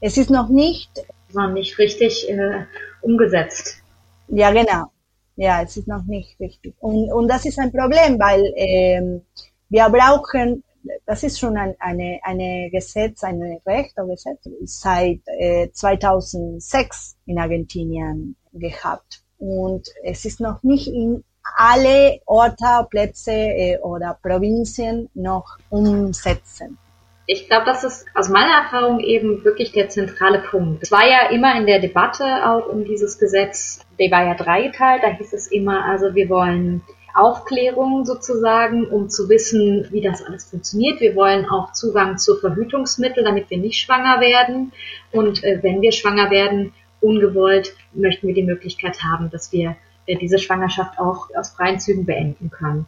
es 0.00 0.18
ist 0.18 0.30
noch 0.30 0.48
nicht, 0.48 0.90
war 1.32 1.50
nicht 1.50 1.78
richtig 1.78 2.28
äh, 2.28 2.64
umgesetzt. 3.02 3.82
Ja, 4.28 4.50
genau. 4.52 4.92
Ja, 5.36 5.62
es 5.62 5.76
ist 5.76 5.88
noch 5.88 6.04
nicht 6.04 6.38
richtig. 6.40 6.74
Und, 6.80 7.12
und 7.12 7.28
das 7.28 7.44
ist 7.44 7.58
ein 7.58 7.72
Problem, 7.72 8.18
weil 8.18 8.52
ähm, 8.56 9.22
wir 9.68 9.88
brauchen, 9.88 10.64
das 11.06 11.22
ist 11.22 11.38
schon 11.38 11.56
ein 11.56 11.74
eine, 11.78 12.20
eine 12.22 12.70
Gesetz, 12.70 13.24
ein 13.24 13.42
Recht 13.66 13.98
oder 13.98 14.14
Gesetz, 14.14 14.48
seit 14.64 15.20
äh, 15.26 15.70
2006 15.72 17.16
in 17.26 17.38
Argentinien 17.38 18.36
gehabt. 18.52 19.22
Und 19.38 19.88
es 20.02 20.24
ist 20.24 20.40
noch 20.40 20.62
nicht 20.62 20.88
in 20.88 21.24
alle 21.56 22.20
Orte, 22.26 22.86
Plätze 22.90 23.32
äh, 23.32 23.78
oder 23.78 24.18
Provinzen 24.22 25.08
noch 25.14 25.58
umsetzen. 25.70 26.78
Ich 27.26 27.46
glaube, 27.46 27.66
das 27.66 27.84
ist 27.84 28.06
aus 28.14 28.30
meiner 28.30 28.64
Erfahrung 28.64 29.00
eben 29.00 29.44
wirklich 29.44 29.72
der 29.72 29.90
zentrale 29.90 30.38
Punkt. 30.38 30.82
Es 30.82 30.90
war 30.90 31.06
ja 31.06 31.28
immer 31.30 31.54
in 31.58 31.66
der 31.66 31.78
Debatte 31.78 32.24
auch 32.24 32.66
um 32.66 32.84
dieses 32.84 33.18
Gesetz, 33.18 33.84
der 33.98 34.10
war 34.10 34.24
ja 34.24 34.34
dreigeteilt, 34.34 35.02
da 35.02 35.08
hieß 35.08 35.34
es 35.34 35.46
immer, 35.48 35.84
also 35.84 36.14
wir 36.14 36.30
wollen 36.30 36.82
Aufklärung 37.14 38.06
sozusagen, 38.06 38.86
um 38.86 39.10
zu 39.10 39.28
wissen, 39.28 39.88
wie 39.90 40.00
das 40.00 40.24
alles 40.24 40.44
funktioniert. 40.44 41.00
Wir 41.00 41.16
wollen 41.16 41.46
auch 41.46 41.72
Zugang 41.72 42.16
zu 42.16 42.36
Verhütungsmitteln, 42.36 43.26
damit 43.26 43.50
wir 43.50 43.58
nicht 43.58 43.80
schwanger 43.80 44.20
werden. 44.20 44.72
Und 45.12 45.42
äh, 45.42 45.58
wenn 45.62 45.82
wir 45.82 45.92
schwanger 45.92 46.30
werden, 46.30 46.72
ungewollt, 47.00 47.74
möchten 47.92 48.26
wir 48.26 48.34
die 48.34 48.42
Möglichkeit 48.42 49.02
haben, 49.02 49.30
dass 49.30 49.52
wir 49.52 49.76
äh, 50.06 50.16
diese 50.16 50.38
Schwangerschaft 50.38 50.98
auch 50.98 51.28
aus 51.36 51.50
freien 51.50 51.78
Zügen 51.78 52.06
beenden 52.06 52.50
können. 52.50 52.86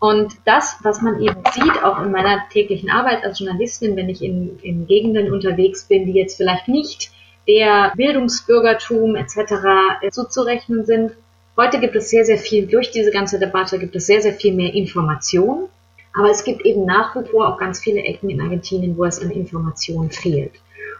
Und 0.00 0.34
das, 0.44 0.76
was 0.82 1.00
man 1.00 1.20
eben 1.20 1.42
sieht, 1.52 1.82
auch 1.82 2.02
in 2.02 2.10
meiner 2.10 2.42
täglichen 2.50 2.90
Arbeit 2.90 3.24
als 3.24 3.38
Journalistin, 3.38 3.96
wenn 3.96 4.08
ich 4.08 4.22
in, 4.22 4.58
in 4.60 4.86
Gegenden 4.86 5.32
unterwegs 5.32 5.84
bin, 5.84 6.06
die 6.06 6.12
jetzt 6.12 6.36
vielleicht 6.36 6.68
nicht 6.68 7.10
der 7.48 7.92
Bildungsbürgertum 7.96 9.16
etc. 9.16 10.10
zuzurechnen 10.10 10.84
sind. 10.84 11.12
Heute 11.56 11.78
gibt 11.78 11.96
es 11.96 12.10
sehr, 12.10 12.24
sehr 12.24 12.38
viel, 12.38 12.66
durch 12.66 12.90
diese 12.90 13.12
ganze 13.12 13.38
Debatte 13.38 13.78
gibt 13.78 13.94
es 13.96 14.06
sehr, 14.06 14.20
sehr 14.20 14.34
viel 14.34 14.54
mehr 14.54 14.74
Information. 14.74 15.68
Aber 16.16 16.30
es 16.30 16.44
gibt 16.44 16.64
eben 16.64 16.84
nach 16.84 17.16
wie 17.16 17.26
vor 17.26 17.48
auch 17.48 17.58
ganz 17.58 17.80
viele 17.80 18.02
Ecken 18.02 18.30
in 18.30 18.40
Argentinien, 18.40 18.96
wo 18.96 19.04
es 19.04 19.20
an 19.20 19.30
Informationen 19.30 20.10
fehlt. 20.10 20.52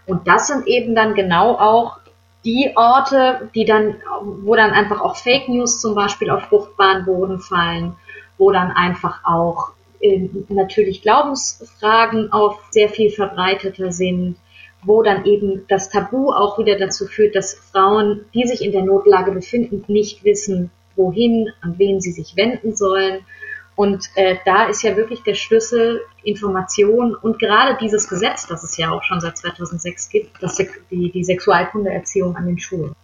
Und 0.07 0.27
das 0.27 0.49
sind 0.49 0.67
eben 0.67 0.95
dann 0.95 1.15
genau 1.15 1.55
auch 1.55 1.99
die 2.45 2.73
Orte, 2.77 3.51
die 3.55 3.65
dann, 3.65 3.97
wo 4.43 4.55
dann 4.55 4.71
einfach 4.71 5.01
auch 5.01 5.17
Fake 5.17 5.49
News 5.49 5.81
zum 5.81 5.95
Beispiel 5.95 6.31
auf 6.31 6.43
fruchtbaren 6.43 7.05
Boden 7.05 7.41
fallen, 7.41 7.97
wo 8.39 8.51
dann 8.51 8.71
einfach 8.71 9.25
auch 9.25 9.73
äh, 10.01 10.29
natürlich 10.49 11.03
Glaubensfragen 11.03 12.33
auf 12.33 12.61
sehr 12.71 12.89
viel 12.89 13.11
verbreiteter 13.11 13.93
sind, 13.93 14.37
wo 14.83 15.03
dann 15.03 15.25
eben 15.25 15.65
das 15.69 15.89
Tabu 15.89 16.31
auch 16.31 16.59
wieder 16.59 16.77
dazu 16.77 17.07
führt, 17.07 17.35
dass 17.35 17.55
Frauen, 17.55 18.27
die 18.35 18.47
sich 18.47 18.63
in 18.63 18.73
der 18.73 18.85
Notlage 18.85 19.33
befinden, 19.33 19.85
nicht 19.89 20.25
wissen, 20.25 20.71
wohin, 20.97 21.51
an 21.63 21.79
wen 21.79 22.01
sie 22.01 22.13
sich 22.13 22.37
wenden 22.37 22.77
sollen. 22.77 23.25
Und 23.77 24.09
äh, 24.15 24.37
da 24.45 24.67
ist 24.67 24.83
ja 24.83 24.97
wirklich 24.97 25.23
der 25.23 25.35
Schlüssel 25.35 26.03
Information 26.23 27.15
und 27.15 27.39
gerade 27.39 27.77
dieses 27.81 28.09
Gesetz, 28.09 28.47
das 28.47 28.63
es 28.63 28.77
ja 28.77 28.91
auch 28.91 29.03
schon 29.03 29.21
seit 29.21 29.37
2006 29.37 30.09
gibt, 30.09 30.43
das, 30.43 30.57
die, 30.91 31.11
die 31.11 31.25
Sexualkundeerziehung 31.25 32.37
an 32.37 32.47
den 32.47 32.59
Schulen. 32.59 32.95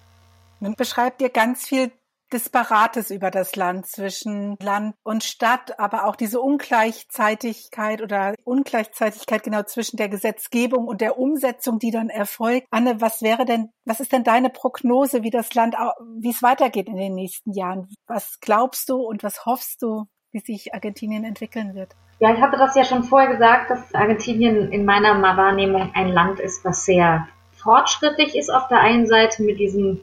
Nun 0.61 0.75
beschreibt 0.75 1.23
ihr 1.23 1.31
ganz 1.31 1.67
viel 1.67 1.91
Disparates 2.33 3.11
über 3.11 3.31
das 3.31 3.57
Land 3.57 3.87
zwischen 3.87 4.57
Land 4.63 4.95
und 5.03 5.25
Stadt, 5.25 5.81
aber 5.81 6.07
auch 6.07 6.15
diese 6.15 6.41
Ungleichzeitigkeit 6.41 8.03
oder 8.03 8.35
Ungleichzeitigkeit 8.45 9.43
genau 9.43 9.65
zwischen 9.65 9.97
der 9.97 10.09
Gesetzgebung 10.09 10.87
und 10.87 11.01
der 11.01 11.19
Umsetzung, 11.19 11.81
die 11.81 11.91
dann 11.91 12.09
erfolgt. 12.09 12.69
Anne, 12.71 13.01
was 13.01 13.21
wäre 13.21 13.45
denn, 13.45 13.71
was 13.85 13.99
ist 13.99 14.13
denn 14.13 14.23
deine 14.23 14.51
Prognose, 14.51 15.25
wie 15.25 15.31
das 15.31 15.53
Land, 15.55 15.75
wie 16.21 16.31
es 16.31 16.43
weitergeht 16.43 16.89
in 16.89 16.97
den 16.97 17.15
nächsten 17.15 17.53
Jahren? 17.53 17.89
Was 18.07 18.39
glaubst 18.41 18.89
du 18.89 18.97
und 18.97 19.25
was 19.25 19.45
hoffst 19.45 19.83
du, 19.83 20.07
wie 20.33 20.41
sich 20.41 20.75
Argentinien 20.75 21.25
entwickeln 21.25 21.75
wird? 21.75 21.91
Ja, 22.21 22.35
ich 22.35 22.41
hatte 22.41 22.59
das 22.59 22.75
ja 22.75 22.85
schon 22.85 23.05
vorher 23.05 23.31
gesagt, 23.31 23.71
dass 23.71 23.95
Argentinien 23.95 24.71
in 24.73 24.85
meiner 24.85 25.21
Wahrnehmung 25.23 25.91
ein 25.95 26.09
Land 26.09 26.39
ist, 26.39 26.65
was 26.65 26.85
sehr 26.85 27.27
fortschrittlich 27.57 28.37
ist 28.37 28.51
auf 28.53 28.69
der 28.69 28.81
einen 28.81 29.07
Seite 29.07 29.43
mit 29.43 29.59
diesem 29.59 30.01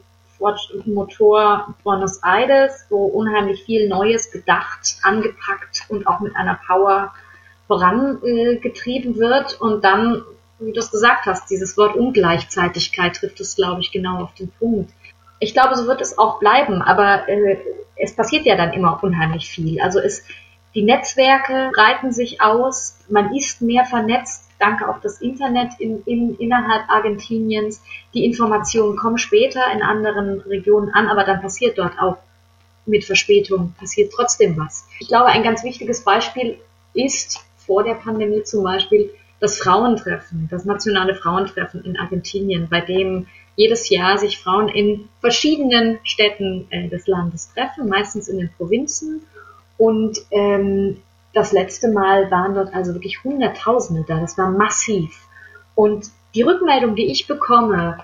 Motor 0.86 1.74
Buenos 1.82 2.20
Aires, 2.22 2.86
wo 2.90 3.06
unheimlich 3.06 3.64
viel 3.64 3.88
Neues 3.88 4.30
gedacht, 4.30 4.98
angepackt 5.02 5.86
und 5.88 6.06
auch 6.06 6.20
mit 6.20 6.36
einer 6.36 6.58
Power 6.66 7.12
vorangetrieben 7.66 9.14
äh, 9.14 9.18
wird. 9.18 9.60
Und 9.60 9.84
dann, 9.84 10.22
wie 10.58 10.72
du 10.72 10.78
es 10.78 10.90
gesagt 10.90 11.26
hast, 11.26 11.50
dieses 11.50 11.76
Wort 11.76 11.96
Ungleichzeitigkeit 11.96 13.16
trifft 13.16 13.40
es, 13.40 13.56
glaube 13.56 13.80
ich, 13.80 13.90
genau 13.90 14.22
auf 14.22 14.34
den 14.34 14.50
Punkt. 14.50 14.92
Ich 15.40 15.52
glaube, 15.52 15.76
so 15.76 15.86
wird 15.86 16.00
es 16.00 16.18
auch 16.18 16.38
bleiben, 16.40 16.82
aber 16.82 17.28
äh, 17.28 17.58
es 17.96 18.14
passiert 18.14 18.46
ja 18.46 18.56
dann 18.56 18.72
immer 18.72 19.02
unheimlich 19.02 19.48
viel. 19.48 19.80
Also 19.80 19.98
es, 19.98 20.24
die 20.74 20.82
Netzwerke 20.82 21.70
breiten 21.74 22.12
sich 22.12 22.40
aus, 22.40 22.98
man 23.08 23.34
ist 23.34 23.62
mehr 23.62 23.84
vernetzt, 23.84 24.48
danke 24.58 24.88
auch 24.88 25.00
das 25.00 25.20
Internet 25.20 25.72
in, 25.78 26.02
in, 26.04 26.36
innerhalb 26.36 26.88
Argentiniens. 26.88 27.82
Die 28.14 28.24
Informationen 28.24 28.96
kommen 28.96 29.18
später 29.18 29.62
in 29.72 29.82
anderen 29.82 30.40
Regionen 30.40 30.92
an, 30.94 31.08
aber 31.08 31.24
dann 31.24 31.40
passiert 31.40 31.78
dort 31.78 31.98
auch 32.00 32.18
mit 32.86 33.04
Verspätung, 33.04 33.74
passiert 33.78 34.12
trotzdem 34.14 34.56
was. 34.56 34.86
Ich 34.98 35.08
glaube, 35.08 35.26
ein 35.26 35.42
ganz 35.42 35.62
wichtiges 35.62 36.02
Beispiel 36.02 36.58
ist 36.94 37.44
vor 37.56 37.84
der 37.84 37.94
Pandemie 37.94 38.42
zum 38.42 38.64
Beispiel 38.64 39.10
das 39.40 39.58
Frauentreffen, 39.58 40.48
das 40.50 40.64
nationale 40.64 41.14
Frauentreffen 41.14 41.84
in 41.84 41.98
Argentinien, 41.98 42.68
bei 42.68 42.80
dem 42.80 43.26
jedes 43.58 43.88
Jahr 43.88 44.18
sich 44.18 44.38
Frauen 44.38 44.68
in 44.68 45.08
verschiedenen 45.20 45.98
Städten 46.04 46.68
äh, 46.70 46.88
des 46.88 47.08
Landes 47.08 47.52
treffen, 47.52 47.88
meistens 47.88 48.28
in 48.28 48.38
den 48.38 48.50
Provinzen 48.56 49.22
und 49.76 50.18
ähm, 50.30 50.98
das 51.34 51.50
letzte 51.50 51.88
Mal 51.88 52.30
waren 52.30 52.54
dort 52.54 52.72
also 52.72 52.94
wirklich 52.94 53.24
Hunderttausende 53.24 54.04
da. 54.06 54.20
Das 54.20 54.38
war 54.38 54.50
massiv. 54.50 55.26
Und 55.74 56.10
die 56.34 56.42
Rückmeldung, 56.42 56.94
die 56.94 57.10
ich 57.10 57.26
bekomme, 57.26 57.98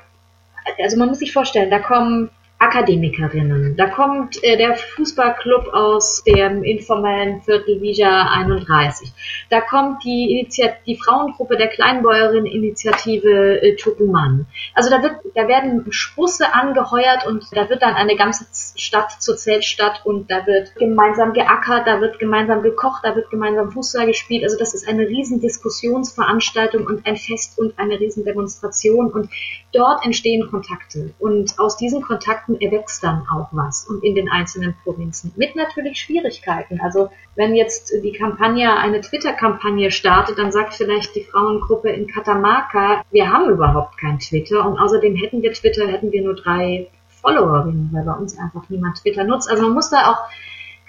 also 0.82 0.96
man 0.96 1.08
muss 1.08 1.20
sich 1.20 1.32
vorstellen, 1.32 1.70
da 1.70 1.78
kommen 1.78 2.30
Akademikerinnen. 2.64 3.76
Da 3.76 3.86
kommt 3.88 4.42
äh, 4.42 4.56
der 4.56 4.74
Fußballclub 4.74 5.68
aus 5.74 6.24
dem 6.24 6.64
informellen 6.64 7.42
Viertel 7.42 7.82
Vija 7.82 8.30
31. 8.32 9.12
Da 9.50 9.60
kommt 9.60 10.02
die, 10.02 10.38
Initiat 10.38 10.76
die 10.86 10.96
Frauengruppe 10.96 11.58
der 11.58 11.68
Kleinbäuerin-Initiative 11.68 13.62
äh, 13.62 13.76
Tucuman. 13.76 14.46
Also 14.74 14.88
da, 14.88 15.02
wird, 15.02 15.16
da 15.34 15.46
werden 15.46 15.92
Spusse 15.92 16.54
angeheuert 16.54 17.26
und 17.26 17.44
da 17.52 17.68
wird 17.68 17.82
dann 17.82 17.94
eine 17.94 18.16
ganze 18.16 18.46
Stadt 18.76 19.12
zur 19.20 19.36
Zeltstadt 19.36 20.00
und 20.04 20.30
da 20.30 20.46
wird 20.46 20.74
gemeinsam 20.76 21.34
geackert, 21.34 21.86
da 21.86 22.00
wird 22.00 22.18
gemeinsam 22.18 22.62
gekocht, 22.62 23.02
da 23.04 23.14
wird 23.14 23.30
gemeinsam 23.30 23.72
Fußball 23.72 24.06
gespielt. 24.06 24.42
Also 24.42 24.56
das 24.56 24.74
ist 24.74 24.88
eine 24.88 25.06
riesen 25.06 25.40
Diskussionsveranstaltung 25.40 26.86
und 26.86 27.06
ein 27.06 27.16
Fest 27.16 27.58
und 27.58 27.78
eine 27.78 28.00
riesen 28.00 28.24
Demonstration 28.24 29.12
und 29.12 29.28
dort 29.72 30.04
entstehen 30.04 30.48
Kontakte 30.50 31.12
und 31.18 31.58
aus 31.58 31.76
diesen 31.76 32.00
Kontakten 32.00 32.53
Monaten 32.54 32.60
erwächst 32.60 33.02
dann 33.02 33.26
auch 33.28 33.48
was 33.52 33.86
und 33.86 34.02
in 34.02 34.14
den 34.14 34.28
einzelnen 34.28 34.74
Provinzen. 34.82 35.32
Mit 35.36 35.56
natürlich 35.56 35.98
Schwierigkeiten. 36.00 36.80
Also 36.80 37.10
wenn 37.36 37.54
jetzt 37.54 37.92
die 38.02 38.12
Kampagne 38.12 38.76
eine 38.76 39.00
Twitter-Kampagne 39.00 39.90
startet, 39.90 40.38
dann 40.38 40.52
sagt 40.52 40.74
vielleicht 40.74 41.14
die 41.14 41.24
Frauengruppe 41.24 41.90
in 41.90 42.06
Catamarca, 42.06 43.02
wir 43.10 43.32
haben 43.32 43.50
überhaupt 43.50 43.98
kein 43.98 44.18
Twitter 44.18 44.66
und 44.66 44.78
außerdem 44.78 45.16
hätten 45.16 45.42
wir 45.42 45.52
Twitter, 45.52 45.86
hätten 45.86 46.12
wir 46.12 46.22
nur 46.22 46.34
drei 46.34 46.88
Followerinnen, 47.08 47.90
weil 47.92 48.04
bei 48.04 48.12
uns 48.12 48.38
einfach 48.38 48.68
niemand 48.68 49.00
Twitter 49.00 49.24
nutzt. 49.24 49.50
Also 49.50 49.62
man 49.62 49.72
muss 49.72 49.90
da 49.90 50.10
auch 50.10 50.18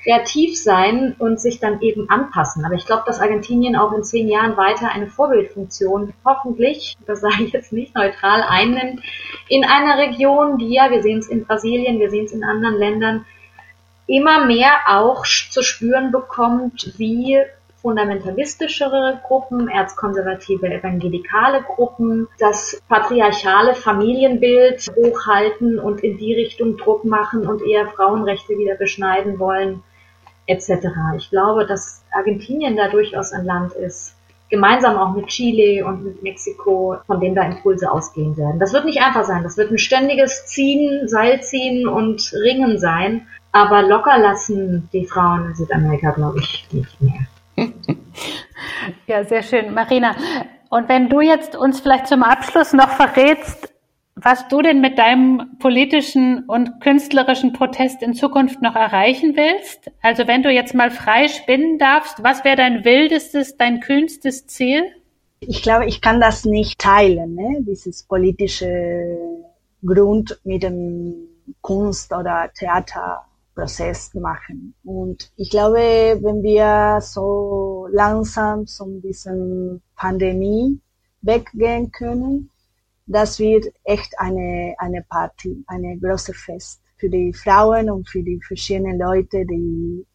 kreativ 0.05 0.61
sein 0.61 1.15
und 1.17 1.41
sich 1.41 1.59
dann 1.59 1.81
eben 1.81 2.09
anpassen. 2.09 2.63
Aber 2.63 2.75
ich 2.75 2.85
glaube, 2.85 3.03
dass 3.07 3.19
Argentinien 3.19 3.75
auch 3.75 3.91
in 3.91 4.03
zehn 4.03 4.27
Jahren 4.27 4.55
weiter 4.55 4.91
eine 4.91 5.07
Vorbildfunktion 5.07 6.13
hoffentlich, 6.23 6.95
das 7.07 7.21
sage 7.21 7.43
ich 7.43 7.53
jetzt 7.53 7.73
nicht 7.73 7.95
neutral, 7.95 8.43
einnimmt 8.47 9.01
in 9.49 9.65
einer 9.65 9.97
Region, 9.97 10.59
die 10.59 10.73
ja, 10.73 10.91
wir 10.91 11.01
sehen 11.01 11.19
es 11.19 11.27
in 11.27 11.45
Brasilien, 11.45 11.99
wir 11.99 12.11
sehen 12.11 12.25
es 12.25 12.31
in 12.31 12.43
anderen 12.43 12.77
Ländern, 12.77 13.25
immer 14.07 14.45
mehr 14.45 14.71
auch 14.87 15.25
zu 15.25 15.63
spüren 15.63 16.11
bekommt, 16.11 16.93
wie 16.97 17.39
fundamentalistischere 17.81 19.21
Gruppen, 19.27 19.69
erzkonservative 19.69 20.67
evangelikale 20.67 21.63
Gruppen, 21.63 22.27
das 22.39 22.81
patriarchale 22.89 23.73
Familienbild 23.73 24.87
hochhalten 24.95 25.79
und 25.79 26.03
in 26.03 26.17
die 26.17 26.33
Richtung 26.33 26.77
Druck 26.77 27.05
machen 27.05 27.47
und 27.47 27.63
eher 27.63 27.87
Frauenrechte 27.87 28.57
wieder 28.57 28.75
beschneiden 28.75 29.39
wollen 29.39 29.83
etc. 30.47 30.87
Ich 31.17 31.29
glaube, 31.29 31.65
dass 31.65 32.03
Argentinien 32.11 32.75
da 32.75 32.89
durchaus 32.89 33.31
ein 33.31 33.45
Land 33.45 33.73
ist, 33.73 34.15
gemeinsam 34.49 34.97
auch 34.97 35.15
mit 35.15 35.27
Chile 35.27 35.85
und 35.85 36.03
mit 36.03 36.23
Mexiko, 36.23 36.97
von 37.07 37.19
dem 37.19 37.35
da 37.35 37.43
Impulse 37.43 37.91
ausgehen 37.91 38.37
werden. 38.37 38.59
Das 38.59 38.73
wird 38.73 38.85
nicht 38.85 39.01
einfach 39.01 39.23
sein. 39.23 39.43
Das 39.43 39.57
wird 39.57 39.71
ein 39.71 39.77
ständiges 39.77 40.45
Ziehen, 40.45 41.07
Seilziehen 41.07 41.87
und 41.87 42.31
Ringen 42.43 42.79
sein. 42.79 43.27
Aber 43.51 43.83
locker 43.83 44.17
lassen 44.17 44.89
die 44.91 45.05
Frauen 45.05 45.47
in 45.47 45.55
Südamerika, 45.55 46.11
glaube 46.11 46.39
ich, 46.39 46.67
nicht 46.71 47.01
mehr. 47.01 47.27
Ja, 49.07 49.23
sehr 49.23 49.41
schön. 49.41 49.73
Marina, 49.73 50.15
und 50.69 50.89
wenn 50.89 51.09
du 51.09 51.21
jetzt 51.21 51.55
uns 51.55 51.79
vielleicht 51.79 52.07
zum 52.07 52.23
Abschluss 52.23 52.73
noch 52.73 52.89
verrätst, 52.89 53.64
was 54.25 54.47
du 54.47 54.63
denn 54.63 54.81
mit 54.81 54.97
deinem 54.97 55.59
politischen 55.59 56.45
und 56.45 56.81
künstlerischen 56.81 57.53
Protest 57.53 58.01
in 58.01 58.15
Zukunft 58.15 58.59
noch 58.59 58.75
erreichen 58.75 59.35
willst? 59.35 59.91
Also 60.01 60.27
wenn 60.27 60.41
du 60.41 60.49
jetzt 60.49 60.73
mal 60.73 60.89
frei 60.89 61.27
spinnen 61.27 61.77
darfst, 61.77 62.23
was 62.23 62.43
wäre 62.43 62.55
dein 62.55 62.83
wildestes, 62.83 63.55
dein 63.55 63.81
kühnstes 63.81 64.47
Ziel? 64.47 64.81
Ich 65.41 65.61
glaube, 65.61 65.85
ich 65.85 66.01
kann 66.01 66.19
das 66.19 66.43
nicht 66.43 66.79
teilen, 66.79 67.35
ne? 67.35 67.59
dieses 67.59 68.01
politische 68.01 69.15
Grund 69.85 70.39
mit 70.43 70.63
dem 70.63 71.13
Kunst- 71.61 72.11
oder 72.11 72.49
Theaterprozess 72.51 74.15
machen. 74.15 74.73
Und 74.83 75.29
ich 75.35 75.51
glaube, 75.51 75.77
wenn 76.19 76.41
wir 76.41 76.99
so 76.99 77.87
langsam 77.91 78.65
von 78.65 79.03
dieser 79.03 79.35
Pandemie 79.95 80.79
weggehen 81.21 81.91
können, 81.91 82.49
das 83.05 83.39
wird 83.39 83.65
echt 83.83 84.17
eine, 84.19 84.75
eine 84.77 85.03
Party, 85.03 85.63
eine 85.67 85.97
große 85.97 86.33
Fest 86.33 86.81
für 86.97 87.09
die 87.09 87.33
Frauen 87.33 87.89
und 87.89 88.09
für 88.09 88.23
die 88.23 88.39
verschiedenen 88.41 88.97
Leute, 88.97 89.45
die 89.45 90.05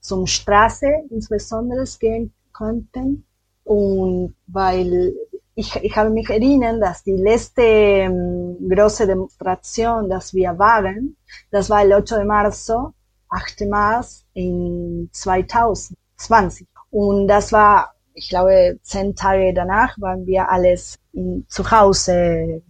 zum 0.00 0.26
Straße 0.26 0.88
insbesondere 1.10 1.84
gehen 1.98 2.32
konnten. 2.52 3.24
Und 3.64 4.34
weil 4.46 5.14
ich, 5.54 5.76
ich 5.76 5.96
habe 5.96 6.10
mich 6.10 6.30
erinnert, 6.30 6.82
dass 6.82 7.02
die 7.02 7.16
letzte 7.16 7.62
ähm, 7.62 8.56
große 8.68 9.06
Demonstration, 9.06 10.08
dass 10.08 10.32
wir 10.32 10.58
waren, 10.58 11.16
das 11.50 11.68
war 11.68 11.82
el 11.82 11.92
8 11.92 12.10
de 12.10 12.24
marzo, 12.24 12.94
8. 13.28 13.60
März 13.68 14.24
in 14.32 15.08
2020. 15.12 16.66
Und 16.90 17.28
das 17.28 17.52
war 17.52 17.94
ich 18.14 18.28
glaube, 18.28 18.78
zehn 18.82 19.14
Tage 19.14 19.52
danach 19.54 19.98
waren 19.98 20.26
wir 20.26 20.50
alles 20.50 20.98
in, 21.12 21.44
zu 21.48 21.70
Hause. 21.70 22.62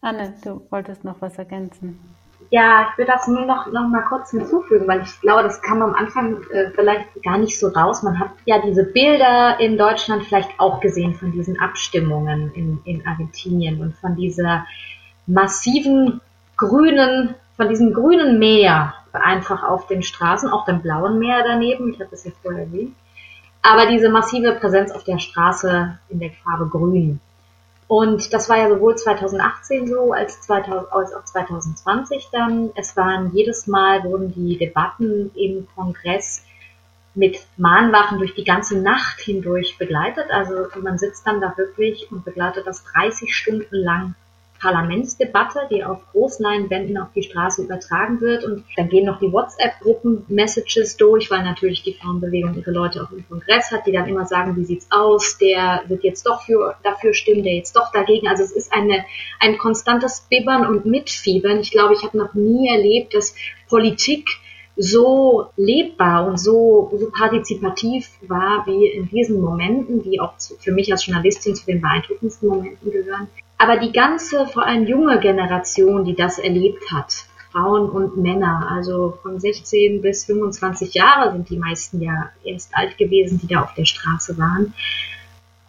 Anne, 0.00 0.34
du 0.42 0.66
wolltest 0.70 1.04
noch 1.04 1.20
was 1.20 1.38
ergänzen. 1.38 1.98
Ja, 2.50 2.88
ich 2.90 2.98
würde 2.98 3.12
das 3.12 3.26
nur 3.28 3.46
noch, 3.46 3.66
noch 3.72 3.88
mal 3.88 4.02
kurz 4.02 4.30
hinzufügen, 4.30 4.86
weil 4.86 5.00
ich 5.02 5.20
glaube, 5.22 5.42
das 5.44 5.62
kam 5.62 5.80
am 5.80 5.94
Anfang 5.94 6.42
äh, 6.52 6.70
vielleicht 6.74 7.22
gar 7.22 7.38
nicht 7.38 7.58
so 7.58 7.68
raus. 7.68 8.02
Man 8.02 8.18
hat 8.18 8.30
ja 8.44 8.60
diese 8.60 8.84
Bilder 8.84 9.58
in 9.58 9.78
Deutschland 9.78 10.24
vielleicht 10.24 10.50
auch 10.58 10.80
gesehen 10.80 11.14
von 11.14 11.32
diesen 11.32 11.58
Abstimmungen 11.60 12.52
in, 12.52 12.78
in 12.84 13.06
Argentinien 13.06 13.80
und 13.80 13.94
von 13.96 14.16
dieser 14.16 14.66
massiven 15.26 16.20
grünen, 16.58 17.34
von 17.56 17.70
diesem 17.70 17.94
grünen 17.94 18.38
Meer 18.38 18.94
einfach 19.12 19.62
auf 19.62 19.86
den 19.86 20.02
Straßen, 20.02 20.50
auch 20.50 20.64
dem 20.64 20.82
blauen 20.82 21.18
Meer 21.18 21.44
daneben, 21.46 21.90
ich 21.90 22.00
habe 22.00 22.10
das 22.10 22.24
ja 22.24 22.32
vorher 22.42 22.64
erwähnt, 22.64 22.94
aber 23.62 23.86
diese 23.86 24.10
massive 24.10 24.52
Präsenz 24.52 24.90
auf 24.90 25.04
der 25.04 25.18
Straße 25.18 25.98
in 26.08 26.18
der 26.18 26.32
Farbe 26.44 26.68
Grün. 26.68 27.20
Und 27.86 28.32
das 28.32 28.48
war 28.48 28.56
ja 28.56 28.68
sowohl 28.68 28.96
2018 28.96 29.86
so 29.86 30.12
als, 30.12 30.40
2000, 30.42 30.92
als 30.92 31.14
auch 31.14 31.24
2020 31.24 32.28
dann. 32.32 32.70
Es 32.74 32.96
waren 32.96 33.30
jedes 33.34 33.66
Mal 33.66 34.02
wurden 34.04 34.32
die 34.32 34.56
Debatten 34.56 35.30
im 35.34 35.68
Kongress 35.74 36.42
mit 37.14 37.46
Mahnwachen 37.58 38.18
durch 38.18 38.34
die 38.34 38.44
ganze 38.44 38.78
Nacht 38.78 39.20
hindurch 39.20 39.76
begleitet. 39.78 40.30
Also 40.30 40.68
man 40.80 40.98
sitzt 40.98 41.26
dann 41.26 41.40
da 41.40 41.54
wirklich 41.56 42.10
und 42.10 42.24
begleitet 42.24 42.66
das 42.66 42.82
30 42.84 43.34
Stunden 43.34 43.76
lang 43.76 44.14
Parlamentsdebatte, 44.62 45.66
die 45.70 45.82
auf 45.82 45.98
Großleinwänden 46.12 46.96
auf 46.96 47.08
die 47.14 47.24
Straße 47.24 47.64
übertragen 47.64 48.20
wird. 48.20 48.44
Und 48.44 48.64
dann 48.76 48.88
gehen 48.88 49.04
noch 49.04 49.18
die 49.18 49.32
WhatsApp-Gruppen-Messages 49.32 50.96
durch, 50.96 51.30
weil 51.32 51.42
natürlich 51.42 51.82
die 51.82 51.94
Frauenbewegung 51.94 52.54
ihre 52.56 52.70
Leute 52.70 53.02
auch 53.02 53.10
im 53.10 53.28
Kongress 53.28 53.72
hat, 53.72 53.86
die 53.86 53.92
dann 53.92 54.06
immer 54.06 54.24
sagen, 54.24 54.56
wie 54.56 54.64
sieht's 54.64 54.86
aus, 54.90 55.36
der 55.38 55.82
wird 55.88 56.04
jetzt 56.04 56.24
doch 56.26 56.42
für, 56.42 56.76
dafür 56.84 57.12
stimmen, 57.12 57.42
der 57.42 57.56
jetzt 57.56 57.74
doch 57.74 57.90
dagegen. 57.90 58.28
Also 58.28 58.44
es 58.44 58.52
ist 58.52 58.72
eine, 58.72 59.04
ein 59.40 59.58
konstantes 59.58 60.26
Bibbern 60.30 60.64
und 60.64 60.86
Mitfiebern. 60.86 61.58
Ich 61.58 61.72
glaube, 61.72 61.94
ich 61.94 62.04
habe 62.04 62.16
noch 62.16 62.32
nie 62.34 62.68
erlebt, 62.68 63.14
dass 63.14 63.34
Politik 63.68 64.28
so 64.76 65.48
lebbar 65.56 66.26
und 66.26 66.38
so, 66.38 66.90
so 66.98 67.10
partizipativ 67.10 68.08
war 68.22 68.64
wie 68.66 68.86
in 68.86 69.08
diesen 69.08 69.40
Momenten, 69.40 70.02
die 70.02 70.20
auch 70.20 70.38
zu, 70.38 70.54
für 70.56 70.72
mich 70.72 70.90
als 70.92 71.04
Journalistin 71.04 71.54
zu 71.54 71.66
den 71.66 71.80
beeindruckendsten 71.80 72.48
Momenten 72.48 72.90
gehören. 72.90 73.28
Aber 73.58 73.76
die 73.76 73.92
ganze, 73.92 74.46
vor 74.46 74.66
allem 74.66 74.86
junge 74.86 75.20
Generation, 75.20 76.04
die 76.04 76.14
das 76.14 76.38
erlebt 76.38 76.90
hat, 76.90 77.26
Frauen 77.52 77.90
und 77.90 78.16
Männer, 78.16 78.68
also 78.70 79.18
von 79.22 79.38
16 79.38 80.00
bis 80.00 80.24
25 80.24 80.94
Jahre 80.94 81.32
sind 81.32 81.50
die 81.50 81.58
meisten 81.58 82.00
ja 82.00 82.30
erst 82.44 82.74
alt 82.74 82.96
gewesen, 82.96 83.38
die 83.38 83.46
da 83.46 83.62
auf 83.62 83.74
der 83.74 83.84
Straße 83.84 84.36
waren. 84.38 84.74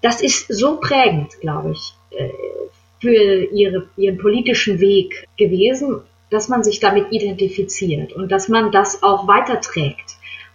Das 0.02 0.22
ist 0.22 0.48
so 0.48 0.78
prägend, 0.78 1.40
glaube 1.42 1.72
ich, 1.74 1.94
äh, 2.12 2.30
für 3.00 3.12
ihre, 3.52 3.88
ihren 3.98 4.18
politischen 4.18 4.80
Weg 4.80 5.28
gewesen 5.38 6.02
dass 6.34 6.50
man 6.50 6.64
sich 6.64 6.80
damit 6.80 7.12
identifiziert 7.12 8.12
und 8.14 8.32
dass 8.32 8.50
man 8.50 8.72
das 8.72 9.04
auch 9.04 9.28
weiterträgt 9.28 10.13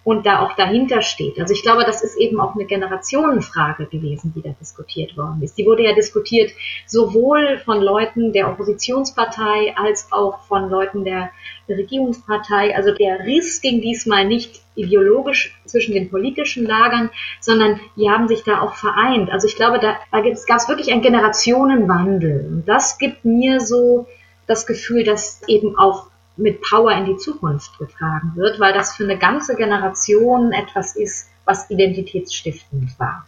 und 0.09 0.25
da 0.25 0.41
auch 0.41 0.57
dahinter 0.57 1.03
steht. 1.03 1.39
Also 1.39 1.53
ich 1.53 1.61
glaube, 1.61 1.85
das 1.85 2.03
ist 2.03 2.17
eben 2.17 2.41
auch 2.41 2.55
eine 2.55 2.65
Generationenfrage 2.65 3.85
gewesen, 3.85 4.33
die 4.35 4.41
da 4.41 4.55
diskutiert 4.59 5.19
worden 5.19 5.43
ist. 5.43 5.59
Die 5.59 5.67
wurde 5.67 5.85
ja 5.85 5.93
diskutiert 5.93 6.51
sowohl 6.87 7.59
von 7.59 7.83
Leuten 7.83 8.33
der 8.33 8.49
Oppositionspartei 8.49 9.75
als 9.77 10.11
auch 10.11 10.41
von 10.47 10.71
Leuten 10.71 11.05
der, 11.05 11.29
Regierungspartei. 11.69 12.75
Also 12.75 12.95
der 12.95 13.27
Riss 13.27 13.61
ging 13.61 13.83
diesmal 13.83 14.25
nicht 14.25 14.63
ideologisch 14.75 15.61
zwischen 15.67 15.93
den 15.93 16.09
politischen 16.09 16.65
Lagern, 16.65 17.11
sondern 17.41 17.79
die 17.95 18.09
haben 18.09 18.29
sich 18.29 18.43
da 18.45 18.63
auch 18.63 18.77
vereint. 18.77 19.31
Also 19.31 19.47
ich 19.47 19.57
glaube, 19.57 19.79
da, 19.79 19.97
da 20.11 20.23
gab 20.23 20.57
es 20.57 20.69
wirklich 20.71 20.91
einen 20.91 21.03
Generationenwandel. 21.03 22.49
Und 22.51 22.65
das 22.67 22.97
gibt 22.97 23.27
mir 23.27 23.61
so 23.61 24.07
das 24.47 24.67
Gefühl, 24.67 25.05
dass 25.05 25.43
eben 25.47 25.77
auch 25.79 26.08
mit 26.39 26.63
Power 26.63 26.93
in 26.93 27.05
die 27.05 27.17
Zukunft 27.17 27.79
getragen 27.79 28.33
wird, 28.35 28.61
weil 28.61 28.73
das 28.73 28.97
für 28.97 29.05
eine 29.05 29.19
ganze 29.19 29.57
Generation 29.57 30.53
etwas 30.53 30.97
ist, 30.97 31.31
was 31.45 31.69
identitätsstiftend 31.71 32.99
war. 32.99 33.27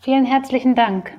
Vielen 0.00 0.26
herzlichen 0.26 0.74
Dank. 0.74 1.12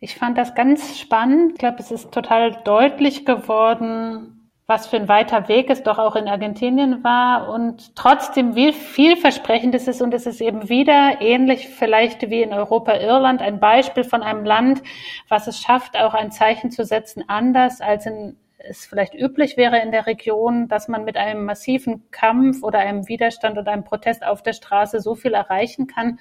Ich 0.00 0.16
fand 0.16 0.36
das 0.36 0.54
ganz 0.54 0.98
spannend. 0.98 1.52
Ich 1.52 1.58
glaube, 1.58 1.76
es 1.78 1.92
ist 1.92 2.10
total 2.10 2.58
deutlich 2.64 3.24
geworden, 3.24 4.50
was 4.66 4.86
für 4.86 4.96
ein 4.96 5.08
weiter 5.08 5.48
Weg 5.48 5.70
es 5.70 5.82
doch 5.82 5.98
auch 5.98 6.16
in 6.16 6.28
Argentinien 6.28 7.04
war 7.04 7.48
und 7.48 7.94
trotzdem 7.94 8.54
wie 8.54 8.72
vielversprechend 8.72 9.74
es 9.74 9.86
ist 9.86 10.00
und 10.00 10.14
es 10.14 10.26
ist 10.26 10.40
eben 10.40 10.68
wieder 10.68 11.20
ähnlich 11.20 11.68
vielleicht 11.68 12.30
wie 12.30 12.42
in 12.42 12.52
Europa 12.52 12.94
Irland 12.94 13.42
ein 13.42 13.60
Beispiel 13.60 14.02
von 14.02 14.22
einem 14.22 14.44
Land, 14.44 14.82
was 15.28 15.46
es 15.46 15.60
schafft, 15.60 15.96
auch 15.96 16.14
ein 16.14 16.32
Zeichen 16.32 16.70
zu 16.70 16.84
setzen, 16.84 17.24
anders 17.28 17.80
als 17.80 18.06
in 18.06 18.36
es 18.68 18.86
vielleicht 18.86 19.14
üblich 19.14 19.56
wäre 19.56 19.80
in 19.80 19.90
der 19.90 20.06
Region, 20.06 20.68
dass 20.68 20.88
man 20.88 21.04
mit 21.04 21.16
einem 21.16 21.44
massiven 21.44 22.10
Kampf 22.10 22.62
oder 22.62 22.78
einem 22.78 23.08
Widerstand 23.08 23.58
oder 23.58 23.72
einem 23.72 23.84
Protest 23.84 24.24
auf 24.24 24.42
der 24.42 24.52
Straße 24.52 25.00
so 25.00 25.14
viel 25.14 25.34
erreichen 25.34 25.86
kann. 25.86 26.18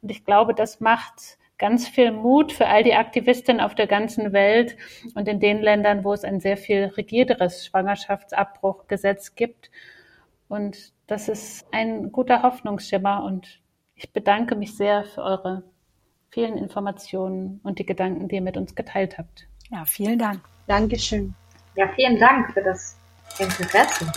Und 0.00 0.10
ich 0.10 0.24
glaube, 0.24 0.54
das 0.54 0.80
macht 0.80 1.38
ganz 1.58 1.86
viel 1.86 2.10
Mut 2.10 2.52
für 2.52 2.66
all 2.66 2.82
die 2.82 2.94
Aktivistinnen 2.94 3.60
auf 3.60 3.74
der 3.74 3.86
ganzen 3.86 4.32
Welt 4.32 4.76
und 5.14 5.28
in 5.28 5.38
den 5.38 5.60
Ländern, 5.60 6.02
wo 6.02 6.12
es 6.12 6.24
ein 6.24 6.40
sehr 6.40 6.56
viel 6.56 6.86
rigiederes 6.96 7.66
Schwangerschaftsabbruchgesetz 7.66 9.34
gibt. 9.36 9.70
Und 10.48 10.92
das 11.06 11.28
ist 11.28 11.66
ein 11.72 12.10
guter 12.10 12.42
Hoffnungsschimmer 12.42 13.22
und 13.24 13.60
ich 13.94 14.12
bedanke 14.12 14.56
mich 14.56 14.76
sehr 14.76 15.04
für 15.04 15.22
eure 15.22 15.62
vielen 16.30 16.56
Informationen 16.56 17.60
und 17.62 17.78
die 17.78 17.86
Gedanken, 17.86 18.26
die 18.28 18.36
ihr 18.36 18.42
mit 18.42 18.56
uns 18.56 18.74
geteilt 18.74 19.18
habt. 19.18 19.46
Ja, 19.70 19.84
vielen 19.84 20.18
Dank. 20.18 20.40
Dankeschön. 20.66 21.34
Ja, 21.74 21.88
vielen 21.88 22.18
Dank 22.18 22.52
für 22.52 22.62
das 22.62 22.96
Interesse. 23.38 24.12